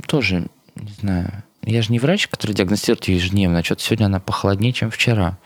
Тоже, 0.08 0.48
не 0.76 0.92
знаю. 1.00 1.44
Я 1.64 1.82
же 1.82 1.92
не 1.92 2.00
врач, 2.00 2.28
который 2.28 2.54
диагностирует 2.54 3.08
ежедневно. 3.08 3.64
Что-то 3.64 3.84
сегодня 3.84 4.06
она 4.06 4.20
похолоднее, 4.20 4.74
чем 4.74 4.90
вчера. 4.92 5.38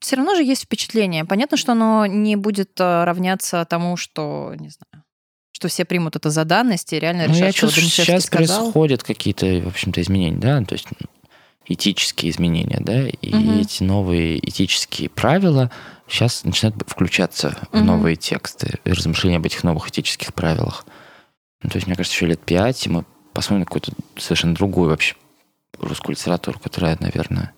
Все 0.00 0.16
равно 0.16 0.34
же 0.34 0.42
есть 0.44 0.64
впечатление. 0.64 1.24
Понятно, 1.24 1.56
что 1.56 1.72
оно 1.72 2.06
не 2.06 2.36
будет 2.36 2.70
э, 2.80 3.04
равняться 3.04 3.64
тому, 3.64 3.96
что, 3.96 4.54
не 4.58 4.70
знаю, 4.70 5.04
что 5.50 5.68
все 5.68 5.84
примут 5.84 6.14
это 6.16 6.30
за 6.30 6.44
данность 6.44 6.92
и 6.92 7.00
реально 7.00 7.26
Ну, 7.26 7.34
я 7.34 7.48
решат, 7.48 7.56
что 7.56 7.66
чувствую, 7.66 7.82
Данишевский 7.82 8.04
сейчас 8.04 8.24
сказал. 8.24 8.62
происходят 8.62 9.02
какие-то, 9.02 9.46
в 9.64 9.68
общем-то, 9.68 10.00
изменения, 10.00 10.38
да, 10.38 10.62
то 10.64 10.74
есть 10.74 10.86
этические 11.66 12.30
изменения, 12.30 12.78
да, 12.80 13.08
и 13.08 13.34
Мгм. 13.34 13.60
эти 13.60 13.82
новые 13.82 14.38
этические 14.38 15.10
правила 15.10 15.70
сейчас 16.08 16.44
начинают 16.44 16.76
включаться 16.86 17.58
в 17.72 17.76
Мгм. 17.76 17.86
новые 17.86 18.16
тексты 18.16 18.78
размышления 18.84 19.36
об 19.38 19.46
этих 19.46 19.64
новых 19.64 19.88
этических 19.88 20.32
правилах. 20.32 20.86
Ну, 21.62 21.70
то 21.70 21.76
есть, 21.76 21.88
мне 21.88 21.96
кажется, 21.96 22.14
еще 22.16 22.26
лет 22.26 22.40
пять, 22.40 22.86
мы 22.86 23.04
посмотрим 23.34 23.60
на 23.60 23.66
какую-то 23.66 23.92
совершенно 24.16 24.54
другую 24.54 24.90
вообще 24.90 25.16
русскую 25.80 26.16
литературу, 26.16 26.58
которая, 26.58 26.96
наверное, 27.00 27.52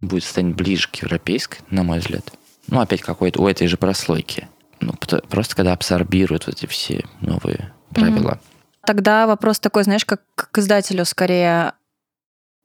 будет 0.00 0.24
станет 0.24 0.56
ближе 0.56 0.88
к 0.88 0.96
европейской, 0.96 1.60
на 1.70 1.82
мой 1.82 1.98
взгляд. 1.98 2.32
Ну, 2.68 2.80
опять 2.80 3.02
какой-то 3.02 3.42
у 3.42 3.48
этой 3.48 3.66
же 3.66 3.76
прослойки. 3.76 4.48
Ну, 4.80 4.94
просто 5.28 5.56
когда 5.56 5.72
абсорбируют 5.72 6.46
вот 6.46 6.56
эти 6.56 6.66
все 6.66 7.04
новые 7.20 7.72
правила. 7.92 8.40
Тогда 8.86 9.26
вопрос 9.26 9.60
такой, 9.60 9.84
знаешь, 9.84 10.04
как 10.04 10.22
к 10.34 10.58
издателю 10.58 11.04
скорее. 11.04 11.74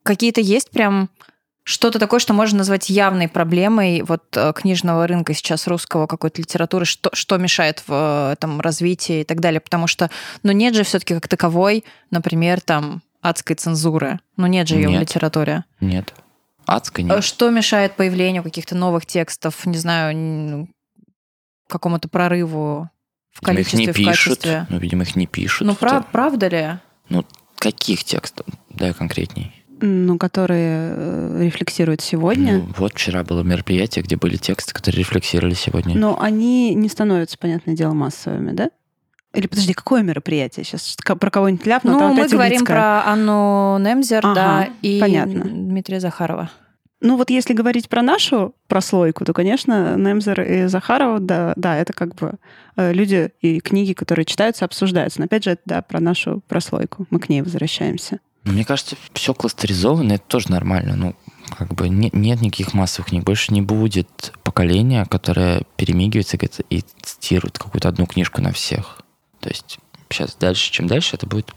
Какие-то 0.04 0.40
есть 0.40 0.70
прям 0.70 1.10
что-то 1.64 1.98
такое, 1.98 2.20
что 2.20 2.34
можно 2.34 2.60
назвать 2.60 2.90
явной 2.90 3.28
проблемой 3.28 4.04
вот 4.04 4.24
э, 4.38 4.54
книжного 4.56 5.08
рынка 5.08 5.34
сейчас 5.34 5.68
русского 5.68 6.06
какой-то 6.06 6.40
литературы, 6.40 6.86
что, 6.86 7.10
что 7.14 7.38
мешает 7.38 7.84
в 7.88 8.32
этом 8.34 8.62
развитии 8.62 9.22
и 9.22 9.24
так 9.24 9.40
далее, 9.40 9.60
потому 9.60 9.88
что, 9.88 10.12
ну, 10.44 10.52
нет 10.52 10.76
же 10.76 10.84
все-таки 10.84 11.16
как 11.16 11.28
таковой, 11.28 11.84
например, 12.12 12.62
там 12.62 13.02
адской 13.30 13.56
цензуры? 13.56 14.20
Ну 14.38 14.48
нет 14.48 14.68
же 14.68 14.76
ее 14.76 14.88
в 14.88 14.92
Нет. 14.92 15.02
литературе. 15.02 15.64
Нет. 15.82 16.14
Адской 16.66 17.04
нет. 17.04 17.24
Что 17.24 17.50
мешает 17.50 17.96
появлению 17.96 18.44
каких-то 18.44 18.76
новых 18.76 19.06
текстов, 19.06 19.66
не 19.66 19.78
знаю, 19.78 20.16
н- 20.16 20.70
какому-то 21.68 22.08
прорыву 22.10 22.90
в 23.32 23.42
Видимо, 23.42 23.60
их 23.60 23.68
количестве, 23.70 23.80
не 23.80 23.92
в 23.92 23.96
пишут. 23.96 24.40
качестве? 24.40 24.68
Ну, 24.70 24.78
видимо, 24.80 25.04
их 25.04 25.16
не 25.16 25.28
пишут. 25.28 25.68
Ну, 25.68 25.74
Это- 25.74 25.80
прав- 25.80 26.06
правда 26.12 26.48
ли? 26.48 26.80
Каких 27.58 28.04
текстов? 28.04 28.46
Дай 28.70 28.94
конкретней. 28.94 29.52
Ну, 29.82 30.18
которые 30.20 30.94
э, 30.96 31.40
рефлексируют 31.44 32.02
сегодня. 32.02 32.60
Ну, 32.60 32.74
вот 32.78 32.94
вчера 32.94 33.24
было 33.24 33.42
мероприятие, 33.44 34.04
где 34.04 34.16
были 34.18 34.38
тексты, 34.38 34.74
которые 34.74 35.00
рефлексировали 35.00 35.54
сегодня. 35.56 35.96
Но 35.98 36.22
они 36.22 36.76
не 36.76 36.88
становятся, 36.90 37.38
понятное 37.38 37.76
дело, 37.76 37.94
массовыми, 37.94 38.52
да? 38.52 38.70
Или 39.36 39.48
подожди, 39.48 39.74
какое 39.74 40.02
мероприятие? 40.04 40.64
Сейчас 40.64 40.96
про 41.04 41.30
кого-нибудь 41.30 41.66
ляпну, 41.66 41.92
Ну, 41.94 42.00
там 42.00 42.16
мы 42.16 42.28
говорим 42.28 42.58
Улицкая. 42.58 42.76
про 42.78 43.12
Анну 43.12 43.78
Немзер, 43.80 44.26
Ага, 44.26 44.34
да, 44.36 44.70
и 44.82 45.00
понятно. 45.00 45.44
Дмитрия 45.46 46.00
Захарова. 46.00 46.50
Ну 47.02 47.18
вот 47.18 47.30
если 47.30 47.54
говорить 47.54 47.90
про 47.90 48.02
нашу 48.02 48.56
прослойку, 48.68 49.26
то, 49.26 49.34
конечно, 49.34 49.96
Немзер 49.98 50.42
и 50.42 50.66
Захарова, 50.68 51.20
да, 51.20 51.54
да, 51.56 51.76
это 51.78 51.94
как 51.94 52.16
бы 52.16 52.34
э, 52.78 52.94
люди 52.94 53.32
и 53.42 53.60
книги, 53.60 53.94
которые 53.94 54.26
читаются, 54.26 54.66
обсуждаются. 54.66 55.20
Но 55.20 55.26
опять 55.26 55.44
же, 55.44 55.52
это 55.52 55.62
да, 55.66 55.82
про 55.82 56.00
нашу 56.00 56.42
прослойку. 56.48 57.06
Мы 57.12 57.20
к 57.20 57.30
ней 57.30 57.42
возвращаемся. 57.42 58.20
Ну, 58.46 58.54
Мне 58.54 58.64
кажется, 58.64 58.96
все 59.14 59.34
кластеризовано, 59.34 60.14
это 60.14 60.24
тоже 60.28 60.50
нормально. 60.52 60.96
Ну, 60.96 61.16
как 61.58 61.74
бы 61.76 61.90
не- 61.90 62.10
нет 62.14 62.42
никаких 62.42 62.74
массовых 62.74 63.10
книг. 63.10 63.24
Больше 63.24 63.54
не 63.54 63.62
будет 63.62 64.34
поколения, 64.44 65.06
которое 65.06 65.64
перемигивается 65.76 66.38
и 66.70 66.84
цитирует 67.02 67.60
какую-то 67.60 67.90
одну 67.90 68.06
книжку 68.08 68.42
на 68.42 68.52
всех. 68.52 69.02
То 69.46 69.50
есть 69.52 69.78
сейчас 70.10 70.36
дальше, 70.38 70.72
чем 70.72 70.88
дальше, 70.88 71.16
это 71.16 71.28
будет 71.28 71.54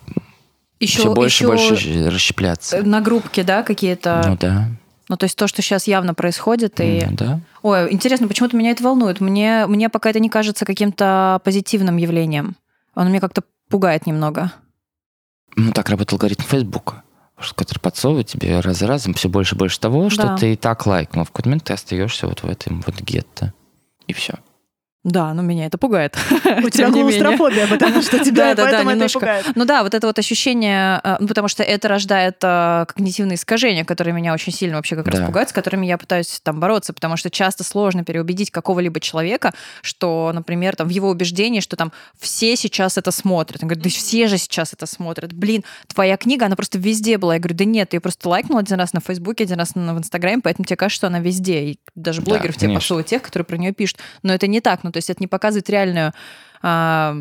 Еще, 0.79 0.99
все 0.99 1.15
больше 1.15 1.45
и 1.45 1.47
еще 1.47 1.75
больше 1.75 2.11
расщепляться. 2.11 2.83
на 2.83 3.01
группке, 3.01 3.43
да, 3.45 3.63
какие-то... 3.63 4.23
Ну 4.27 4.37
да, 4.39 4.69
Ну, 5.09 5.17
то 5.17 5.25
есть 5.25 5.37
то, 5.37 5.49
что 5.49 5.63
сейчас 5.63 5.87
явно 5.87 6.13
происходит, 6.13 6.81
и... 6.81 7.03
ну 7.09 7.17
да. 7.17 7.41
Ой, 7.63 7.91
интересно, 7.91 8.29
почему-то 8.29 8.59
меня 8.59 8.73
это 8.73 8.85
волнует. 8.85 9.23
Мне, 9.23 9.65
мне 9.67 9.89
пока 9.89 10.11
это 10.11 10.21
не 10.21 10.29
кажется 10.29 10.67
каким-то 10.67 11.41
позитивным 11.45 11.97
явлением. 11.97 12.57
Оно 12.93 13.09
меня 13.09 13.21
как-то 13.21 13.43
пугает 13.71 14.07
немного. 14.07 14.53
Ну 15.57 15.73
так 15.73 15.89
работал 15.89 16.17
алгоритм 16.17 16.43
Фейсбука, 16.43 17.05
который 17.57 17.79
подсовывает 17.79 18.27
тебе 18.27 18.61
раз 18.61 18.81
за 18.81 18.87
разом 18.87 19.15
все 19.15 19.31
больше 19.31 19.55
и 19.55 19.59
больше 19.59 19.81
того, 19.81 20.11
что 20.11 20.25
Да. 20.25 20.37
ты 20.37 20.53
и 20.53 20.57
так 20.57 20.85
лайкнул. 20.87 21.25
В 21.25 21.29
какой-то 21.29 21.49
момент 21.49 21.65
ты 21.65 21.73
остаешься 21.73 22.27
вот 22.27 22.43
в 22.43 22.51
этом 22.51 22.83
вот 22.87 23.01
гетто. 23.01 23.55
И 24.07 24.13
все. 24.13 24.35
Да, 25.05 25.33
но 25.33 25.43
меня 25.43 25.67
это 25.67 25.79
пугает. 25.79 26.17
У 26.65 26.69
тебя 26.71 26.91
клаустрофобия, 26.91 27.67
потому 27.69 28.03
что 28.03 28.19
тебя 28.19 28.55
Да-да-да, 28.55 28.63
поэтому 28.65 28.91
это 28.91 28.91
и 28.91 28.95
немножко. 28.95 29.19
пугает. 29.21 29.47
Ну 29.55 29.65
да, 29.65 29.83
вот 29.85 29.95
это 29.95 30.07
вот 30.07 30.19
ощущение, 30.19 31.01
э, 31.05 31.17
ну, 31.21 31.29
потому 31.29 31.47
что 31.49 31.63
это 31.63 31.87
рождает 31.89 32.39
э, 32.43 32.85
когнитивные 32.89 33.37
искажения, 33.37 33.85
которые 33.85 34.13
меня 34.13 34.35
очень 34.35 34.53
сильно 34.53 34.77
вообще 34.77 34.97
как 34.97 35.07
раз 35.07 35.21
Да. 35.21 35.27
пугают, 35.27 35.51
с 35.51 35.53
которыми 35.53 35.87
я 35.87 35.99
пытаюсь 35.99 36.41
там 36.43 36.59
бороться, 36.59 36.93
потому 36.93 37.17
что 37.17 37.31
часто 37.31 37.63
сложно 37.63 38.05
переубедить 38.05 38.51
какого-либо 38.51 38.99
человека, 38.99 39.55
что, 39.83 40.33
например, 40.35 40.75
там 40.75 40.89
в 40.89 40.91
его 40.91 41.09
убеждении, 41.11 41.61
что 41.61 41.77
там 41.77 41.93
все 42.19 42.57
сейчас 42.57 42.99
это 42.99 43.13
смотрят. 43.13 43.63
Он 43.63 43.69
говорит, 43.69 43.85
да 43.85 43.91
все 43.91 44.27
же 44.27 44.37
сейчас 44.37 44.73
это 44.73 44.87
смотрят. 44.87 45.33
Блин, 45.33 45.65
твоя 45.87 46.17
книга, 46.17 46.47
она 46.47 46.57
просто 46.57 46.77
везде 46.79 47.19
была. 47.19 47.35
Я 47.35 47.41
говорю, 47.41 47.57
да 47.57 47.65
нет, 47.65 47.91
ты 47.91 47.97
ее 47.97 48.01
просто 48.01 48.29
лайкнул 48.29 48.59
один 48.59 48.77
раз 48.79 48.93
на 48.93 49.01
Фейсбуке, 49.01 49.45
один 49.45 49.59
раз 49.61 49.77
на- 49.77 49.95
в 49.95 49.99
Инстаграме, 49.99 50.43
поэтому 50.43 50.67
тебе 50.67 50.77
кажется, 50.77 50.97
что 50.97 51.07
она 51.07 51.21
везде. 51.21 51.61
И 51.71 51.79
даже 51.95 52.21
Да, 52.21 52.27
блогеров 52.33 52.57
тебе 52.57 52.75
подсовывают 52.75 53.07
тех, 53.07 53.23
которые 53.23 53.47
про 53.47 53.57
нее 53.57 53.73
пишут. 53.73 53.99
Но 54.25 54.35
это 54.35 54.49
не 54.49 54.61
так. 54.61 54.83
Ну, 54.89 54.93
то 54.93 54.99
есть 54.99 55.11
это 55.11 55.23
не 55.23 55.27
показывает 55.27 55.69
реальную 55.69 56.13
а, 56.63 57.15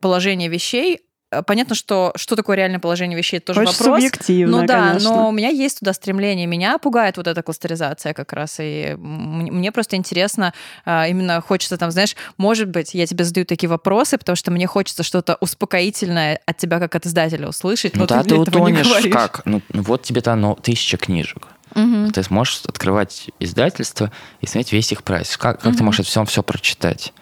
положение 0.00 0.48
вещей. 0.48 1.00
А, 1.38 1.42
Понятно, 1.42 1.74
что 1.74 2.12
что 2.16 2.36
такое 2.36 2.56
реальное 2.56 2.78
положение 2.78 3.16
вещей, 3.16 3.38
это 3.38 3.46
тоже 3.46 3.60
Очень 3.60 3.72
вопрос. 3.72 3.96
субъективно, 3.96 4.60
Ну 4.60 4.66
да, 4.66 4.88
конечно. 4.90 5.12
но 5.12 5.28
у 5.28 5.32
меня 5.32 5.48
есть 5.48 5.80
туда 5.80 5.92
стремление. 5.92 6.46
Меня 6.46 6.78
пугает 6.78 7.16
вот 7.16 7.26
эта 7.26 7.42
кластеризация 7.42 8.14
как 8.14 8.32
раз. 8.32 8.56
И 8.60 8.94
мне 8.98 9.72
просто 9.72 9.96
интересно, 9.96 10.54
а, 10.84 11.06
именно 11.08 11.40
хочется 11.40 11.76
там, 11.76 11.90
знаешь, 11.90 12.16
может 12.36 12.68
быть, 12.68 12.94
я 12.94 13.06
тебе 13.06 13.24
задаю 13.24 13.46
такие 13.46 13.68
вопросы, 13.68 14.18
потому 14.18 14.36
что 14.36 14.50
мне 14.50 14.66
хочется 14.66 15.02
что-то 15.02 15.36
успокоительное 15.40 16.40
от 16.46 16.56
тебя 16.56 16.78
как 16.78 16.94
от 16.94 17.06
издателя 17.06 17.48
услышать. 17.48 17.94
Ну 17.94 18.00
но 18.02 18.06
да, 18.06 18.22
ты 18.22 18.28
ты 18.30 18.34
мне 18.34 18.42
этого 18.42 18.68
не 18.68 18.72
утонешь 18.80 19.12
как? 19.12 19.42
Ну, 19.44 19.60
ну 19.72 19.82
вот 19.82 20.02
тебе-то 20.02 20.32
оно 20.32 20.54
тысяча 20.54 20.96
книжек. 20.96 21.48
Мгм. 21.74 22.12
Ты 22.12 22.22
сможешь 22.22 22.62
открывать 22.66 23.30
издательство 23.40 24.12
и 24.40 24.46
смотреть 24.46 24.72
весь 24.72 24.92
их 24.92 25.02
прайс. 25.02 25.36
Как, 25.36 25.56
как 25.60 25.72
ты 25.72 25.78
Мгм. 25.78 25.86
можешь 25.86 26.00
это 26.00 26.08
все, 26.08 26.24
все 26.24 26.42
прочитать? 26.42 27.12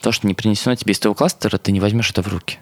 То, 0.00 0.12
что 0.12 0.26
не 0.26 0.34
принесено 0.34 0.74
тебе 0.76 0.92
из 0.92 0.98
твоего 1.00 1.14
кластера, 1.14 1.58
ты 1.58 1.72
не 1.72 1.80
возьмешь 1.80 2.10
это 2.10 2.22
в 2.22 2.28
руки. 2.28 2.58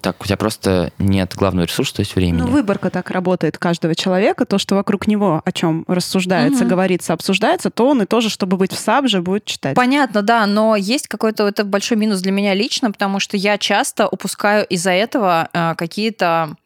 Так, 0.00 0.16
у 0.22 0.24
тебя 0.24 0.38
просто 0.38 0.90
нет 0.98 1.34
главного 1.36 1.66
ресурса, 1.66 1.96
то 1.96 2.00
есть 2.00 2.16
времени. 2.16 2.40
Ну, 2.40 2.46
выборка 2.48 2.88
так 2.88 3.10
работает 3.10 3.58
каждого 3.58 3.94
человека. 3.94 4.46
То, 4.46 4.56
что 4.58 4.74
вокруг 4.74 5.06
него 5.06 5.42
о 5.44 5.52
чем 5.52 5.84
рассуждается, 5.86 6.60
Мгм. 6.64 6.68
говорится, 6.70 7.12
обсуждается, 7.12 7.70
то 7.70 7.86
он 7.88 8.00
и 8.02 8.06
тоже, 8.06 8.30
чтобы 8.30 8.56
быть 8.56 8.72
в 8.72 8.78
САБ 8.78 9.08
же, 9.08 9.20
будет 9.20 9.44
читать. 9.44 9.76
Понятно, 9.76 10.22
да, 10.22 10.46
но 10.46 10.76
есть 10.76 11.08
какой-то 11.08 11.46
это 11.46 11.64
большой 11.64 11.98
минус 11.98 12.20
для 12.22 12.32
меня 12.32 12.54
лично, 12.54 12.90
потому 12.90 13.20
что 13.20 13.36
я 13.36 13.58
часто 13.58 14.08
упускаю 14.08 14.64
из-за 14.66 14.92
этого 14.92 15.50
э, 15.52 15.74
какие-то 15.76 16.56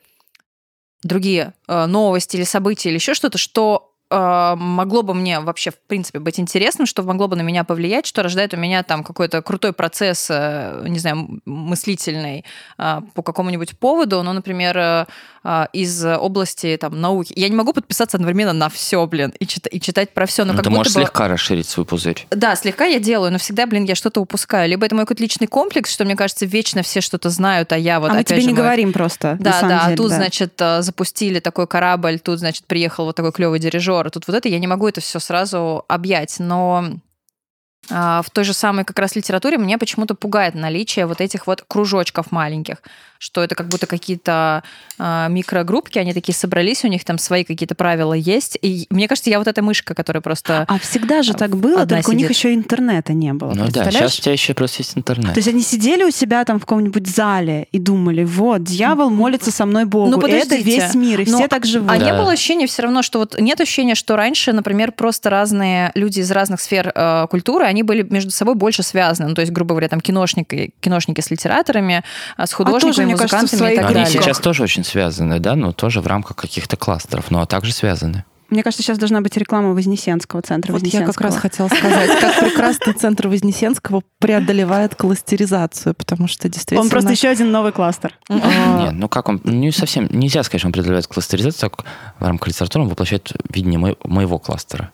другие 1.03 1.53
э, 1.69 1.87
новости 1.87 2.37
или 2.37 2.45
события 2.45 2.91
или 2.91 2.97
еще 2.97 3.15
что-то, 3.15 3.39
что 3.39 3.93
могло 4.11 5.03
бы 5.03 5.15
мне 5.15 5.41
вообще, 5.41 5.71
в 5.71 5.79
принципе, 5.79 6.21
быть 6.21 6.39
интересным, 6.39 6.87
что 6.87 7.03
могло 7.03 7.27
бы 7.27 7.37
на 7.37 7.43
меня 7.43 7.65
повлиять, 7.65 8.07
что 8.07 8.23
рождает 8.23 8.55
у 8.55 8.57
меня 8.57 8.83
там 8.83 9.03
какой-то 9.03 9.43
крутой 9.43 9.73
процесс, 9.73 10.29
э, 10.31 10.85
не 10.89 10.99
знаю, 10.99 11.41
мыслительный 11.45 12.45
э, 12.79 13.01
по 13.15 13.23
какому-нибудь 13.23 13.79
поводу, 13.79 14.23
ну, 14.23 14.33
например, 14.33 14.79
э, 14.79 15.07
из 15.73 16.05
области 16.05 16.77
там 16.81 17.01
науки. 17.01 17.33
Я 17.37 17.49
не 17.49 17.55
могу 17.55 17.73
подписаться 17.73 18.17
одновременно 18.17 18.53
на 18.53 18.69
все, 18.69 19.07
блин, 19.07 19.33
и, 19.39 19.45
чита- 19.45 19.69
и 19.69 19.81
читать 19.81 20.11
про 20.11 20.27
все, 20.27 20.45
но 20.45 20.53
Ну, 20.53 20.57
как 20.59 20.65
ты 20.65 20.71
можешь 20.71 20.93
бы... 20.95 21.01
слегка 21.01 21.29
расширить 21.29 21.69
свой 21.69 21.87
пузырь. 21.87 22.27
Да, 22.31 22.57
слегка 22.57 22.87
я 22.87 22.99
делаю, 22.99 23.31
но 23.33 23.39
всегда, 23.39 23.67
блин, 23.67 23.85
я 23.85 23.95
что-то 23.95 24.21
упускаю. 24.21 24.69
Либо 24.69 24.85
это 24.87 24.95
мой 24.95 25.05
какой-то 25.05 25.23
личный 25.23 25.47
комплекс, 25.47 25.93
что, 25.93 26.05
мне 26.05 26.17
кажется, 26.17 26.47
вечно 26.47 26.83
все 26.83 27.01
что-то 27.01 27.31
знают, 27.31 27.73
а 27.73 27.79
я 27.79 28.01
вот 28.01 28.11
а 28.11 28.15
мы 28.15 28.25
тебе 28.25 28.41
же, 28.41 28.47
не 28.49 28.53
мой- 28.55 28.63
говорим 28.63 28.93
просто. 28.93 29.37
Да, 29.39 29.61
да, 29.63 29.81
а 29.83 29.85
деле, 29.87 29.97
тут, 29.97 30.11
да. 30.11 30.17
значит, 30.17 30.55
э, 30.61 30.83
запустили 30.83 31.41
такой 31.41 31.67
корабль, 31.67 32.19
тут, 32.19 32.39
значит, 32.41 32.67
приехал 32.67 33.05
вот 33.05 33.15
такой 33.17 33.33
клевый 33.33 33.59
дирижер, 33.61 34.07
а 34.07 34.11
тут 34.11 34.27
вот 34.27 34.35
это, 34.37 34.49
я 34.49 34.59
не 34.59 34.67
могу 34.67 34.89
это 34.89 35.01
все 35.01 35.19
сразу 35.21 35.85
объять, 35.89 36.37
но 36.39 36.85
а, 37.89 38.23
в 38.23 38.31
той 38.31 38.43
же 38.45 38.53
самой 38.53 38.85
как 38.85 38.99
раз 38.99 39.15
литературе 39.15 39.59
меня 39.59 39.79
почему-то 39.79 40.15
пугает 40.15 40.55
наличие 40.57 41.07
вот 41.07 41.21
этих 41.21 41.47
вот 41.47 41.63
кружочков 41.69 42.33
маленьких, 42.33 42.79
что 43.19 43.43
это 43.43 43.55
как 43.55 43.69
будто 43.69 43.87
какие-то 43.87 44.63
а, 44.99 45.29
микрогруппки, 45.29 45.99
они 45.99 46.13
такие 46.13 46.35
собрались, 46.35 46.85
у 46.85 46.89
них 46.89 47.05
там 47.05 47.19
свои 47.19 47.45
какие-то 47.45 47.75
правила 47.75 48.13
есть, 48.15 48.59
и 48.63 48.87
мне 48.91 49.09
кажется, 49.09 49.31
я 49.31 49.39
вот 49.39 49.49
эта 49.49 49.63
мышка, 49.63 49.95
которая 49.95 50.21
просто... 50.21 50.65
А 50.69 50.79
всегда 50.79 51.23
же 51.23 51.35
так 51.35 51.57
было, 51.57 51.87
только 51.87 52.11
у 52.11 52.13
них 52.13 52.27
сидит. 52.29 52.37
еще 52.37 52.55
интернета 52.55 53.13
не 53.13 53.33
было. 53.33 53.53
Ну 53.55 53.69
да, 53.71 53.91
сейчас 53.91 54.19
у 54.19 54.23
тебя 54.23 54.33
еще 54.33 54.55
просто 54.55 54.83
есть 54.83 54.97
интернет. 54.97 55.33
То 55.35 55.39
есть 55.39 55.49
они 55.49 55.63
сидели 55.63 56.05
у 56.05 56.11
себя 56.11 56.45
там 56.45 56.59
в 56.59 56.63
каком-нибудь 56.63 57.07
зале 57.07 57.69
и 57.73 57.79
думали, 57.79 58.25
вот, 58.25 58.63
дьявол 58.65 59.11
молится 59.11 59.51
со 59.51 59.67
мной 59.67 59.85
Богу. 59.85 60.11
Ну, 60.11 60.27
и 60.27 60.31
это 60.33 60.45
подождите. 60.49 60.63
весь 60.63 60.95
мир, 60.95 61.21
и 61.21 61.31
Но- 61.31 61.39
все 61.39 61.49
так 61.49 61.65
живут. 61.67 61.91
А 61.91 61.99
Да. 61.99 62.05
не 62.05 62.13
было 62.13 62.33
ощущения 62.33 62.67
все 62.67 62.83
равно, 62.83 63.03
что 63.03 63.19
вот 63.19 63.39
нет 63.41 63.61
ощущения, 63.61 63.95
что 63.95 64.17
раньше, 64.17 64.53
например, 64.53 64.93
просто 64.93 65.31
разные 65.31 65.91
люди 65.95 66.21
из 66.21 66.31
разных 66.31 66.61
сфер 66.61 66.93
э, 66.95 67.27
культуры, 67.31 67.65
они 67.65 67.83
были 67.83 68.03
между 68.03 68.31
собой 68.31 68.55
больше 68.55 68.83
связаны. 68.83 69.29
Ну, 69.31 69.35
то 69.35 69.41
есть, 69.41 69.53
грубо 69.53 69.71
говоря, 69.75 69.89
там 69.89 70.01
киношники, 70.01 70.73
киношники 70.81 71.21
с 71.21 71.31
литераторами, 71.31 72.03
а 72.37 72.47
с 72.47 72.53
художниками, 72.53 73.06
мне 73.07 73.17
кажется, 73.17 73.47
в 73.47 73.53
и 73.53 73.57
своих 73.57 73.77
так 73.81 73.87
Они 73.87 73.95
далее. 73.95 74.11
сейчас 74.23 74.39
тоже 74.39 74.63
очень 74.63 74.85
связаны, 74.85 75.39
да, 75.41 75.55
но 75.57 75.73
тоже 75.73 76.01
в 76.01 76.07
рамках 76.07 76.37
каких-то 76.37 76.77
кластеров, 76.77 77.31
но 77.31 77.45
также 77.47 77.73
связаны. 77.73 78.25
Мне 78.49 78.63
кажется, 78.63 78.85
сейчас 78.85 78.97
должна 78.99 79.21
быть 79.23 79.37
реклама 79.37 79.71
Вознесенского, 79.71 80.41
центра 80.41 80.71
Вот 80.73 80.79
я 80.83 80.85
Вознесенского. 80.85 81.13
как 81.15 81.21
раз 81.23 81.37
хотела 81.37 81.67
сказать, 81.67 82.21
как 82.21 82.39
прекрасно 82.39 82.93
центр 82.93 83.27
Вознесенского 83.27 84.03
преодолевает 84.21 84.95
кластеризацию, 84.95 85.95
потому 85.95 86.29
что 86.29 86.49
действительно... 86.49 86.83
Он 86.83 86.89
просто 86.89 87.11
еще 87.11 87.27
один 87.29 87.51
новый 87.51 87.73
кластер. 87.73 88.15
Нет, 88.29 88.93
ну 88.93 89.09
как 89.09 89.29
он, 89.29 89.41
не 89.43 89.73
совсем, 89.73 90.07
нельзя 90.13 90.45
сказать, 90.45 90.61
что 90.61 90.69
он 90.69 90.73
преодолевает 90.73 91.09
кластеризацию, 91.09 91.71
так 91.71 91.85
в 92.21 92.25
рамках 92.25 92.47
литературы 92.47 92.85
он 92.85 92.91
воплощает 92.91 93.33
видение 93.53 93.81
мо- 93.81 93.97
моего 94.05 94.39
кластера. 94.39 94.93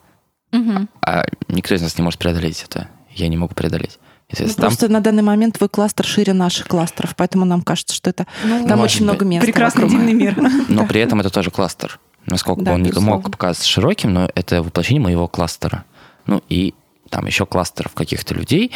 А 1.05 1.25
никто 1.49 1.75
из 1.75 1.83
нас 1.83 1.99
не 1.99 2.05
может 2.05 2.19
преодолеть 2.19 2.65
это. 2.69 2.89
Я 3.11 3.29
не 3.29 3.37
могу 3.37 3.55
преодолеть. 3.55 3.99
Ну, 4.39 4.45
Если 4.45 4.57
там 4.57 4.67
Просто 4.67 4.89
на 4.89 5.01
данный 5.01 5.23
момент 5.23 5.57
твой 5.59 5.69
кластер 5.69 6.05
шире 6.07 6.33
наших 6.33 6.67
кластеров, 6.69 7.15
поэтому 7.17 7.45
нам 7.45 7.63
кажется, 7.63 7.95
что 7.95 8.11
это 8.11 8.27
Ну, 8.45 8.67
там 8.67 8.81
очень 8.81 9.05
много 9.05 9.21
быть. 9.21 9.29
места. 9.29 9.47
Прекрасный 9.47 9.85
вокруг. 9.85 9.99
дивный 10.01 10.13
мир. 10.15 10.37
Но 10.69 10.87
при 10.87 11.01
этом 11.01 11.21
это 11.21 11.31
тоже 11.31 11.51
кластер. 11.51 11.99
Насколько 12.27 12.63
Да, 12.63 12.71
бы 12.71 12.75
он 12.77 12.83
не 12.83 12.93
мог 12.93 13.25
показаться 13.25 13.67
широким, 13.69 14.13
но 14.15 14.31
это 14.35 14.63
воплощение 14.63 15.03
моего 15.03 15.27
кластера. 15.29 15.85
Ну 16.27 16.43
и 16.49 16.75
там 17.11 17.27
еще 17.27 17.47
кластеров 17.47 17.93
каких-то 17.95 18.33
людей, 18.35 18.73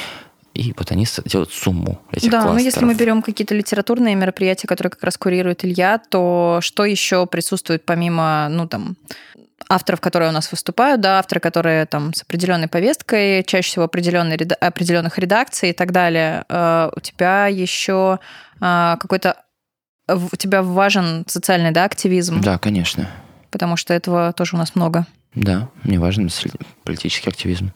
и 0.52 0.74
вот 0.76 0.90
они 0.90 1.06
делают 1.26 1.52
сумму 1.52 2.00
этих 2.10 2.30
Да, 2.30 2.38
кластеров. 2.42 2.54
но 2.54 2.60
если 2.60 2.84
мы 2.84 2.94
берем 2.94 3.22
какие-то 3.22 3.54
литературные 3.54 4.14
мероприятия, 4.14 4.66
которые 4.66 4.90
как 4.90 5.04
раз 5.04 5.16
курирует 5.16 5.64
Илья, 5.64 5.98
то 5.98 6.58
что 6.62 6.84
еще 6.84 7.26
присутствует 7.26 7.84
помимо, 7.84 8.48
ну, 8.50 8.66
там, 8.66 8.96
авторов, 9.68 10.00
которые 10.00 10.30
у 10.30 10.32
нас 10.32 10.50
выступают, 10.50 11.00
да, 11.00 11.18
авторы, 11.18 11.40
которые 11.40 11.86
там 11.86 12.14
с 12.14 12.22
определенной 12.22 12.68
повесткой, 12.68 13.42
чаще 13.44 13.68
всего 13.68 13.84
определенной, 13.84 14.36
определенных 14.36 15.18
редакций 15.18 15.70
и 15.70 15.72
так 15.72 15.92
далее, 15.92 16.44
э, 16.48 16.90
у 16.94 17.00
тебя 17.00 17.46
еще 17.46 18.18
э, 18.60 18.96
какой-то 19.00 19.36
у 20.08 20.36
тебя 20.36 20.62
важен 20.62 21.24
социальный, 21.26 21.72
да, 21.72 21.84
активизм? 21.84 22.40
Да, 22.40 22.58
конечно. 22.58 23.08
Потому 23.50 23.76
что 23.76 23.92
этого 23.92 24.32
тоже 24.32 24.54
у 24.54 24.58
нас 24.58 24.74
много. 24.74 25.06
Да, 25.34 25.68
мне 25.82 25.98
важен 25.98 26.30
политический 26.84 27.28
активизм. 27.28 27.72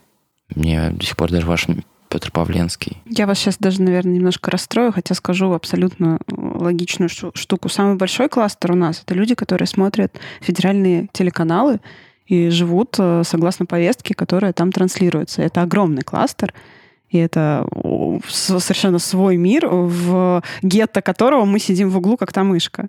Мне 0.55 0.91
до 0.91 1.05
сих 1.05 1.16
пор 1.16 1.30
даже 1.30 1.47
ваш 1.47 1.66
Петр 2.11 2.32
Павленский. 2.32 3.00
Я 3.06 3.26
вас 3.26 3.38
сейчас 3.38 3.56
даже, 3.58 3.80
наверное, 3.82 4.14
немножко 4.14 4.50
расстрою, 4.50 4.92
хотя 4.92 5.14
скажу 5.14 5.52
абсолютно 5.52 6.18
э, 6.26 6.34
логичную 6.36 7.08
штуку. 7.08 7.68
Самый 7.68 7.94
большой 7.94 8.28
кластер 8.28 8.72
у 8.72 8.74
нас— 8.74 9.02
это 9.06 9.14
люди, 9.14 9.36
которые 9.36 9.68
смотрят 9.68 10.18
федеральные 10.40 11.08
телеканалы 11.12 11.78
и 12.26 12.48
живут 12.48 12.96
э, 12.98 13.22
согласно 13.24 13.64
повестке, 13.64 14.14
которая 14.14 14.52
там 14.52 14.72
транслируется. 14.72 15.42
Это 15.42 15.62
огромный 15.62 16.02
кластер, 16.02 16.52
и 17.11 17.18
это 17.18 17.66
совершенно 18.28 18.98
свой 18.98 19.36
мир, 19.36 19.68
в 19.68 20.42
гетто 20.62 21.02
которого 21.02 21.44
мы 21.44 21.61
сидим 21.61 21.90
в 21.90 21.96
углу, 21.96 22.16
как 22.16 22.32
та 22.32 22.42
мышка. 22.42 22.88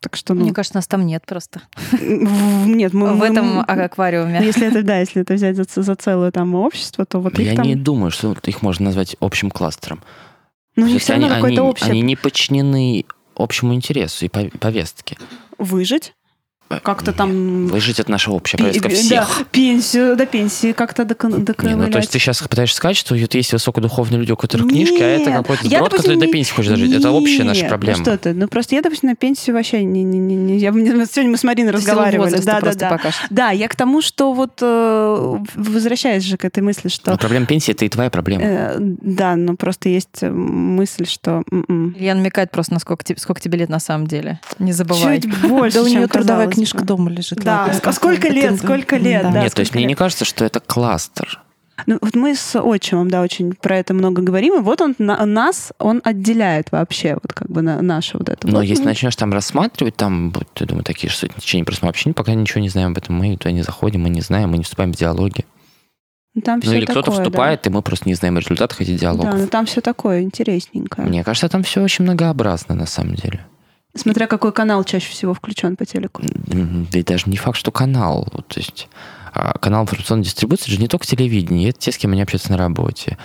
Так 0.00 0.14
что, 0.14 0.34
ну... 0.34 0.42
Мне 0.42 0.52
кажется, 0.52 0.76
нас 0.76 0.86
там 0.86 1.04
нет 1.06 1.24
просто. 1.26 1.62
Нет, 2.00 2.92
мы... 2.92 3.14
в 3.14 3.22
этом 3.22 3.60
аквариуме. 3.60 4.38
Ну, 4.38 4.46
Если 4.46 4.68
это, 4.68 4.82
да, 4.82 4.98
если 5.00 5.22
это 5.22 5.34
взять 5.34 5.56
за, 5.56 5.64
за 5.74 5.94
целое 5.96 6.30
там 6.30 6.54
общество, 6.54 7.04
то 7.04 7.18
вот 7.20 7.38
Я 7.38 7.50
их 7.52 7.56
там... 7.56 7.66
не 7.66 7.74
думаю, 7.74 8.10
что 8.12 8.36
их 8.44 8.62
можно 8.62 8.86
назвать 8.86 9.16
общим 9.20 9.50
кластером. 9.50 10.02
Ну, 10.76 10.84
у 10.84 10.86
То 10.86 10.92
них 10.92 10.94
есть 10.94 11.04
все 11.04 11.14
равно 11.14 11.26
они, 11.26 11.34
какое-то 11.34 11.62
общее 11.64 11.90
они 11.90 12.02
не 12.02 12.14
подчинены 12.14 13.04
общему 13.34 13.74
интересу 13.74 14.24
и 14.24 14.28
пов- 14.28 14.56
повестке. 14.58 15.16
выжить, 15.58 16.14
как-то 16.82 17.12
там... 17.12 17.66
Выжить 17.66 17.98
это 18.00 18.10
наша 18.10 18.30
общая 18.30 18.58
пи- 18.58 18.64
повестка 18.64 18.88
да, 18.88 18.94
всех. 18.94 19.46
пенсию, 19.50 20.16
до 20.16 20.26
пенсии 20.26 20.72
как-то 20.72 21.04
докон- 21.04 21.32
Не, 21.32 21.38
ну, 21.38 21.44
то 21.44 21.52
есть 21.52 21.66
доковылять. 21.66 22.10
ты 22.10 22.18
сейчас 22.18 22.38
пытаешься 22.42 22.76
сказать, 22.76 22.96
что 22.96 23.14
вот 23.14 23.34
есть 23.34 23.52
высокодуховные 23.52 24.18
люди, 24.18 24.32
у 24.32 24.36
которых 24.36 24.68
книжки, 24.68 25.00
а 25.02 25.06
это 25.06 25.30
Нет. 25.30 25.38
какой-то 25.38 25.66
Я, 25.66 25.78
сброд, 25.78 25.90
допустим, 25.92 25.98
который 26.12 26.20
до 26.20 26.26
не- 26.26 26.32
пенсии 26.32 26.52
хочет 26.52 26.72
дожить. 26.72 26.92
Это 26.92 27.10
общая 27.10 27.44
наша 27.44 27.60
Нет, 27.62 27.68
проблема. 27.70 27.98
Ну 27.98 28.04
что 28.04 28.18
ты? 28.18 28.34
Ну 28.34 28.48
просто 28.48 28.74
я, 28.74 28.82
допустим, 28.82 29.08
на 29.08 29.16
пенсию 29.16 29.56
вообще 29.56 29.82
не... 29.84 30.02
не, 30.04 30.18
не, 30.18 30.34
не 30.36 30.58
я, 30.58 30.70
сегодня 30.72 31.30
мы 31.30 31.36
с 31.38 31.44
Мариной 31.44 31.72
силу 31.72 31.78
разговаривали. 31.78 32.36
Да, 32.38 32.54
да, 32.54 32.60
просто 32.60 32.80
да. 32.80 32.90
пока 32.90 33.10
что. 33.12 33.26
Да, 33.30 33.50
я 33.50 33.68
к 33.68 33.76
тому, 33.76 34.02
что 34.02 34.32
вот 34.32 34.58
э, 34.60 35.38
возвращаясь 35.54 36.22
же 36.22 36.36
к 36.36 36.44
этой 36.44 36.62
мысли, 36.62 36.88
что... 36.88 37.10
Но 37.12 37.18
проблема 37.18 37.46
пенсии 37.46 37.72
это 37.72 37.84
и 37.84 37.88
твоя 37.88 38.10
проблема. 38.10 38.42
э, 38.44 38.76
да, 38.78 39.36
но 39.36 39.56
просто 39.56 39.88
есть 39.88 40.22
э, 40.22 40.30
мысль, 40.30 41.06
что... 41.06 41.42
м-м. 41.50 41.94
Илья 41.98 42.14
намекает 42.14 42.50
просто, 42.50 42.74
насколько 42.74 43.04
тебе, 43.04 43.18
сколько 43.18 43.40
тебе 43.40 43.58
лет 43.58 43.68
на 43.68 43.80
самом 43.80 44.06
деле. 44.06 44.40
Не 44.58 44.72
забывай. 44.72 45.20
Чуть 45.20 45.40
больше, 45.48 45.78
Да 45.78 45.82
у 45.82 45.86
нее 45.86 46.06
трудовая 46.06 46.48
книжка 46.58 46.84
дома 46.84 47.10
лежит. 47.10 47.40
Да, 47.42 47.70
а 47.82 47.92
сколько 47.92 48.28
лет, 48.28 48.58
сколько 48.58 48.96
лет, 48.96 49.22
да. 49.22 49.42
Нет, 49.42 49.54
то 49.54 49.60
есть 49.60 49.74
мне 49.74 49.82
лет? 49.82 49.88
не 49.90 49.94
кажется, 49.94 50.24
что 50.24 50.44
это 50.44 50.60
кластер. 50.60 51.40
Ну, 51.86 51.96
вот 52.00 52.16
мы 52.16 52.34
с 52.34 52.60
отчимом, 52.60 53.08
да, 53.08 53.22
очень 53.22 53.54
про 53.54 53.76
это 53.78 53.94
много 53.94 54.20
говорим, 54.20 54.56
и 54.58 54.60
вот 54.60 54.80
он 54.80 54.96
на- 54.98 55.24
нас, 55.24 55.72
он 55.78 56.00
отделяет 56.02 56.72
вообще, 56.72 57.14
вот 57.22 57.32
как 57.32 57.48
бы 57.48 57.62
на, 57.62 57.80
наше 57.80 58.18
вот 58.18 58.28
это. 58.28 58.48
Но 58.48 58.56
вот. 58.56 58.62
если 58.62 58.82
Ну, 58.82 58.88
начнешь 58.88 59.14
там 59.14 59.32
рассматривать, 59.32 59.94
там, 59.94 60.30
вот, 60.30 60.48
я 60.58 60.66
думаю, 60.66 60.82
такие 60.84 61.08
что 61.08 61.28
течение 61.28 61.64
просто 61.64 61.84
мы 61.86 61.90
вообще 61.90 62.12
пока 62.12 62.34
ничего 62.34 62.60
не 62.60 62.68
знаем 62.68 62.90
об 62.90 62.98
этом, 62.98 63.14
мы 63.14 63.36
туда 63.36 63.52
не 63.52 63.62
заходим, 63.62 64.02
мы 64.02 64.08
не 64.10 64.22
знаем, 64.22 64.50
мы 64.50 64.58
не 64.58 64.64
вступаем 64.64 64.92
в 64.92 64.96
диалоги. 64.96 65.44
там 66.44 66.60
Ну 66.64 66.72
или 66.72 66.84
кто-то 66.84 67.02
такое, 67.02 67.16
да. 67.16 67.22
вступает, 67.22 67.66
и 67.66 67.70
мы 67.70 67.82
просто 67.82 68.08
не 68.08 68.14
знаем 68.14 68.36
о 68.36 68.40
результатах 68.40 68.80
этих 68.80 68.94
Да, 68.94 69.00
диалогов. 69.00 69.38
но 69.38 69.46
там 69.46 69.66
все 69.66 69.80
такое 69.80 70.22
интересненькое. 70.22 71.06
Мне 71.06 71.22
кажется, 71.22 71.48
там 71.48 71.62
все 71.62 71.80
очень 71.80 72.04
многообразно 72.04 72.74
на 72.74 72.86
самом 72.86 73.14
деле. 73.14 73.46
Смотря 73.94 74.26
какой 74.26 74.52
канал 74.52 74.84
чаще 74.84 75.10
всего 75.10 75.34
включен 75.34 75.76
по 75.76 75.84
телеку. 75.86 76.22
Да 76.22 76.98
и 76.98 77.02
даже 77.02 77.28
не 77.28 77.36
факт, 77.36 77.58
что 77.58 77.70
канал. 77.70 78.28
Вот, 78.32 78.46
То 78.48 78.60
есть 78.60 78.88
а, 79.32 79.58
канал 79.58 79.84
информационной 79.84 80.24
дистрибуции 80.24 80.70
же 80.70 80.78
не 80.78 80.88
только 80.88 81.06
телевидение, 81.06 81.70
это 81.70 81.78
те, 81.78 81.92
с 81.92 81.98
кем 81.98 82.12
они 82.12 82.22
общаются 82.22 82.50
на 82.50 82.58
работе, 82.58 83.16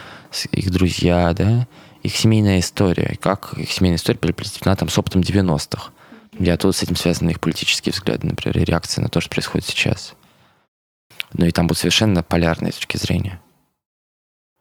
их 0.51 0.71
друзья, 0.71 1.33
да, 1.33 1.67
их 2.01 2.15
семейная 2.15 2.59
история, 2.59 3.17
как 3.21 3.53
их 3.57 3.71
семейная 3.71 3.97
история 3.97 4.19
переплетена 4.19 4.75
там 4.75 4.89
с 4.89 4.97
опытом 4.97 5.21
90-х. 5.21 5.91
И 6.39 6.49
оттуда 6.49 6.73
с 6.73 6.81
этим 6.81 6.95
связаны 6.95 7.31
их 7.31 7.39
политические 7.39 7.93
взгляды, 7.93 8.27
например, 8.27 8.57
и 8.57 8.65
реакции 8.65 9.01
на 9.01 9.09
то, 9.09 9.21
что 9.21 9.29
происходит 9.29 9.67
сейчас. 9.67 10.15
Ну 11.33 11.45
и 11.45 11.51
там 11.51 11.67
будут 11.67 11.79
совершенно 11.79 12.23
полярные 12.23 12.71
точки 12.71 12.97
зрения. 12.97 13.39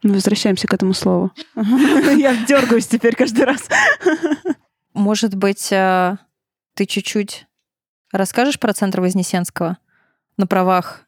Мы 0.03 0.15
возвращаемся 0.15 0.67
к 0.67 0.75
этому 0.75 0.95
слову. 0.95 1.31
Я 1.55 2.37
дергаюсь 2.45 2.87
теперь 2.87 3.15
каждый 3.15 3.45
раз. 3.45 3.69
Может 4.95 5.35
быть, 5.35 5.73
э, 5.73 6.17
ты 6.75 6.87
чуть-чуть 6.87 7.47
расскажешь 8.13 8.59
про 8.59 8.73
центр 8.73 9.01
Вознесенского 9.01 9.79
на 10.37 10.47
правах? 10.47 11.03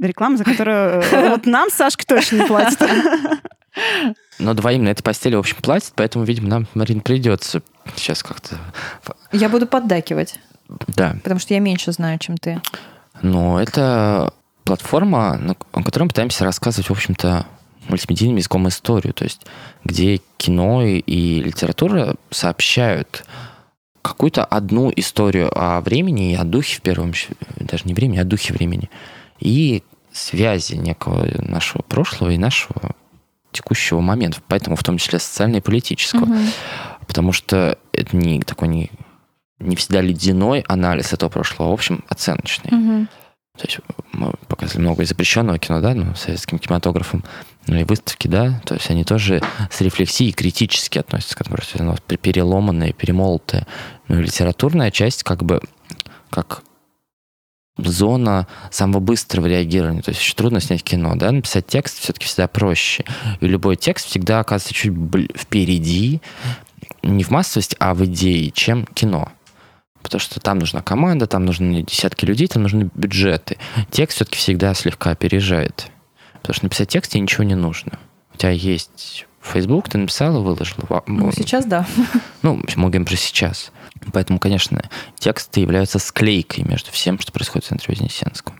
Реклама, 0.00 0.36
за 0.36 0.44
которую 0.44 1.02
э, 1.02 1.28
вот 1.30 1.46
нам 1.46 1.70
Сашка 1.70 2.06
точно 2.06 2.36
не 2.42 2.46
платит. 2.46 2.80
Но 4.38 4.54
двоим 4.54 4.84
на 4.84 4.90
этой 4.90 5.02
постели, 5.02 5.34
в 5.34 5.40
общем, 5.40 5.56
платят, 5.60 5.92
поэтому, 5.96 6.24
видимо, 6.24 6.48
нам, 6.48 6.66
Марин, 6.74 7.00
придется 7.00 7.62
сейчас 7.96 8.22
как-то... 8.22 8.56
Я 9.32 9.48
буду 9.48 9.66
поддакивать, 9.66 10.38
Да. 10.68 11.16
потому 11.22 11.40
что 11.40 11.54
я 11.54 11.60
меньше 11.60 11.92
знаю, 11.92 12.18
чем 12.18 12.36
ты. 12.36 12.60
Но 13.22 13.60
это 13.60 14.32
платформа, 14.64 15.36
на 15.36 15.56
на 15.74 15.82
которой 15.82 16.04
мы 16.04 16.08
пытаемся 16.08 16.44
рассказывать, 16.44 16.88
в 16.88 16.92
общем-то, 16.92 17.46
мультимедийным 17.88 18.36
языком 18.36 18.68
историю, 18.68 19.14
то 19.14 19.24
есть 19.24 19.42
где 19.84 20.20
кино 20.36 20.82
и, 20.84 21.40
литература 21.40 22.16
сообщают 22.30 23.24
какую-то 24.02 24.44
одну 24.44 24.92
историю 24.94 25.50
о 25.54 25.80
времени 25.80 26.32
и 26.32 26.36
о 26.36 26.44
духе 26.44 26.76
в 26.76 26.82
первом, 26.82 27.12
даже 27.56 27.84
не 27.84 27.94
времени, 27.94 28.18
а 28.18 28.24
духе 28.24 28.52
времени, 28.52 28.90
и 29.40 29.82
связи 30.12 30.74
некого 30.74 31.26
нашего 31.42 31.82
прошлого 31.82 32.30
и 32.30 32.38
нашего 32.38 32.94
текущего 33.52 34.00
момента, 34.00 34.40
поэтому 34.46 34.76
в 34.76 34.82
том 34.82 34.98
числе 34.98 35.18
социально 35.18 35.56
и 35.56 35.60
политического. 35.60 36.26
Мгм. 36.26 36.46
Потому 37.06 37.32
что 37.32 37.78
это 37.92 38.16
не 38.16 38.40
такой 38.40 38.68
не, 38.68 38.90
не 39.58 39.76
всегда 39.76 40.00
ледяной 40.00 40.60
анализ 40.68 41.12
этого 41.12 41.30
прошлого, 41.30 41.68
а, 41.68 41.70
в 41.70 41.74
общем, 41.74 42.04
оценочный. 42.08 42.70
Мгм. 42.70 43.08
То 43.58 43.66
есть 43.66 43.80
мы 44.12 44.32
показывали 44.46 44.82
много 44.82 45.04
запрещенного 45.04 45.58
кино, 45.58 45.80
да, 45.80 45.92
ну, 45.92 46.14
советским 46.14 46.58
кинематографом, 46.58 47.24
ну 47.66 47.76
и 47.76 47.84
выставки, 47.84 48.28
да, 48.28 48.60
то 48.64 48.74
есть 48.74 48.88
они 48.90 49.04
тоже 49.04 49.42
с 49.70 49.80
рефлексией 49.80 50.32
критически 50.32 50.98
относятся 50.98 51.36
к 51.36 51.40
этому, 51.40 51.56
просто 51.56 51.82
оно 51.82 51.96
пе- 52.06 52.16
переломанное, 52.16 52.92
перемолотое. 52.92 53.66
Ну 54.06 54.20
и 54.20 54.22
литературная 54.22 54.90
часть 54.92 55.24
как 55.24 55.42
бы 55.42 55.60
как 56.30 56.62
зона 57.78 58.46
самого 58.70 59.00
быстрого 59.00 59.46
реагирования. 59.46 60.02
То 60.02 60.10
есть 60.10 60.20
очень 60.20 60.36
трудно 60.36 60.60
снять 60.60 60.82
кино, 60.82 61.14
да, 61.16 61.32
написать 61.32 61.66
текст 61.66 61.98
все-таки 61.98 62.26
всегда 62.26 62.48
проще. 62.48 63.04
И 63.40 63.46
любой 63.46 63.76
текст 63.76 64.06
всегда 64.06 64.40
оказывается 64.40 64.74
чуть 64.74 64.94
впереди, 65.36 66.20
не 67.02 67.24
в 67.24 67.30
массовости, 67.30 67.76
а 67.78 67.94
в 67.94 68.04
идее, 68.04 68.50
чем 68.50 68.86
кино. 68.86 69.32
Потому 70.02 70.20
что 70.20 70.40
там 70.40 70.58
нужна 70.58 70.80
команда, 70.80 71.26
там 71.26 71.44
нужны 71.44 71.82
десятки 71.82 72.24
людей, 72.24 72.46
там 72.46 72.62
нужны 72.62 72.90
бюджеты. 72.94 73.58
Текст 73.90 74.16
все-таки 74.16 74.38
всегда 74.38 74.74
слегка 74.74 75.10
опережает. 75.10 75.90
Потому 76.34 76.54
что 76.54 76.64
написать 76.66 76.88
текст 76.88 77.12
тебе 77.12 77.22
ничего 77.22 77.44
не 77.44 77.54
нужно. 77.54 77.98
У 78.34 78.38
тебя 78.38 78.50
есть 78.50 79.26
Facebook, 79.42 79.88
ты 79.88 79.98
написал 79.98 80.36
и 80.36 80.42
выложил. 80.42 80.76
Ну, 81.06 81.32
сейчас 81.32 81.66
да. 81.66 81.86
Ну, 82.42 82.62
мы 82.76 82.88
говорим 82.88 83.04
про 83.04 83.16
сейчас. 83.16 83.72
Поэтому, 84.12 84.38
конечно, 84.38 84.88
тексты 85.18 85.60
являются 85.60 85.98
склейкой 85.98 86.64
между 86.64 86.90
всем, 86.92 87.18
что 87.18 87.32
происходит 87.32 87.64
в 87.64 87.68
центре 87.68 87.94
Вознесенского. 87.94 88.56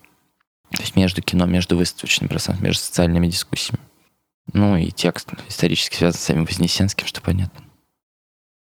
То 0.75 0.83
есть 0.83 0.97
между 0.97 1.23
кино, 1.23 1.47
между 1.47 1.77
выставочным 1.77 2.29
пространством, 2.29 2.67
между 2.67 2.83
социальными 2.83 3.27
дискуссиями. 3.29 3.81
Ну 4.53 4.77
и 4.77 4.91
текст 4.91 5.31
исторически 5.49 5.97
связан 5.97 6.21
с 6.21 6.25
самим 6.25 6.45
Вознесенским, 6.45 7.07
что 7.07 7.21
понятно. 7.21 7.65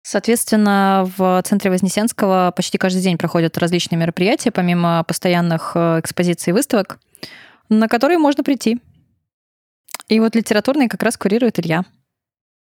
Соответственно, 0.07 1.11
в 1.16 1.42
центре 1.46 1.70
Вознесенского 1.70 2.52
почти 2.55 2.76
каждый 2.76 3.00
день 3.00 3.16
проходят 3.16 3.57
различные 3.57 3.98
мероприятия, 3.98 4.50
помимо 4.50 5.02
постоянных 5.05 5.72
э, 5.74 6.00
экспозиций 6.00 6.50
и 6.50 6.52
выставок, 6.52 6.98
на 7.70 7.88
которые 7.88 8.18
можно 8.18 8.44
прийти. 8.44 8.78
И 10.09 10.20
вот 10.20 10.36
литературный 10.36 10.88
как 10.88 11.02
раз 11.02 11.16
курирует 11.16 11.59
Илья. 11.59 11.84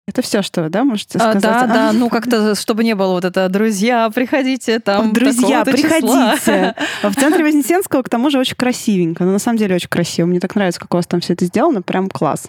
Это 0.06 0.20
все, 0.20 0.42
что 0.42 0.64
вы, 0.64 0.68
да, 0.68 0.84
можете 0.84 1.16
А, 1.18 1.30
сказать? 1.32 1.42
да, 1.42 1.62
А? 1.62 1.66
да, 1.66 1.92
ну 1.94 2.10
как-то, 2.10 2.54
чтобы 2.54 2.84
не 2.84 2.94
было 2.94 3.12
вот 3.12 3.24
это, 3.24 3.48
друзья, 3.48 4.10
приходите 4.10 4.78
там. 4.78 5.14
Друзья, 5.14 5.64
такого-то 5.64 5.76
числа». 5.78 6.34
приходите. 6.36 6.74
В 7.08 7.14
центре 7.14 7.42
Вознесенского, 7.42 8.02
к 8.02 8.10
тому 8.10 8.28
же, 8.28 8.38
очень 8.38 8.56
красивенько. 8.56 9.24
Ну, 9.24 9.32
на 9.32 9.38
самом 9.38 9.56
деле, 9.56 9.76
очень 9.76 9.88
красиво. 9.88 10.26
Мне 10.26 10.40
так 10.40 10.54
нравится, 10.56 10.78
как 10.78 10.92
у 10.92 10.98
вас 10.98 11.06
там 11.06 11.20
все 11.20 11.32
это 11.32 11.46
сделано. 11.46 11.80
Прям 11.80 12.10
класс. 12.10 12.48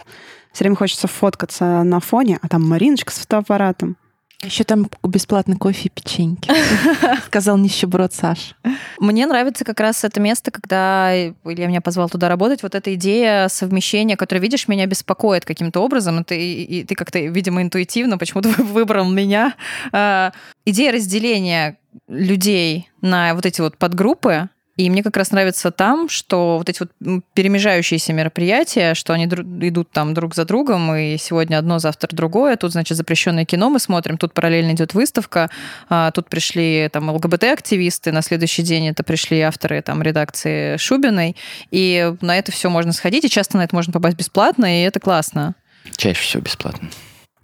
Все 0.52 0.66
время 0.66 0.76
хочется 0.76 1.08
фоткаться 1.08 1.84
на 1.84 2.02
фоне, 2.02 2.40
а 2.42 2.50
там 2.50 2.68
Мариночка 2.68 3.14
с 3.14 3.20
фотоаппаратом. 3.20 3.96
Еще 4.44 4.64
там 4.64 4.90
бесплатный 5.04 5.56
кофе 5.56 5.88
и 5.88 5.90
печеньки. 5.90 6.52
Сказал 7.26 7.58
нищеброд 7.58 8.12
Саш. 8.14 8.56
Мне 9.00 9.28
нравится 9.28 9.64
как 9.64 9.80
раз 9.80 10.04
это 10.04 10.20
место, 10.20 10.50
когда 10.50 11.14
Илья 11.46 11.68
меня 11.68 11.82
позвал 11.82 12.10
туда 12.10 12.28
работать. 12.28 12.64
Вот 12.64 12.74
эта 12.74 12.94
идея 12.96 13.50
совмещения, 13.50 14.18
которая, 14.18 14.42
видишь, 14.42 14.68
меня 14.68 14.88
беспокоит 14.88 15.46
каким-то 15.46 15.82
образом. 15.82 16.22
И 16.22 16.24
ты, 16.24 16.64
и 16.64 16.84
ты 16.84 16.96
как-то, 16.96 17.20
видимо, 17.20 17.62
интуитивно 17.62 18.18
почему-то 18.18 18.50
выбрал 18.64 19.10
меня. 19.10 19.54
А, 19.92 20.34
идея 20.66 20.92
разделения 20.92 21.78
людей 22.08 22.90
на 23.02 23.36
вот 23.36 23.46
эти 23.46 23.62
вот 23.62 23.78
подгруппы 23.78 24.50
И 24.82 24.90
мне 24.90 25.04
как 25.04 25.16
раз 25.16 25.30
нравится 25.30 25.70
там, 25.70 26.10
что 26.10 26.58
вот 26.58 26.68
эти 26.68 26.80
вот 26.80 27.24
перемежающиеся 27.36 28.14
мероприятия, 28.14 28.96
что 28.96 29.14
они 29.14 29.26
идут 29.26 29.92
там 29.92 30.16
друг 30.16 30.34
за 30.34 30.44
другом, 30.44 30.96
и 30.96 31.18
сегодня 31.18 31.60
одно, 31.60 31.78
завтра 31.78 32.16
другое. 32.16 32.56
Тут, 32.56 32.72
значит, 32.72 32.98
запрещенное 32.98 33.46
кино 33.46 33.70
мы 33.70 33.78
смотрим, 33.80 34.18
тут 34.18 34.34
параллельно 34.34 34.72
идет 34.72 34.96
выставка, 34.96 35.52
а, 35.88 36.10
тут 36.10 36.30
пришли 36.30 36.90
там 36.92 37.12
ЛГБТ-активисты, 37.12 38.12
на 38.12 38.24
следующий 38.24 38.64
день 38.64 38.88
это 38.88 39.04
пришли 39.04 39.42
авторы 39.42 39.84
там 39.84 40.02
редакции 40.02 40.78
Шубиной, 40.78 41.36
и 41.70 42.16
на 42.22 42.36
это 42.36 42.52
все 42.52 42.72
можно 42.72 42.92
сходить, 42.92 43.24
и 43.24 43.30
часто 43.30 43.58
на 43.58 43.66
это 43.66 43.76
можно 43.76 43.94
попасть 43.94 44.18
бесплатно, 44.18 44.82
и 44.82 44.84
это 44.84 45.00
классно. 45.00 45.54
Чаще 45.96 46.24
всего 46.24 46.42
бесплатно. 46.42 46.90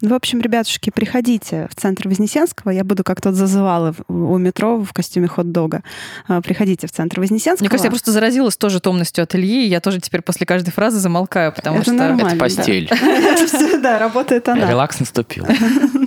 В 0.00 0.14
общем, 0.14 0.40
ребятушки, 0.40 0.90
приходите 0.90 1.68
в 1.70 1.74
центр 1.74 2.08
Вознесенского. 2.08 2.70
Я 2.70 2.84
буду 2.84 3.02
как 3.02 3.20
тот 3.20 3.34
зазывала 3.34 3.96
у 4.06 4.38
метро 4.38 4.78
в 4.78 4.92
костюме 4.92 5.26
хот-дога. 5.26 5.82
А, 6.28 6.40
Приходите 6.40 6.86
в 6.86 6.92
центр 6.92 7.18
Вознесенского. 7.18 7.64
Мне 7.64 7.68
кажется, 7.68 7.88
я 7.88 7.90
просто 7.90 8.12
заразилась 8.12 8.56
тоже 8.56 8.78
томностью 8.80 9.24
от 9.24 9.34
Ильи, 9.34 9.66
я 9.66 9.80
тоже 9.80 10.00
теперь 10.00 10.22
после 10.22 10.46
каждой 10.46 10.70
фразы 10.70 11.00
замолкаю, 11.00 11.52
потому 11.52 11.78
Это 11.78 11.86
что... 11.86 11.94
нормально. 11.94 12.28
Это 12.28 12.36
постель. 12.36 12.90
Да, 13.82 13.98
работает 13.98 14.48
она. 14.48 14.68
Релакс 14.68 15.00
наступил. 15.00 15.46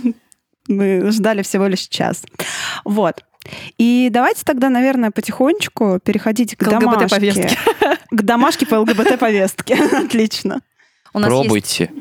Мы 0.67 1.11
ждали 1.11 1.41
всего 1.41 1.67
лишь 1.67 1.87
час. 1.87 2.23
Вот. 2.85 3.23
И 3.77 4.09
давайте 4.11 4.43
тогда, 4.45 4.69
наверное, 4.69 5.11
потихонечку 5.11 5.99
переходить 6.03 6.55
к, 6.55 6.59
К 6.59 6.69
домашке. 6.69 7.05
ЛГБТ-повестке. 7.05 7.57
К 8.11 8.21
домашке 8.21 8.65
по 8.65 8.75
ЛГБТ-повестке. 8.75 9.75
Отлично. 10.05 10.61
У 11.13 11.19
нас 11.19 11.29
есть 11.29 11.41
Пробуйте. 11.43 11.91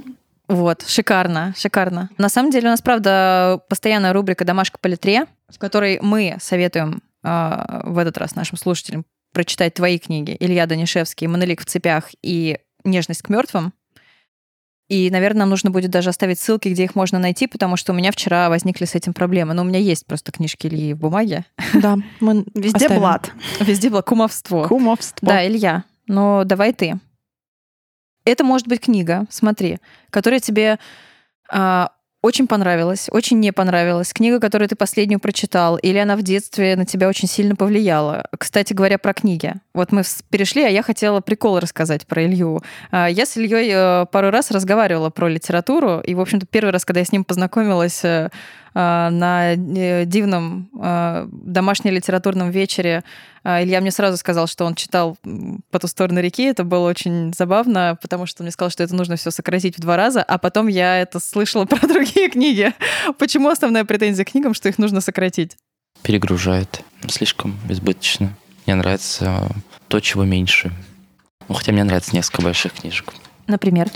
Вот, 0.50 0.84
шикарно, 0.84 1.54
шикарно. 1.56 2.10
На 2.18 2.28
самом 2.28 2.50
деле 2.50 2.66
у 2.66 2.70
нас, 2.72 2.82
правда, 2.82 3.60
постоянная 3.68 4.12
рубрика 4.12 4.44
«Домашка 4.44 4.78
по 4.80 4.88
литре», 4.88 5.26
в 5.48 5.60
которой 5.60 6.00
мы 6.02 6.38
советуем 6.40 7.02
э, 7.22 7.80
в 7.84 7.96
этот 7.98 8.18
раз 8.18 8.34
нашим 8.34 8.58
слушателям 8.58 9.04
прочитать 9.32 9.74
твои 9.74 10.00
книги 10.00 10.36
«Илья 10.40 10.66
Данишевский», 10.66 11.28
«Монолик 11.28 11.60
в 11.60 11.66
цепях» 11.66 12.08
и 12.20 12.58
«Нежность 12.82 13.22
к 13.22 13.28
мертвым». 13.28 13.72
И, 14.88 15.08
наверное, 15.12 15.40
нам 15.40 15.50
нужно 15.50 15.70
будет 15.70 15.92
даже 15.92 16.10
оставить 16.10 16.40
ссылки, 16.40 16.66
где 16.68 16.82
их 16.82 16.96
можно 16.96 17.20
найти, 17.20 17.46
потому 17.46 17.76
что 17.76 17.92
у 17.92 17.94
меня 17.94 18.10
вчера 18.10 18.48
возникли 18.48 18.86
с 18.86 18.96
этим 18.96 19.14
проблемы. 19.14 19.54
Но 19.54 19.62
у 19.62 19.64
меня 19.64 19.78
есть 19.78 20.04
просто 20.04 20.32
книжки 20.32 20.66
Ильи 20.66 20.94
в 20.94 20.98
бумаге. 20.98 21.44
Да, 21.74 21.96
мы 22.18 22.44
Везде 22.56 22.86
оставим. 22.86 22.98
блат. 22.98 23.30
Везде 23.60 23.88
было 23.88 24.02
кумовство. 24.02 24.66
Кумовство. 24.66 25.28
Да, 25.28 25.46
Илья, 25.46 25.84
но 26.08 26.42
давай 26.42 26.72
ты. 26.72 26.98
Это 28.24 28.44
может 28.44 28.68
быть 28.68 28.80
книга, 28.80 29.26
смотри, 29.30 29.78
которая 30.10 30.40
тебе 30.40 30.78
а, 31.50 31.90
очень 32.22 32.46
понравилась, 32.46 33.08
очень 33.10 33.40
не 33.40 33.50
понравилась. 33.50 34.12
Книга, 34.12 34.40
которую 34.40 34.68
ты 34.68 34.76
последнюю 34.76 35.20
прочитал, 35.20 35.76
или 35.78 35.96
она 35.96 36.16
в 36.16 36.22
детстве 36.22 36.76
на 36.76 36.84
тебя 36.84 37.08
очень 37.08 37.26
сильно 37.26 37.56
повлияла. 37.56 38.26
Кстати 38.38 38.74
говоря, 38.74 38.98
про 38.98 39.14
книги. 39.14 39.54
Вот 39.72 39.90
мы 39.90 40.02
перешли, 40.28 40.62
а 40.62 40.68
я 40.68 40.82
хотела 40.82 41.20
прикол 41.20 41.58
рассказать 41.58 42.06
про 42.06 42.24
Илью. 42.26 42.62
А, 42.90 43.08
Я 43.08 43.24
с 43.24 43.36
Ильей 43.38 43.70
э, 43.72 44.06
пару 44.12 44.30
раз 44.30 44.50
разговаривала 44.50 45.08
про 45.08 45.28
литературу, 45.28 46.00
и, 46.00 46.14
в 46.14 46.20
общем-то, 46.20 46.46
первый 46.46 46.70
раз, 46.70 46.84
когда 46.84 47.00
я 47.00 47.06
с 47.06 47.12
ним 47.12 47.24
познакомилась 47.24 48.04
э, 48.04 48.28
на 48.74 49.54
э, 49.54 50.04
дивном 50.06 50.70
э, 50.80 51.28
домашнем 51.32 51.92
литературном 51.92 52.50
вечере, 52.50 53.02
а, 53.42 53.62
Илья 53.62 53.80
мне 53.80 53.90
сразу 53.90 54.16
сказал, 54.16 54.46
что 54.46 54.64
он 54.64 54.74
читал 54.74 55.16
«По 55.70 55.78
ту 55.78 55.86
сторону 55.86 56.20
реки». 56.20 56.42
Это 56.42 56.64
было 56.64 56.88
очень 56.88 57.32
забавно, 57.36 57.98
потому 58.00 58.26
что 58.26 58.42
он 58.42 58.44
мне 58.44 58.52
сказал, 58.52 58.70
что 58.70 58.82
это 58.82 58.94
нужно 58.94 59.16
все 59.16 59.30
сократить 59.30 59.78
в 59.78 59.80
два 59.80 59.96
раза, 59.96 60.22
а 60.22 60.38
потом 60.38 60.66
я 60.66 60.98
это 60.98 61.20
слышала 61.20 61.64
про 61.66 61.86
другие 61.86 62.28
книги. 62.28 62.72
Почему 63.18 63.48
основная 63.48 63.84
претензия 63.84 64.24
к 64.24 64.30
книгам, 64.30 64.54
что 64.54 64.68
их 64.68 64.78
нужно 64.78 65.00
сократить? 65.00 65.56
Перегружает. 66.02 66.82
Слишком 67.08 67.58
избыточно. 67.68 68.34
Мне 68.66 68.74
нравится 68.74 69.48
то, 69.88 70.00
чего 70.00 70.24
меньше. 70.24 70.70
Ну, 71.48 71.54
хотя 71.54 71.72
мне 71.72 71.82
нравится 71.82 72.14
несколько 72.14 72.42
больших 72.42 72.74
книжек. 72.74 73.12
Например? 73.46 73.88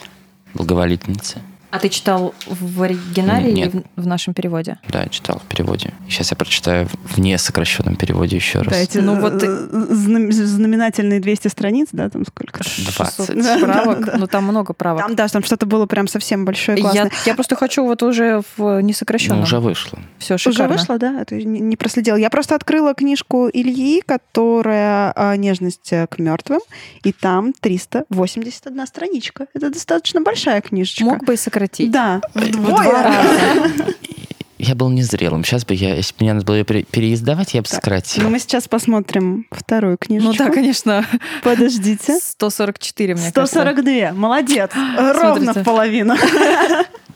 Благоволительница. 0.54 1.40
А 1.74 1.78
ты 1.80 1.88
читал 1.88 2.34
в 2.46 2.82
оригинале 2.82 3.52
Нет. 3.52 3.74
или 3.74 3.82
в, 3.96 4.02
в 4.02 4.06
нашем 4.06 4.32
переводе? 4.32 4.78
Да, 4.88 5.08
читал 5.08 5.40
в 5.40 5.42
переводе. 5.48 5.92
Сейчас 6.08 6.30
я 6.30 6.36
прочитаю 6.36 6.88
в 7.04 7.18
несокращенном 7.18 7.96
переводе 7.96 8.36
еще 8.36 8.60
раз. 8.60 8.72
Дайте, 8.72 9.00
Ну, 9.02 9.16
ну 9.16 9.20
вот 9.22 9.42
знаменательные 10.32 11.18
200 11.18 11.48
страниц, 11.48 11.88
да, 11.90 12.08
там 12.10 12.24
сколько? 12.24 12.60
20. 12.62 13.26
600 13.26 13.36
Да, 13.42 13.58
правок. 13.58 14.00
да, 14.06 14.12
да. 14.12 14.18
Ну, 14.18 14.26
там 14.28 14.44
много 14.44 14.72
правок. 14.72 15.02
Там, 15.02 15.16
да, 15.16 15.26
там 15.26 15.42
что-то 15.42 15.66
было 15.66 15.86
прям 15.86 16.06
совсем 16.06 16.44
большое, 16.44 16.78
классное. 16.78 17.10
я 17.26 17.34
просто 17.34 17.56
хочу 17.56 17.84
вот 17.84 18.04
уже 18.04 18.42
в 18.56 18.58
Ну, 18.58 18.80
несокращенном. 18.80 19.42
уже 19.42 19.58
вышло. 19.58 19.98
Все 20.18 20.34
Уже 20.34 20.52
шикарно. 20.52 20.76
вышло, 20.76 20.98
да? 20.98 21.20
Это 21.22 21.34
не, 21.34 21.76
проследила. 21.76 22.14
Я 22.16 22.30
просто 22.30 22.54
открыла 22.54 22.94
книжку 22.94 23.48
Ильи, 23.52 24.00
которая 24.06 25.12
а, 25.16 25.36
«Нежность 25.36 25.90
к 25.90 26.18
мертвым», 26.18 26.60
и 27.02 27.10
там 27.12 27.52
381 27.52 28.86
страничка. 28.86 29.46
Это 29.54 29.70
достаточно 29.70 30.20
большая 30.20 30.60
книжечка. 30.60 31.04
Мог 31.04 31.24
бы 31.24 31.34
и 31.34 31.36
сократить. 31.36 31.63
Да, 31.88 32.20
В 32.34 32.40
вдвое. 32.40 32.74
два 32.82 33.02
раза. 33.02 33.94
Я 34.56 34.74
был 34.74 34.88
незрелым. 34.88 35.44
Сейчас 35.44 35.66
бы 35.66 35.74
я, 35.74 35.94
если 35.96 36.12
бы 36.14 36.18
мне 36.24 36.32
надо 36.32 36.46
было 36.46 36.54
ее 36.54 36.64
пере- 36.64 36.84
переиздавать, 36.84 37.52
я 37.54 37.60
бы 37.60 37.68
Так, 37.68 37.76
сократил. 37.76 38.22
Ну, 38.22 38.30
мы 38.30 38.38
сейчас 38.38 38.66
посмотрим 38.66 39.46
вторую 39.50 39.92
Ну 39.92 39.98
книжечку. 39.98 40.36
да, 40.44 40.50
конечно. 40.50 41.04
Подождите. 41.42 42.18
144, 42.18 43.14
мне 43.14 43.30
кажется. 43.32 43.46
142. 43.46 44.12
Молодец. 44.12 44.70
Ровно 44.74 45.44
Смотрите. 45.52 45.60
в 45.60 45.64
половину. 45.64 46.16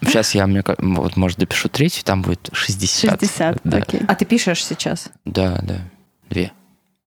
Сейчас 0.03 0.35
я, 0.35 0.47
мне, 0.47 0.63
вот, 0.79 1.17
может, 1.17 1.39
допишу 1.39 1.69
третью, 1.69 2.05
там 2.05 2.23
будет 2.23 2.51
60. 2.53 3.19
60. 3.21 3.59
Да, 3.65 3.79
Окей. 3.79 4.01
А 4.07 4.15
ты 4.15 4.25
пишешь 4.27 4.65
сейчас? 4.65 5.09
да, 5.25 5.59
да. 5.63 5.77
Две. 6.29 6.53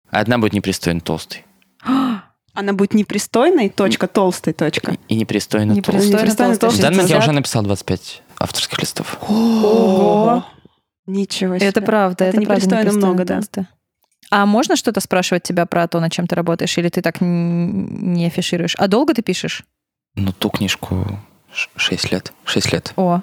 Одна 0.09 0.37
будет 0.37 0.53
непристойно 0.53 1.01
толстой. 1.01 1.45
Она 2.59 2.73
будет 2.73 2.93
непристойной, 2.93 3.69
точка, 3.69 4.07
толстой, 4.09 4.51
точка. 4.51 4.97
И 5.07 5.15
непристойно 5.15 5.75
толстой. 5.75 5.93
Непристойно 5.95 6.21
Непристойно 6.23 6.57
толстый 6.57 6.79
В 6.79 6.81
данный 6.81 6.95
момент 6.97 7.09
я 7.09 7.15
60. 7.15 7.29
уже 7.29 7.31
написал 7.31 7.63
25 7.63 8.23
авторских 8.37 8.79
листов. 8.79 9.17
Ого. 9.29 10.45
Ничего 11.05 11.57
себе. 11.57 11.67
Это 11.67 11.81
правда, 11.81 12.25
Это 12.25 12.37
это, 12.37 12.45
правда 12.45 12.65
непристойно 12.65 12.81
непристойно 12.81 13.07
много, 13.15 13.25
да. 13.25 13.67
А 14.29 14.45
можно 14.45 14.75
что-то 14.75 14.99
спрашивать 14.99 15.43
тебя 15.43 15.65
про 15.65 15.87
то, 15.87 16.01
над 16.01 16.11
чем 16.11 16.27
ты 16.27 16.35
работаешь, 16.35 16.77
или 16.77 16.89
ты 16.89 17.01
так 17.01 17.21
не 17.21 18.27
афишируешь? 18.27 18.75
А 18.77 18.89
долго 18.89 19.13
ты 19.13 19.21
пишешь? 19.21 19.63
Ну, 20.15 20.33
ту 20.33 20.49
книжку 20.49 21.17
6 21.77 22.11
лет. 22.11 22.33
6 22.43 22.73
лет. 22.73 22.91
О, 22.97 23.21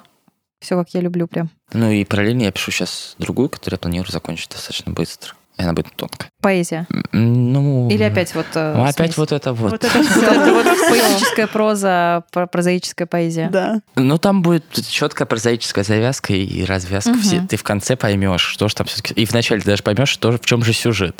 все 0.59 0.75
как 0.75 0.89
я 0.95 1.01
люблю 1.01 1.27
прям. 1.27 1.51
Ну 1.73 1.91
и 1.91 2.03
параллельно 2.05 2.41
я 2.41 2.51
пишу 2.51 2.71
сейчас 2.71 3.15
другую, 3.19 3.49
которую 3.49 3.77
я 3.77 3.81
планирую 3.81 4.11
закончить 4.11 4.49
достаточно 4.49 4.91
быстро. 4.91 5.35
И 5.57 5.63
она 5.63 5.73
будет 5.73 5.87
тонкая. 5.95 6.29
Поэзия. 6.41 6.87
Ну... 7.11 7.89
Или 7.89 8.03
опять 8.03 8.35
вот... 8.35 8.45
э, 8.53 8.73
Ну, 8.75 8.83
опять 8.83 9.07
смесь? 9.13 9.17
вот 9.17 9.31
это 9.31 9.53
вот. 9.53 9.71
Вот 9.71 9.83
это 9.83 10.53
вот 10.53 10.65
поэтическая 10.89 11.47
проза, 11.47 12.23
про- 12.31 12.45
прозаическая 12.45 13.07
поэзия. 13.07 13.49
Да. 13.51 13.81
Ну, 13.95 14.17
там 14.19 14.43
будет 14.43 14.63
четкая 14.87 15.25
прозаическая 15.25 15.83
завязка 15.83 16.33
и 16.33 16.63
развязка. 16.63 17.17
Все, 17.17 17.45
ты 17.49 17.57
в 17.57 17.63
конце 17.63 17.95
поймешь, 17.95 18.41
что 18.41 18.67
же 18.67 18.75
там 18.75 18.85
все-таки... 18.85 19.13
И 19.15 19.25
вначале 19.25 19.61
ты 19.61 19.71
даже 19.71 19.81
поймешь, 19.83 20.09
что, 20.09 20.31
в 20.31 20.41
чем 20.41 20.63
же 20.63 20.73
сюжет. 20.73 21.15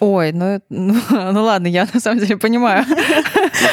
Ой, 0.00 0.32
ну, 0.32 0.60
ну, 0.68 1.00
ну 1.32 1.42
ладно, 1.44 1.68
я 1.68 1.86
на 1.92 2.00
самом 2.00 2.18
деле 2.18 2.36
понимаю. 2.36 2.84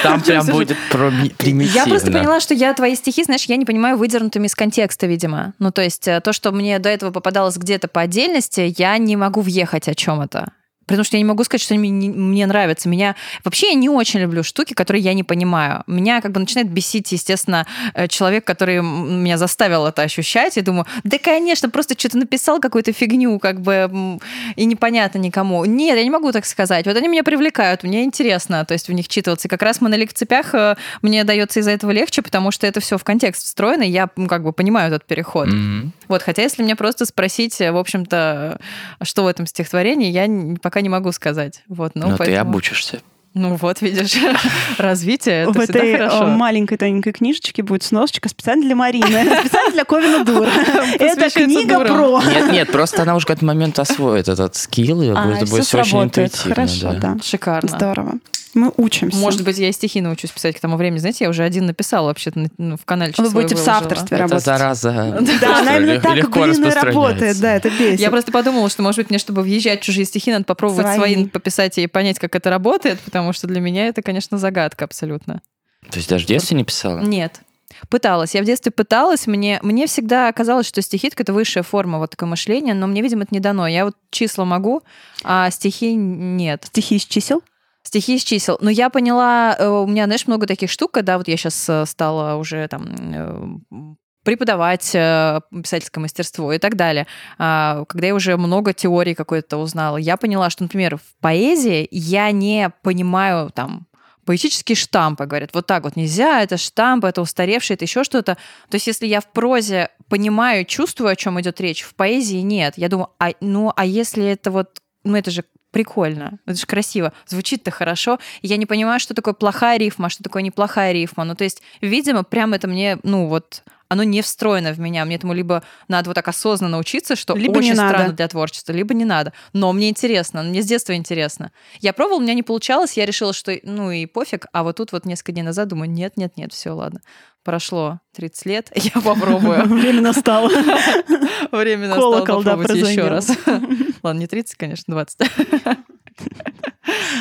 Там 0.03 0.21
прям 0.23 0.45
будет 0.45 0.77
примитивно. 0.89 1.75
Я 1.75 1.85
просто 1.85 2.11
поняла, 2.11 2.39
что 2.39 2.53
я 2.53 2.73
твои 2.73 2.95
стихи, 2.95 3.23
знаешь, 3.23 3.45
я 3.45 3.55
не 3.55 3.65
понимаю 3.65 3.97
выдернутыми 3.97 4.45
из 4.45 4.53
контекста, 4.55 5.07
видимо. 5.07 5.53
Ну, 5.57 5.71
то 5.71 5.81
есть 5.81 6.07
э, 6.07 6.21
то, 6.21 6.33
что 6.33 6.51
мне 6.51 6.77
до 6.77 6.89
этого 6.89 7.09
попадалось 7.11 7.57
где-то 7.57 7.87
по 7.87 8.01
отдельности, 8.01 8.73
я 8.77 8.97
не 8.99 9.15
могу 9.15 9.41
въехать 9.41 9.87
о 9.87 9.95
чем 10.03 10.21
это. 10.21 10.51
Потому 10.85 11.03
что 11.03 11.17
я 11.17 11.21
не 11.21 11.25
могу 11.25 11.43
сказать, 11.43 11.61
что 11.61 11.73
они 11.73 11.91
мне, 11.91 12.09
мне 12.09 12.45
нравятся. 12.45 12.89
Меня 12.89 13.15
вообще 13.43 13.69
я 13.69 13.73
не 13.73 13.89
очень 13.89 14.19
люблю 14.19 14.43
штуки, 14.43 14.73
которые 14.73 15.01
я 15.01 15.13
не 15.13 15.23
понимаю. 15.23 15.83
Меня 15.87 16.21
как 16.21 16.31
бы 16.31 16.39
начинает 16.39 16.69
бесить, 16.69 17.11
естественно, 17.11 17.65
э, 17.93 18.07
человек, 18.07 18.45
который 18.45 18.81
меня 18.81 19.37
заставил 19.37 19.85
это 19.85 20.01
ощущать. 20.01 20.57
Я 20.57 20.63
думаю, 20.63 20.85
да, 21.03 21.17
конечно, 21.17 21.69
просто 21.69 21.97
что-то 21.97 22.17
написал 22.17 22.59
какую-то 22.59 22.91
фигню, 22.91 23.39
как 23.39 23.61
бы 23.61 24.19
и 24.55 24.65
непонятно 24.65 25.19
никому. 25.19 25.63
Нет, 25.65 25.97
я 25.97 26.03
не 26.03 26.09
могу 26.09 26.31
так 26.31 26.45
сказать. 26.45 26.85
Вот 26.85 26.97
они 26.97 27.07
меня 27.07 27.23
привлекают, 27.23 27.83
мне 27.83 28.03
интересно, 28.03 28.65
то 28.65 28.73
есть 28.73 28.89
в 28.89 28.91
них 28.91 29.07
читываться. 29.07 29.47
И 29.47 29.49
как 29.49 29.61
раз 29.61 29.79
монолик 29.79 30.11
в 30.11 30.13
цепях 30.13 30.53
э, 30.53 30.75
мне 31.01 31.23
дается 31.23 31.61
из-за 31.61 31.71
этого 31.71 31.91
легче, 31.91 32.21
потому 32.21 32.51
что 32.51 32.67
это 32.67 32.81
все 32.81 32.97
в 32.97 33.03
контекст 33.03 33.45
встроено, 33.45 33.83
и 33.83 33.89
я 33.89 34.09
как 34.27 34.43
бы 34.43 34.51
понимаю 34.51 34.87
этот 34.87 35.05
переход. 35.05 35.47
Мгм. 35.47 35.93
Вот, 36.07 36.21
хотя 36.21 36.41
если 36.41 36.63
мне 36.63 36.75
просто 36.75 37.05
спросить, 37.05 37.59
э, 37.61 37.71
в 37.71 37.77
общем-то, 37.77 38.59
что 39.01 39.23
в 39.23 39.27
этом 39.27 39.45
стихотворении, 39.47 40.09
я 40.11 40.27
пока 40.61 40.81
не 40.81 40.89
могу 40.89 41.11
сказать. 41.11 41.63
Вот, 41.67 41.91
ну, 41.95 42.07
Но 42.09 42.11
ты 42.13 42.17
поэтому- 42.25 42.49
обучишься. 42.49 43.01
Ну 43.35 43.55
вот, 43.55 43.81
видишь, 43.81 44.15
развитие, 44.77 45.41
это 45.43 45.53
в 45.53 45.63
всегда 45.63 45.79
этой 45.79 45.91
э, 45.93 45.97
хорошо. 45.97 46.27
маленькой 46.27 46.77
тоненькой 46.77 47.13
книжечке 47.13 47.63
будет 47.63 47.81
сносочка 47.81 48.29
специально 48.29 48.63
для 48.63 48.75
Марины, 48.75 49.07
специально 49.41 49.71
для 49.71 49.85
Ковина 49.85 50.23
Дура. 50.23 50.51
Это 50.99 51.31
книга 51.31 51.79
про... 51.79 52.21
Нет, 52.21 52.51
нет, 52.51 52.71
просто 52.71 53.01
она 53.01 53.15
уже 53.15 53.25
к 53.25 53.31
этому 53.31 53.51
моменту 53.53 53.81
освоит 53.81 54.27
этот 54.27 54.55
скилл, 54.55 55.01
и 55.01 55.09
А, 55.09 55.23
будет, 55.45 55.73
очень 55.73 56.03
интуитивно. 56.03 56.53
Хорошо, 56.55 56.93
да. 56.93 57.17
Шикарно. 57.23 57.69
Здорово. 57.69 58.13
Мы 58.53 58.71
учимся. 58.77 59.17
Может 59.17 59.43
быть, 59.43 59.57
я 59.57 59.69
и 59.69 59.71
стихи 59.71 60.01
научусь 60.01 60.31
писать 60.31 60.55
к 60.55 60.59
тому 60.59 60.77
времени. 60.77 60.99
Знаете, 60.99 61.23
я 61.25 61.29
уже 61.29 61.43
один 61.43 61.65
написала 61.65 62.07
вообще-то 62.07 62.39
на- 62.39 62.49
ну, 62.57 62.77
в 62.77 62.85
канале. 62.85 63.13
Вы 63.17 63.29
будете 63.31 63.55
в 63.55 63.59
соавторстве 63.59 64.15
Это 64.15 64.23
работать. 64.23 64.45
зараза. 64.45 65.17
Да, 65.41 65.59
она 65.59 65.77
именно 65.77 65.99
так 65.99 66.15
легко 66.15 66.41
куриная 66.41 66.73
работает, 66.73 67.39
да, 67.39 67.55
это 67.55 67.69
бесит. 67.69 67.99
Я 67.99 68.09
просто 68.09 68.31
подумала, 68.31 68.69
что, 68.69 68.83
может 68.83 68.97
быть, 68.97 69.09
мне, 69.09 69.19
чтобы 69.19 69.41
въезжать 69.41 69.81
в 69.81 69.83
чужие 69.83 70.05
стихи, 70.05 70.31
надо 70.31 70.45
попробовать 70.45 70.85
Свои. 70.85 71.13
свои, 71.13 71.25
пописать 71.27 71.77
и 71.77 71.87
понять, 71.87 72.19
как 72.19 72.35
это 72.35 72.49
работает, 72.49 72.99
потому 72.99 73.33
что 73.33 73.47
для 73.47 73.59
меня 73.59 73.87
это, 73.87 74.01
конечно, 74.01 74.37
загадка 74.37 74.85
абсолютно. 74.85 75.41
То 75.89 75.97
есть 75.97 76.09
даже 76.09 76.25
в 76.25 76.27
детстве 76.27 76.55
не 76.55 76.63
писала? 76.63 76.99
Нет. 76.99 77.41
Пыталась. 77.89 78.35
Я 78.35 78.41
в 78.41 78.45
детстве 78.45 78.71
пыталась. 78.71 79.27
Мне, 79.27 79.59
мне 79.63 79.87
всегда 79.87 80.31
казалось, 80.31 80.67
что 80.67 80.81
стихи— 80.81 81.11
это 81.15 81.33
высшая 81.33 81.63
форма 81.63 81.97
вот 81.97 82.11
такое 82.11 82.29
мышления, 82.29 82.73
но 82.73 82.87
мне, 82.87 83.01
видимо, 83.01 83.23
это 83.23 83.33
не 83.33 83.39
дано. 83.39 83.67
Я 83.67 83.85
вот 83.85 83.95
числа 84.11 84.45
могу, 84.45 84.83
а 85.23 85.49
стихи 85.49 85.95
нет. 85.95 86.65
Стихи 86.67 86.95
из 86.97 87.05
чисел? 87.05 87.41
Стихи 87.83 88.15
из 88.15 88.23
чисел. 88.23 88.57
Но 88.61 88.69
я 88.69 88.89
поняла, 88.89 89.55
э, 89.57 89.67
у 89.67 89.85
меня, 89.85 90.05
знаешь, 90.05 90.25
много 90.27 90.47
таких 90.47 90.71
штук, 90.71 90.91
когда 90.91 91.17
вот 91.17 91.27
я 91.27 91.37
сейчас 91.37 91.89
стала 91.89 92.35
уже 92.35 92.67
там 92.67 93.65
э, 93.71 93.93
преподавать 94.23 94.91
э, 94.95 95.41
писательское 95.51 96.01
мастерство 96.01 96.53
и 96.53 96.57
так 96.57 96.75
далее. 96.75 97.07
А, 97.37 97.85
Когда 97.85 98.07
я 98.07 98.15
уже 98.15 98.37
много 98.37 98.73
теорий 98.73 99.13
какой-то 99.13 99.57
узнала, 99.57 99.97
я 99.97 100.17
поняла, 100.17 100.49
что, 100.49 100.63
например, 100.63 100.97
в 100.97 101.21
поэзии 101.21 101.87
я 101.91 102.31
не 102.31 102.71
понимаю 102.81 103.51
там 103.51 103.87
поэтические 104.25 104.77
штампы, 104.77 105.25
говорят, 105.25 105.49
вот 105.53 105.67
так 105.67 105.83
вот 105.83 105.97
нельзя, 105.97 106.41
это 106.41 106.57
штамп, 106.57 107.03
это 107.03 107.21
устаревший, 107.21 107.73
это 107.75 107.83
еще 107.83 108.05
что-то. 108.05 108.35
То 108.69 108.75
есть 108.75 108.87
если 108.87 109.05
я 109.05 109.19
в 109.19 109.29
прозе 109.31 109.89
понимаю, 110.07 110.63
чувствую, 110.63 111.09
о 111.09 111.15
чем 111.15 111.39
идет 111.41 111.59
речь, 111.59 111.81
в 111.81 111.93
поэзии 111.93 112.37
нет. 112.37 112.75
Я 112.77 112.87
думаю, 112.87 113.09
а, 113.19 113.31
ну, 113.41 113.73
а 113.75 113.85
если 113.85 114.25
это 114.25 114.51
вот, 114.51 114.79
ну, 115.03 115.15
это 115.15 115.31
же 115.31 115.43
прикольно, 115.71 116.39
это 116.45 116.57
же 116.57 116.65
красиво, 116.65 117.13
звучит-то 117.25 117.71
хорошо. 117.71 118.19
Я 118.41 118.57
не 118.57 118.65
понимаю, 118.65 118.99
что 118.99 119.13
такое 119.13 119.33
плохая 119.33 119.77
рифма, 119.77 120.09
что 120.09 120.23
такое 120.23 120.43
неплохая 120.43 120.93
рифма. 120.93 121.23
Ну, 121.23 121.35
то 121.35 121.43
есть, 121.43 121.61
видимо, 121.81 122.23
прям 122.23 122.53
это 122.53 122.67
мне, 122.67 122.99
ну, 123.03 123.27
вот 123.27 123.63
оно 123.93 124.03
не 124.03 124.21
встроено 124.21 124.73
в 124.73 124.79
меня. 124.79 125.05
Мне 125.05 125.15
этому 125.15 125.33
либо 125.33 125.63
надо 125.87 126.09
вот 126.09 126.15
так 126.15 126.27
осознанно 126.27 126.79
учиться, 126.79 127.15
что 127.15 127.35
Либо 127.35 127.59
не 127.59 127.69
очень 127.69 127.75
надо. 127.75 127.89
странно 127.93 128.13
для 128.13 128.27
творчества, 128.27 128.73
либо 128.73 128.93
не 128.93 129.05
надо. 129.05 129.33
Но 129.53 129.71
мне 129.71 129.89
интересно, 129.89 130.41
мне 130.41 130.61
с 130.61 130.65
детства 130.65 130.95
интересно. 130.95 131.51
Я 131.79 131.93
пробовала, 131.93 132.19
у 132.19 132.23
меня 132.23 132.33
не 132.33 132.43
получалось, 132.43 132.97
я 132.97 133.05
решила, 133.05 133.33
что 133.33 133.55
ну 133.63 133.91
и 133.91 134.05
пофиг, 134.07 134.47
а 134.51 134.63
вот 134.63 134.77
тут 134.77 134.91
вот 134.91 135.05
несколько 135.05 135.33
дней 135.33 135.43
назад 135.43 135.67
думаю, 135.67 135.91
нет, 135.91 136.17
нет, 136.17 136.35
нет, 136.37 136.53
все, 136.53 136.71
ладно. 136.71 137.01
Прошло 137.43 137.99
30 138.15 138.45
лет, 138.45 138.71
я 138.75 138.99
попробую. 138.99 139.65
Время 139.65 140.01
настало. 140.01 140.49
Время 141.51 141.89
настало 141.89 142.25
попробовать 142.25 142.71
еще 142.71 143.07
раз. 143.07 143.31
Ладно, 144.03 144.19
не 144.19 144.27
30, 144.27 144.55
конечно, 144.55 144.93
20. 144.93 145.19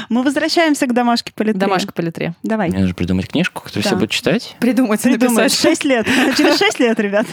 Мы 0.08 0.22
возвращаемся 0.22 0.86
к 0.86 0.92
домашке 0.92 1.32
по 1.32 1.42
литре. 1.42 1.58
Домашка 1.60 1.92
по 1.92 2.00
литре. 2.00 2.34
Давай. 2.42 2.68
Мне 2.70 2.80
нужно 2.80 2.94
придумать 2.94 3.28
книжку, 3.28 3.62
которую 3.62 3.82
Да. 3.84 3.88
все 3.88 3.96
будут 3.96 4.10
читать. 4.10 4.56
Придумать, 4.60 5.00
Придумаешь. 5.02 5.52
написать. 5.52 5.60
Шесть 5.60 5.84
лет. 5.84 6.06
Через 6.36 6.58
шесть 6.58 6.78
лет, 6.80 6.98
ребят. 7.00 7.26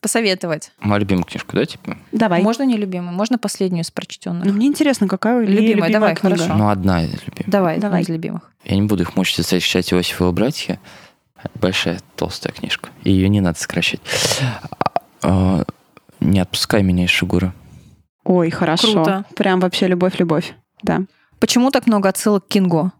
Посоветовать. 0.00 0.72
Мою 0.80 1.00
любимую 1.00 1.24
книжку, 1.24 1.56
да, 1.56 1.64
типа? 1.64 1.96
Давай. 2.12 2.42
Можно 2.42 2.64
не 2.64 2.76
любимую, 2.76 3.12
можно 3.14 3.38
последнюю 3.38 3.82
из 3.84 3.88
Ну, 3.88 3.92
прочтенных. 3.94 4.52
мне 4.52 4.66
интересно, 4.66 5.06
какая 5.08 5.40
Любимая, 5.40 5.60
любимая 5.66 5.92
давай, 5.92 6.14
книга. 6.16 6.36
хорошо. 6.36 6.54
Ну, 6.56 6.68
одна 6.68 7.04
из 7.04 7.12
любимых. 7.24 7.48
Давай, 7.48 7.78
Давай. 7.78 8.02
из 8.02 8.08
любимых. 8.08 8.50
Я 8.64 8.76
не 8.76 8.82
буду 8.82 9.02
их 9.04 9.16
мучить 9.16 9.36
заставить 9.38 9.62
читать 9.64 9.92
Иосифа 9.92 10.24
и 10.24 10.26
его 10.26 10.32
братья. 10.32 10.78
Большая, 11.54 12.00
толстая 12.16 12.52
книжка. 12.52 12.90
И 13.04 13.12
ее 13.12 13.28
не 13.28 13.40
надо 13.40 13.58
сокращать. 13.58 14.00
А, 15.22 15.64
Не 16.20 16.38
отпускай 16.40 16.82
меня 16.82 17.04
из 17.04 17.10
Шигура. 17.10 17.52
Ой, 18.24 18.50
хорошо. 18.50 18.92
Круто. 18.92 19.24
Прям 19.34 19.60
вообще 19.60 19.88
любовь-любовь. 19.88 20.54
Да. 20.82 21.00
Почему 21.40 21.70
так 21.70 21.86
много 21.86 22.08
отсылок 22.08 22.46
к 22.46 22.48
Кинго 22.48 22.92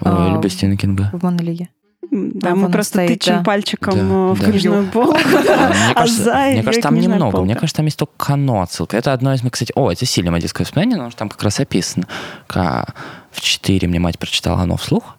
А, 0.00 0.30
люблю 0.34 0.48
Стивена 0.50 0.76
Кинга. 0.76 1.10
в 1.12 1.22
Монолиге? 1.22 1.68
Да, 2.10 2.50
А, 2.50 2.54
мы 2.54 2.70
просто 2.70 2.94
стоит, 3.04 3.20
тычем 3.20 3.38
да. 3.38 3.42
пальчиком 3.42 3.94
Да, 3.94 4.00
э, 4.00 4.32
в 4.34 4.40
да. 4.40 4.44
книжную 4.50 4.86
полку. 4.90 5.16
Мне 5.28 5.48
А 5.48 5.94
кажется, 5.94 6.34
мне 6.34 6.62
кажется, 6.62 6.82
там 6.82 6.94
немного. 6.96 7.40
Мне 7.42 7.54
кажется, 7.54 7.76
там 7.76 7.86
есть 7.86 7.98
только 7.98 8.12
Кано 8.18 8.60
отсылка. 8.60 8.98
Это 8.98 9.14
одно 9.14 9.32
из, 9.32 9.40
кстати, 9.50 9.72
о, 9.74 9.90
это 9.90 10.04
сильное 10.04 10.38
детское 10.38 10.64
воспоминание, 10.64 10.96
потому 10.96 11.10
что 11.10 11.18
там 11.20 11.28
как 11.30 11.42
раз 11.42 11.58
описано. 11.60 12.06
В 12.50 13.40
4 13.40 13.88
мне 13.88 13.98
мать 13.98 14.18
прочитала 14.18 14.60
оно 14.60 14.76
вслух. 14.76 15.16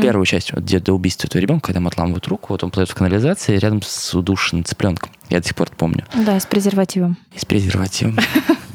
Первую 0.00 0.24
часть, 0.26 0.52
вот 0.52 0.62
где 0.62 0.78
до 0.78 0.92
убийства 0.92 1.26
этого 1.26 1.42
ребенка, 1.42 1.66
когда 1.66 1.80
ему 1.80 1.88
отламывают 1.88 2.28
руку, 2.28 2.46
вот 2.50 2.62
он 2.62 2.70
плывет 2.70 2.90
в 2.90 2.94
канализации 2.94 3.56
рядом 3.58 3.82
с 3.82 4.14
удушенным 4.14 4.64
цыпленком. 4.64 5.10
Я 5.28 5.40
до 5.40 5.46
сих 5.46 5.56
пор 5.56 5.66
это 5.66 5.76
помню. 5.76 6.04
Да, 6.14 6.38
с 6.38 6.46
презервативом. 6.46 7.16
И 7.34 7.38
с 7.40 7.44
презервативом. 7.44 8.16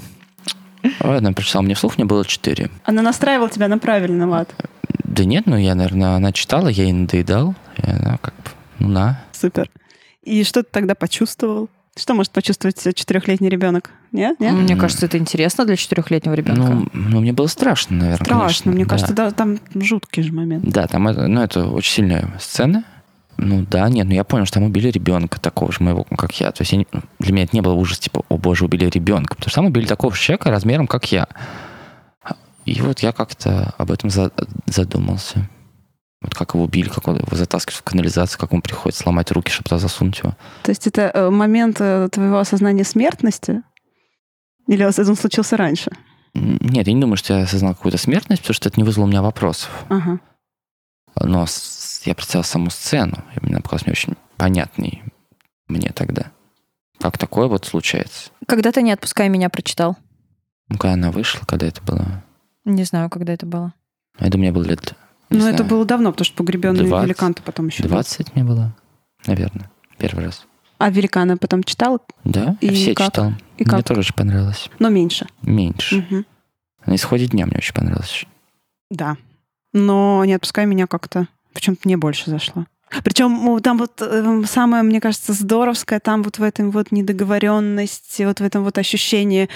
Она 0.99 1.31
прочитала 1.33 1.61
мне 1.63 1.75
вслух, 1.75 1.97
мне 1.97 2.05
было 2.05 2.25
4. 2.25 2.69
Она 2.83 3.01
настраивала 3.01 3.49
тебя 3.49 3.67
на 3.67 3.77
правильный 3.77 4.25
лад. 4.25 4.53
Да 5.03 5.25
нет, 5.25 5.45
ну 5.45 5.57
я, 5.57 5.75
наверное, 5.75 6.15
она 6.15 6.31
читала, 6.31 6.67
я 6.67 6.83
ей 6.83 6.93
надоедал. 6.93 7.55
И 7.77 7.89
она 7.89 8.17
как 8.21 8.33
бы, 8.35 8.49
ну 8.79 8.87
на. 8.89 9.23
Супер. 9.33 9.69
И 10.23 10.43
что 10.43 10.63
ты 10.63 10.69
тогда 10.71 10.95
почувствовал? 10.95 11.69
Что 11.97 12.13
может 12.13 12.31
почувствовать 12.31 12.81
четырехлетний 12.95 13.49
ребенок? 13.49 13.89
Нет? 14.13 14.39
Нет? 14.39 14.53
Мне 14.53 14.77
кажется, 14.77 15.05
это 15.07 15.17
интересно 15.17 15.65
для 15.65 15.75
четырехлетнего 15.75 16.33
ребенка. 16.33 16.61
Ну, 16.61 16.87
ну, 16.93 17.19
мне 17.19 17.33
было 17.33 17.47
страшно, 17.47 17.97
наверное, 17.97 18.23
Страшно. 18.25 18.39
конечно. 18.41 18.71
Мне 18.71 18.83
Да. 18.85 18.89
кажется, 18.89 19.13
да, 19.13 19.31
там 19.31 19.59
жуткий 19.75 20.23
же 20.23 20.31
момент. 20.31 20.63
Да, 20.63 20.87
там 20.87 21.07
это, 21.09 21.27
ну, 21.27 21.41
это 21.41 21.65
очень 21.67 21.91
сильная 21.93 22.33
сцена. 22.39 22.85
Ну 23.43 23.65
да, 23.69 23.89
нет, 23.89 24.05
ну 24.07 24.13
я 24.13 24.23
понял, 24.23 24.45
что 24.45 24.55
там 24.55 24.63
убили 24.63 24.89
ребенка 24.89 25.39
такого 25.41 25.71
же 25.71 25.79
моего, 25.81 26.03
как 26.03 26.39
я. 26.39 26.51
То 26.51 26.61
есть 26.61 26.71
я 26.73 26.77
не- 26.77 26.87
для 27.19 27.33
меня 27.33 27.43
это 27.45 27.55
не 27.55 27.61
было 27.61 27.73
ужас, 27.73 27.97
типа, 27.99 28.23
о 28.29 28.37
боже, 28.37 28.65
убили 28.65 28.85
ребенка. 28.85 29.35
Потому 29.35 29.49
что 29.49 29.55
там 29.55 29.65
убили 29.65 29.87
такого 29.87 30.13
же 30.13 30.21
человека 30.21 30.51
размером, 30.51 30.85
как 30.87 31.11
я. 31.11 31.27
И 32.65 32.79
вот 32.81 32.99
я 32.99 33.11
как-то 33.11 33.73
об 33.77 33.91
этом 33.91 34.09
за- 34.11 34.31
задумался. 34.67 35.49
Вот 36.21 36.35
как 36.35 36.53
его 36.53 36.65
убили, 36.65 36.87
как 36.87 37.07
он 37.07 37.17
его 37.17 37.35
затаскивают 37.35 37.79
в 37.79 37.83
канализацию, 37.83 38.39
как 38.39 38.51
ему 38.51 38.61
приходится 38.61 39.01
сломать 39.01 39.31
руки, 39.31 39.49
чтобы 39.51 39.69
туда 39.69 39.79
засунуть 39.79 40.19
его. 40.19 40.35
То 40.61 40.69
есть 40.69 40.85
это 40.85 41.09
э, 41.11 41.29
момент 41.31 41.77
э, 41.79 42.09
твоего 42.11 42.37
осознания 42.37 42.83
смертности? 42.83 43.63
Или 44.67 44.83
он 44.83 44.93
случился 44.93 45.57
раньше? 45.57 45.89
Нет, 46.35 46.85
я 46.85 46.93
не 46.93 47.01
думаю, 47.01 47.17
что 47.17 47.33
я 47.33 47.43
осознал 47.45 47.73
какую-то 47.73 47.97
смертность, 47.97 48.43
потому 48.43 48.53
что 48.53 48.69
это 48.69 48.79
не 48.79 48.83
вызвало 48.83 49.05
у 49.05 49.09
меня 49.09 49.23
вопросов. 49.23 49.71
Ага. 49.89 50.19
Но 51.19 51.45
я 52.05 52.15
представил 52.15 52.43
саму 52.43 52.69
сцену, 52.69 53.23
и 53.35 53.45
мне 53.45 53.57
показалось 53.57 53.85
мне 53.85 53.91
очень 53.93 54.15
понятной 54.37 55.03
мне 55.67 55.89
тогда. 55.93 56.31
Как 56.99 57.17
такое 57.17 57.47
вот 57.47 57.65
случается? 57.65 58.29
Когда 58.47 58.71
ты 58.71 58.81
«Не 58.81 58.91
отпускай 58.91 59.29
меня» 59.29 59.49
прочитал? 59.49 59.97
Ну, 60.69 60.77
когда 60.77 60.93
она 60.93 61.11
вышла, 61.11 61.45
когда 61.45 61.65
это 61.67 61.81
было? 61.81 62.23
Не 62.65 62.83
знаю, 62.83 63.09
когда 63.09 63.33
это 63.33 63.45
было. 63.45 63.73
Я 64.19 64.27
думаю, 64.29 64.51
мне 64.51 64.51
было 64.51 64.63
лет... 64.63 64.93
Ну, 65.29 65.39
знаю, 65.39 65.55
это 65.55 65.63
было 65.63 65.85
давно, 65.85 66.11
потому 66.11 66.25
что 66.25 66.35
погребенный 66.35 66.85
20. 66.85 67.05
великан 67.05 67.33
ты 67.33 67.41
потом 67.41 67.67
еще. 67.67 67.83
20 67.83 68.35
мне 68.35 68.43
было, 68.43 68.75
наверное, 69.25 69.71
первый 69.97 70.25
раз. 70.25 70.45
А 70.77 70.89
великана 70.89 71.37
потом 71.37 71.63
читал, 71.63 72.01
Да, 72.23 72.57
И 72.59 72.67
я 72.67 72.73
все 72.73 72.93
как? 72.93 73.07
читал. 73.07 73.29
И 73.57 73.63
мне 73.63 73.65
как? 73.65 73.83
тоже 73.85 74.01
очень 74.01 74.15
понравилось. 74.15 74.69
но 74.79 74.89
меньше. 74.89 75.27
Меньше. 75.41 75.97
Мгм. 75.97 76.25
На 76.85 76.95
исходе 76.95 77.27
дня 77.27 77.45
мне 77.45 77.57
очень 77.57 77.73
понравилось. 77.73 78.25
Да. 78.89 79.15
Но 79.73 80.25
не 80.25 80.33
отпускай 80.33 80.65
меня 80.65 80.85
как-то. 80.87 81.27
Почему-то 81.53 81.81
мне 81.85 81.97
больше 81.97 82.29
зашло. 82.29 82.65
Причем 83.03 83.59
там 83.61 83.77
вот 83.77 84.01
э, 84.01 84.43
самое, 84.45 84.83
мне 84.83 84.99
кажется, 84.99 85.31
здоровское, 85.31 85.99
там 86.01 86.23
вот 86.23 86.39
в 86.39 86.43
этом 86.43 86.71
вот 86.71 86.91
недоговоренности, 86.91 88.23
вот 88.23 88.41
в 88.41 88.43
этом 88.43 88.63
вот 88.65 88.77
ощущении 88.77 89.49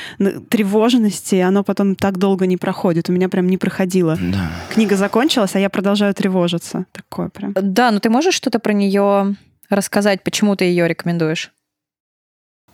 тревожности, 0.49 1.35
оно 1.35 1.63
потом 1.63 1.95
так 1.95 2.17
долго 2.17 2.45
не 2.45 2.55
проходит. 2.55 3.09
У 3.09 3.11
меня 3.11 3.27
прям 3.27 3.47
не 3.47 3.57
проходило. 3.57 4.17
Да. 4.19 4.51
Книга 4.73 4.95
закончилась, 4.95 5.55
а 5.55 5.59
я 5.59 5.69
продолжаю 5.69 6.13
тревожиться. 6.13 6.85
Такое 6.93 7.27
прям. 7.27 7.53
Да, 7.53 7.91
но 7.91 7.99
ты 7.99 8.09
можешь 8.09 8.35
что-то 8.35 8.59
про 8.59 8.71
нее 8.71 9.35
рассказать, 9.69 10.23
почему 10.23 10.55
ты 10.55 10.65
ее 10.65 10.87
рекомендуешь? 10.87 11.51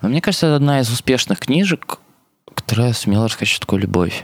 Но 0.02 0.10
мне 0.10 0.22
кажется, 0.22 0.48
это 0.48 0.56
одна 0.58 0.80
из 0.80 0.92
успешных 0.92 1.40
книжек, 1.40 2.00
которая 2.54 2.94
сумела 2.94 3.26
рассказать, 3.26 3.50
что 3.50 3.62
такое 3.62 3.82
любовь. 3.82 4.24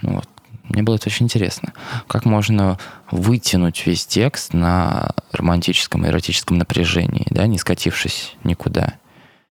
Ну, 0.00 0.14
вот. 0.14 0.28
Мне 0.64 0.82
было 0.82 0.94
это 0.96 1.08
очень 1.08 1.26
интересно. 1.26 1.72
Как 2.06 2.24
можно 2.24 2.78
вытянуть 3.10 3.84
весь 3.86 4.06
текст 4.06 4.54
на 4.54 5.10
романтическом 5.32 6.04
и 6.04 6.08
эротическом 6.08 6.58
напряжении, 6.58 7.26
да, 7.30 7.46
не 7.46 7.58
скатившись 7.58 8.34
никуда. 8.44 8.94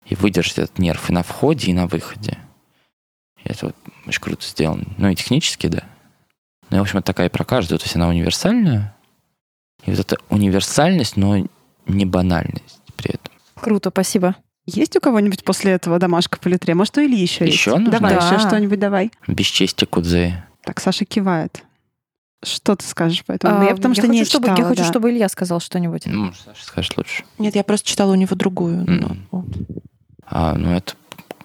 И 0.07 0.15
выдержать 0.15 0.59
этот 0.59 0.79
нерв 0.79 1.11
и 1.11 1.13
на 1.13 1.23
входе, 1.23 1.71
и 1.71 1.75
на 1.75 1.87
выходе. 1.87 2.39
И 3.45 3.49
это 3.49 3.67
вот 3.67 3.77
очень 4.07 4.21
круто 4.21 4.47
сделано. 4.47 4.85
Ну 4.99 5.09
и 5.09 5.15
технически, 5.15 5.67
да. 5.67 5.83
Ну 6.71 6.77
и, 6.77 6.81
в 6.81 6.83
общем, 6.83 6.99
это 6.99 7.07
такая 7.07 7.29
про 7.29 7.45
каждую. 7.45 7.79
То 7.79 7.85
есть 7.85 7.97
она 7.97 8.09
универсальная. 8.09 8.95
И 9.85 9.91
вот 9.91 10.01
эта 10.01 10.17
универсальность, 10.31 11.17
но 11.17 11.45
не 11.87 12.05
банальность 12.07 12.81
при 12.97 13.11
этом. 13.11 13.33
Круто, 13.55 13.91
спасибо. 13.91 14.37
Есть 14.67 14.97
у 14.97 15.01
кого-нибудь 15.01 15.43
после 15.45 15.73
этого 15.73 15.99
домашка 15.99 16.39
по 16.39 16.47
литре? 16.49 16.75
Может, 16.75 16.97
у 16.99 17.01
Ильи 17.01 17.21
еще 17.21 17.45
есть? 17.45 17.57
Еще 17.57 17.71
нужно? 17.73 17.91
Давай 17.91 18.15
Да. 18.15 18.27
еще 18.27 18.39
что-нибудь 18.39 18.79
давай. 18.79 19.11
Бесчестие 19.27 19.89
Кудзея. 19.89 20.49
Так, 20.65 20.81
Саша 20.81 21.05
кивает. 21.05 21.65
Что 22.45 22.75
ты 22.75 22.85
скажешь 22.85 23.25
по 23.25 23.33
этому? 23.33 23.61
А, 23.61 23.65
я 23.65 23.75
потому 23.77 23.95
что 23.95 24.03
хочу, 24.03 24.13
не 24.13 24.25
чтобы, 24.25 24.47
читала, 24.47 24.59
Я 24.59 24.65
хочу, 24.65 24.83
да. 24.83 24.89
чтобы 24.89 25.11
Илья 25.11 25.29
сказал 25.29 25.61
что-нибудь. 25.61 26.07
Ну, 26.07 26.25
может, 26.27 26.43
Саша 26.43 26.65
скажет 26.65 26.97
лучше. 26.97 27.25
Нет, 27.39 27.55
я 27.55 27.63
просто 27.63 27.87
читала 27.89 28.13
у 28.13 28.15
него 28.17 28.35
другую. 28.35 28.85
Ну, 28.87 29.17
вот. 29.31 29.47
А, 30.27 30.55
ну, 30.55 30.73
это 30.73 30.95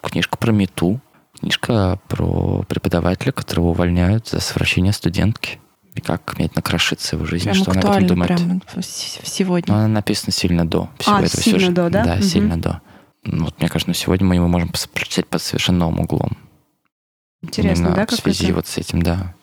книжка 0.02 0.36
про 0.38 0.50
мету. 0.52 1.00
Книжка 1.38 2.00
про 2.08 2.64
преподавателя, 2.68 3.30
которого 3.30 3.68
увольняют 3.68 4.26
за 4.28 4.40
совращение 4.40 4.92
студентки. 4.92 5.60
и 5.94 6.00
как 6.00 6.36
медленно 6.38 6.62
крошится 6.62 7.16
его 7.16 7.26
жизнь, 7.26 7.44
Прям 7.44 7.54
что 7.56 7.70
она 7.72 7.80
об 7.80 7.86
этом 8.04 8.22
актуально, 8.22 8.44
думает. 8.46 8.64
прям 8.66 8.82
сегодня. 8.82 9.72
Но 9.72 9.78
она 9.80 9.88
написана 9.88 10.32
сильно 10.32 10.64
до 10.68 10.88
всего 10.98 11.16
А, 11.16 11.22
этого 11.22 11.42
сильно 11.42 11.58
сюжета. 11.58 11.74
до, 11.74 11.90
да? 11.90 12.04
Да, 12.04 12.14
Мгм. 12.16 12.22
сильно 12.22 12.60
до. 12.60 12.80
Ну, 13.24 13.44
Вот, 13.46 13.58
мне 13.58 13.68
кажется, 13.68 13.90
ну, 13.90 13.94
сегодня 13.94 14.24
мы 14.26 14.36
его 14.36 14.46
можем 14.48 14.70
прочитать 14.94 15.26
под 15.26 15.42
совершенно 15.42 15.78
новым 15.78 16.00
углом. 16.00 16.36
Интересно, 17.42 17.84
Именно 17.86 17.94
да, 17.96 18.06
в 18.06 18.10
связи 18.10 18.38
какое-то 18.38 18.54
вот 18.54 18.66
с 18.66 18.78
этим, 18.78 19.02
да, 19.02 19.34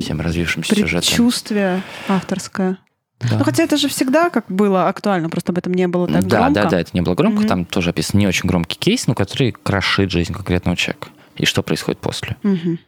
всем 0.00 0.20
развившимся 0.20 0.74
сюжетом. 0.74 1.06
предчувствие 1.06 1.82
авторское. 2.08 2.78
Да. 3.20 3.38
Ну, 3.38 3.44
хотя 3.44 3.64
это 3.64 3.76
же 3.76 3.88
всегда 3.88 4.30
как 4.30 4.46
было 4.48 4.88
актуально, 4.88 5.28
просто 5.28 5.52
об 5.52 5.58
этом 5.58 5.74
не 5.74 5.88
было 5.88 6.06
так 6.06 6.24
да, 6.26 6.38
громко. 6.40 6.54
да, 6.62 6.68
да, 6.70 6.80
это 6.80 6.90
не 6.92 7.00
было 7.00 7.14
громко, 7.14 7.40
Мгм. 7.40 7.48
там 7.48 7.64
тоже 7.64 7.90
описан 7.90 8.18
не 8.20 8.26
очень 8.28 8.48
громкий 8.48 8.78
кейс, 8.78 9.06
но 9.08 9.14
который 9.14 9.52
крошит 9.52 10.10
жизнь 10.10 10.32
конкретного 10.32 10.76
человека. 10.76 11.08
И 11.36 11.44
что 11.44 11.62
происходит 11.62 12.00
после. 12.00 12.36
Мгм. 12.42 12.78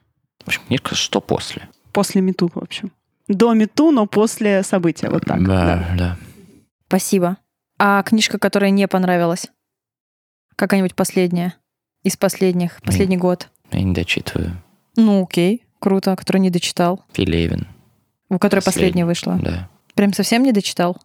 В 0.45 0.49
общем, 0.49 0.63
книжка 0.67 0.95
«Что 0.95 1.21
после?» 1.21 1.69
После 1.93 2.21
мету, 2.21 2.51
в 2.53 2.59
общем. 2.59 2.93
До 3.29 3.53
мету, 3.55 3.91
но 3.91 4.07
после 4.07 4.63
события, 4.63 5.11
вот 5.11 5.25
так. 5.25 5.45
Да, 5.47 5.89
да. 5.97 6.17
Спасибо. 6.89 7.37
А 7.79 8.03
книжка, 8.03 8.39
которая 8.39 8.71
не 8.71 8.87
понравилась? 8.89 9.47
Какая-нибудь 10.57 10.95
последняя? 10.95 11.55
Из 12.03 12.17
последних? 12.17 12.81
Последний 12.83 13.17
год? 13.17 13.49
Я 13.73 13.83
не 13.83 13.95
дочитываю. 13.95 14.61
Ну, 14.97 15.23
окей. 15.25 15.65
Круто. 15.79 16.15
Которую 16.17 16.43
не 16.43 16.51
дочитал. 16.51 17.05
Пелевин, 17.13 17.67
У 18.29 18.39
которой 18.39 18.61
последняя 18.61 19.07
вышла. 19.07 19.39
да. 19.43 19.69
Прям 19.95 20.13
совсем 20.13 20.43
не 20.43 20.53
дочитал? 20.53 20.97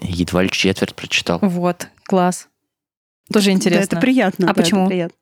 Едва 0.00 0.42
ли 0.42 0.50
четверть 0.50 0.94
прочитал. 0.94 1.38
Вот. 1.42 1.88
Класс. 2.04 2.48
Тоже 3.32 3.46
Да, 3.46 3.52
интересно. 3.52 3.84
это 3.84 3.96
приятно. 4.00 4.46
А 4.46 4.48
да, 4.48 4.52
это 4.52 4.62
почему? 4.62 4.86
приятно. 4.86 5.16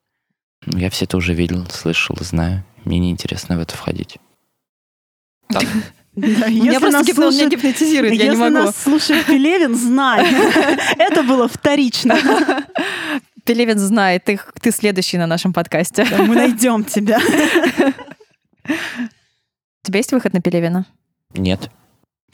Ну, 0.66 0.78
Я 0.78 0.90
все 0.90 1.04
это 1.04 1.16
уже 1.16 1.34
видел, 1.34 1.66
слышал, 1.70 2.16
знаю. 2.20 2.64
Мне 2.84 2.98
неинтересно 2.98 3.56
в 3.58 3.60
это 3.60 3.76
входить. 3.76 4.16
Так, 5.48 5.64
Да, 6.16 6.48
Меня 6.48 6.72
если 6.72 6.78
просто 6.78 7.02
меня 7.02 7.14
слушает- 7.14 7.50
гипнотизирует, 7.52 8.12
я 8.14 8.18
не 8.18 8.24
Если 8.30 8.40
могу. 8.40 8.54
нас 8.54 8.76
слушает 8.76 9.26
Пелевин, 9.26 9.74
знай. 9.76 10.26
Это 10.98 11.22
было 11.22 11.46
вторично. 11.46 12.16
Пелевин 13.46 13.78
знает, 13.78 14.24
ты, 14.24 14.40
ты 14.60 14.70
следующий 14.72 15.18
на 15.18 15.26
нашем 15.26 15.52
подкасте. 15.52 16.06
Да, 16.10 16.18
Мы 16.18 16.34
найдем 16.34 16.84
тебя. 16.84 17.18
У 18.68 18.72
тебя 19.82 19.98
есть 19.98 20.12
выход 20.12 20.32
на 20.32 20.40
Пелевина? 20.40 20.86
нет. 21.34 21.70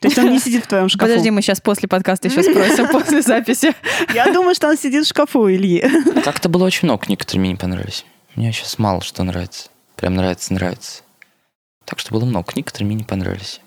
То 0.00 0.08
есть 0.08 0.18
он 0.18 0.32
не 0.32 0.40
сидит 0.40 0.64
в 0.64 0.66
твоем 0.66 0.88
шкафу. 0.88 1.08
Подожди, 1.08 1.30
мы 1.30 1.42
сейчас 1.42 1.60
после 1.60 1.88
подкаста 1.88 2.26
еще 2.26 2.42
спросим, 2.42 2.88
после 2.92 3.22
записи. 3.22 3.72
Я 4.12 4.32
думаю, 4.32 4.56
что 4.56 4.68
он 4.68 4.76
сидит 4.76 5.04
в 5.04 5.08
шкафу 5.08 5.48
Ильи. 5.48 5.84
Как-то 6.24 6.48
было 6.48 6.64
очень 6.64 6.88
много 6.88 7.04
книг, 7.04 7.20
которые 7.20 7.40
мне 7.40 7.50
не 7.50 7.56
понравились. 7.56 8.04
Мне 8.34 8.50
сейчас 8.52 8.80
мало 8.80 9.00
что 9.00 9.22
нравится. 9.22 9.68
Прям 9.94 10.14
нравится, 10.14 10.52
нравится. 10.52 11.02
Так 11.84 12.00
что 12.00 12.12
было 12.12 12.24
много 12.24 12.50
книг, 12.52 12.66
которые 12.66 12.86
мне 12.86 12.96
не 12.96 13.04
понравились. 13.04 13.60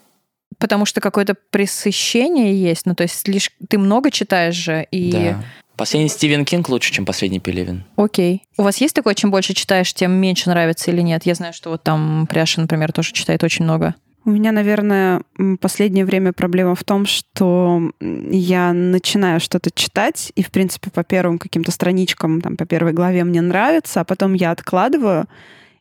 Потому 0.57 0.85
что 0.85 0.99
какое-то 0.99 1.35
пресыщение 1.51 2.53
есть, 2.61 2.85
ну 2.85 2.95
то 2.95 3.03
есть 3.03 3.27
лишь 3.29 3.51
ты 3.69 3.77
много 3.77 4.11
читаешь 4.11 4.55
же, 4.55 4.85
и 4.91 5.11
Да. 5.11 5.43
Последний 5.77 6.09
Стивен 6.09 6.45
Кинг 6.45 6.69
лучше, 6.69 6.93
чем 6.93 7.05
последний 7.05 7.39
Пелевин. 7.39 7.83
окей. 7.97 8.43
У 8.57 8.63
вас 8.63 8.77
есть 8.77 8.95
такое, 8.95 9.13
чем 9.13 9.31
больше 9.31 9.53
читаешь, 9.53 9.93
тем 9.93 10.11
меньше 10.11 10.49
нравится 10.49 10.91
или 10.91 11.01
нет? 11.01 11.25
Я 11.25 11.35
знаю, 11.35 11.53
что 11.53 11.69
вот 11.69 11.83
там 11.83 12.27
Пряша, 12.29 12.61
например, 12.61 12.91
тоже 12.91 13.11
читает 13.11 13.43
очень 13.43 13.65
много. 13.65 13.95
У 14.23 14.31
меня, 14.31 14.51
наверное, 14.51 15.21
последнее 15.61 16.03
время 16.03 16.33
проблема 16.33 16.73
в 16.73 16.83
том, 16.83 17.05
что 17.05 17.91
я 18.01 18.73
начинаю 18.73 19.39
что-то 19.39 19.69
читать, 19.69 20.31
и, 20.35 20.41
в 20.41 20.49
принципе, 20.49 20.89
по 20.89 21.03
первым 21.03 21.37
каким-то 21.37 21.71
страничкам, 21.71 22.41
там, 22.41 22.57
по 22.57 22.65
первой 22.65 22.93
главе 22.93 23.23
мне 23.23 23.41
нравится, 23.41 24.01
а 24.01 24.03
потом 24.03 24.33
я 24.33 24.49
откладываю, 24.49 25.27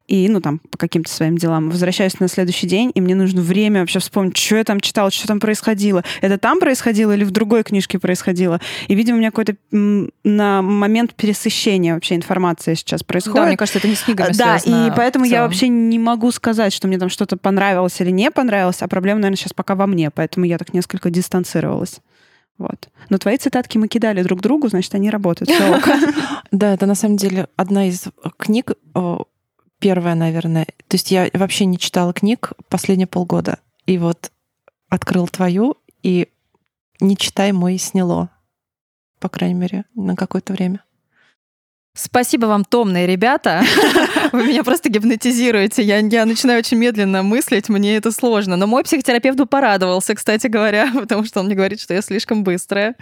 и, 0.07 0.29
ну, 0.29 0.41
там, 0.41 0.59
по 0.59 0.77
каким-то 0.77 1.11
своим 1.11 1.39
делам 1.39 1.71
возвращаюсь 1.71 2.21
на 2.21 2.29
следующий 2.29 2.67
день, 2.67 2.91
и 2.95 3.01
мне 3.01 3.15
нужно 3.15 3.41
время 3.41 3.81
вообще 3.81 4.01
вспомнить, 4.01 4.37
что 4.37 4.57
я 4.57 4.65
там 4.65 4.81
читала, 4.81 5.11
что 5.11 5.27
там 5.27 5.41
происходило. 5.41 6.05
Это 6.21 6.37
там 6.37 6.61
происходило 6.61 7.13
или 7.13 7.25
в 7.25 7.31
другой 7.31 7.63
книжке 7.63 7.99
происходило? 7.99 8.61
И, 8.89 8.95
видимо, 8.95 9.17
у 9.17 9.21
меня 9.21 9.31
какой-то 9.31 9.57
на 9.71 10.63
момент 10.63 11.15
пересыщения 11.15 11.95
вообще 11.95 12.17
информация 12.17 12.75
сейчас 12.75 13.03
происходит. 13.03 13.37
Да, 13.37 13.47
мне 13.47 13.57
кажется, 13.57 13.79
это 13.79 13.89
не 13.89 13.95
с 13.95 14.03
книгами 14.03 14.33
Да, 14.33 14.59
связано 14.59 14.89
и 14.89 14.93
поэтому 14.95 15.25
я 15.25 15.43
вообще 15.43 15.69
не 15.69 15.99
могу 15.99 16.31
сказать, 16.33 16.73
что 16.73 16.87
мне 16.87 16.99
там 16.99 17.09
что-то 17.09 17.39
понравилось 17.39 17.99
или 18.01 18.11
не 18.11 18.31
понравилось, 18.31 18.83
а 18.83 18.89
проблема, 18.89 19.21
наверное, 19.21 19.39
сейчас 19.39 19.55
пока 19.55 19.75
во 19.75 19.87
мне, 19.87 20.11
поэтому 20.11 20.45
я 20.45 20.59
так 20.59 20.75
несколько 20.75 21.09
дистанцировалась. 21.09 22.01
Вот. 22.59 22.89
Но 23.09 23.19
твои 23.19 23.37
цитатки 23.37 23.79
мы 23.79 23.89
кидали 23.89 24.23
друг 24.23 24.41
другу, 24.41 24.69
значит, 24.69 24.95
они 24.95 25.11
работают. 25.11 25.51
Да, 26.51 26.73
это 26.73 26.87
на 26.87 26.95
самом 26.95 27.17
деле 27.17 27.49
одна 27.57 27.89
из 27.89 28.05
книг, 28.37 28.75
первая, 29.85 30.15
наверное. 30.15 30.65
То 30.89 30.95
есть 30.95 31.11
я 31.11 31.29
вообще 31.35 31.67
не 31.67 31.79
читала 31.79 32.15
книг 32.15 32.53
последние 32.71 33.07
полгода. 33.07 33.59
И 33.85 33.99
вот 33.99 34.33
открыл 34.89 35.29
твою, 35.29 35.77
и 36.03 36.29
не 37.01 37.19
читай 37.19 37.53
мой 37.53 37.77
сняло. 37.77 38.31
По 39.21 39.29
крайней 39.29 39.61
мере, 39.61 39.85
на 39.95 40.17
какое-то 40.17 40.55
время. 40.55 40.83
Спасибо 41.95 42.47
вам, 42.47 42.65
томные 42.65 43.07
ребята. 43.07 43.63
Вы 44.33 44.47
меня 44.47 44.65
просто 44.65 44.89
гипнотизируете. 44.89 45.83
Я, 45.83 45.99
я 45.99 46.25
начинаю 46.25 46.61
очень 46.61 46.79
медленно 46.79 47.23
мыслить, 47.23 47.69
мне 47.69 47.97
это 47.97 48.11
сложно. 48.11 48.57
Но 48.57 48.67
мой 48.67 48.85
психотерапевт 48.85 49.39
порадовался, 49.51 50.15
кстати 50.15 50.47
говоря, 50.47 50.91
потому 50.95 51.27
что 51.27 51.41
он 51.41 51.47
мне 51.47 51.55
говорит, 51.55 51.79
что 51.79 51.93
я 51.93 52.01
слишком 52.01 52.43
быстрая. 52.43 52.97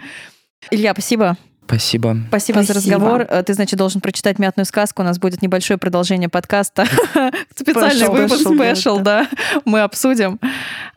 Илья, 0.69 0.91
спасибо. 0.91 1.37
Спасибо. 1.65 2.17
Спасибо, 2.27 2.63
за 2.63 2.73
разговор. 2.73 3.25
Э, 3.29 3.43
Ты, 3.43 3.53
значит, 3.53 3.77
должен 3.77 4.01
прочитать 4.01 4.39
«Мятную 4.39 4.65
сказку». 4.65 5.01
У 5.01 5.05
нас 5.05 5.17
будет 5.19 5.41
небольшое 5.41 5.77
продолжение 5.77 6.29
подкаста. 6.29 6.85
Специальный 7.55 8.09
выпуск, 8.09 8.41
спешл, 8.41 8.99
да. 8.99 9.27
Мы 9.65 9.81
обсудим. 9.81 10.39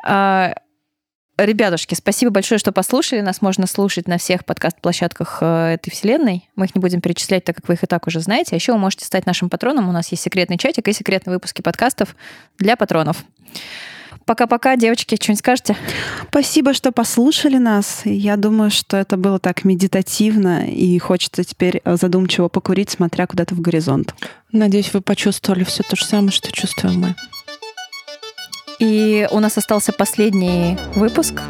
А, 0.04 0.52
Ребятушки, 1.38 1.94
спасибо 1.94 2.30
большое, 2.30 2.58
что 2.58 2.72
послушали. 2.72 3.20
Нас 3.20 3.42
можно 3.42 3.66
слушать 3.66 4.08
на 4.08 4.16
всех 4.16 4.46
подкаст-площадках 4.46 5.38
э, 5.42 5.74
этой 5.74 5.90
вселенной. 5.90 6.48
Мы 6.56 6.64
их 6.64 6.74
не 6.74 6.80
будем 6.80 7.02
перечислять, 7.02 7.44
так 7.44 7.56
как 7.56 7.68
вы 7.68 7.74
их 7.74 7.84
и 7.84 7.86
так 7.86 8.06
уже 8.06 8.20
знаете. 8.20 8.50
А 8.52 8.54
еще 8.54 8.72
вы 8.72 8.78
можете 8.78 9.04
стать 9.04 9.26
нашим 9.26 9.50
патроном. 9.50 9.86
У 9.86 9.92
нас 9.92 10.08
есть 10.08 10.22
секретный 10.22 10.56
чатик 10.56 10.88
и 10.88 10.94
секретные 10.94 11.34
выпуски 11.34 11.60
подкастов 11.60 12.16
для 12.56 12.74
патронов. 12.74 13.22
Пока-пока, 14.26 14.74
девочки, 14.74 15.14
что-нибудь 15.14 15.38
скажете? 15.38 15.76
Спасибо, 16.28 16.74
что 16.74 16.90
послушали 16.90 17.58
нас. 17.58 18.02
Я 18.04 18.36
думаю, 18.36 18.72
что 18.72 18.96
это 18.96 19.16
было 19.16 19.38
так 19.38 19.64
медитативно, 19.64 20.68
и 20.68 20.98
хочется 20.98 21.44
теперь 21.44 21.80
э, 21.84 21.96
задумчиво 21.96 22.48
покурить, 22.48 22.90
смотря 22.90 23.28
куда-то 23.28 23.54
в 23.54 23.60
горизонт. 23.60 24.16
Надеюсь, 24.50 24.92
вы 24.92 25.00
почувствовали 25.00 25.62
все 25.62 25.84
то 25.84 25.94
же 25.94 26.04
самое, 26.04 26.32
что 26.32 26.50
чувствуем 26.50 27.00
мы. 27.00 27.14
И 28.80 29.28
у 29.30 29.38
нас 29.38 29.56
остался 29.56 29.92
последний 29.92 30.76
выпуск 30.96 31.40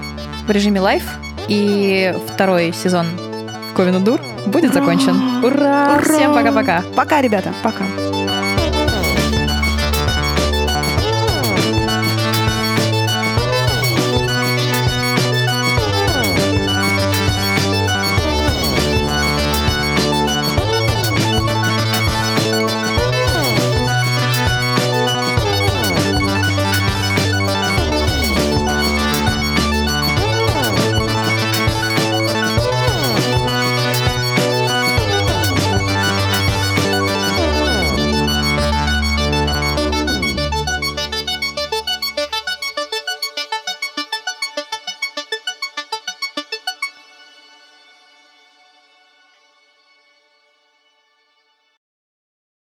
в 0.46 0.50
режиме 0.50 0.80
live. 0.80 1.02
И 1.48 2.14
второй 2.28 2.74
сезон 2.74 3.06
Ковена 3.74 4.00
Дур 4.00 4.20
будет 4.46 4.74
закончен. 4.74 5.16
Ура! 5.42 5.96
Ура! 5.96 6.02
Всем 6.02 6.34
пока-пока! 6.34 6.84
Пока, 6.94 7.22
ребята, 7.22 7.54
пока. 7.62 7.84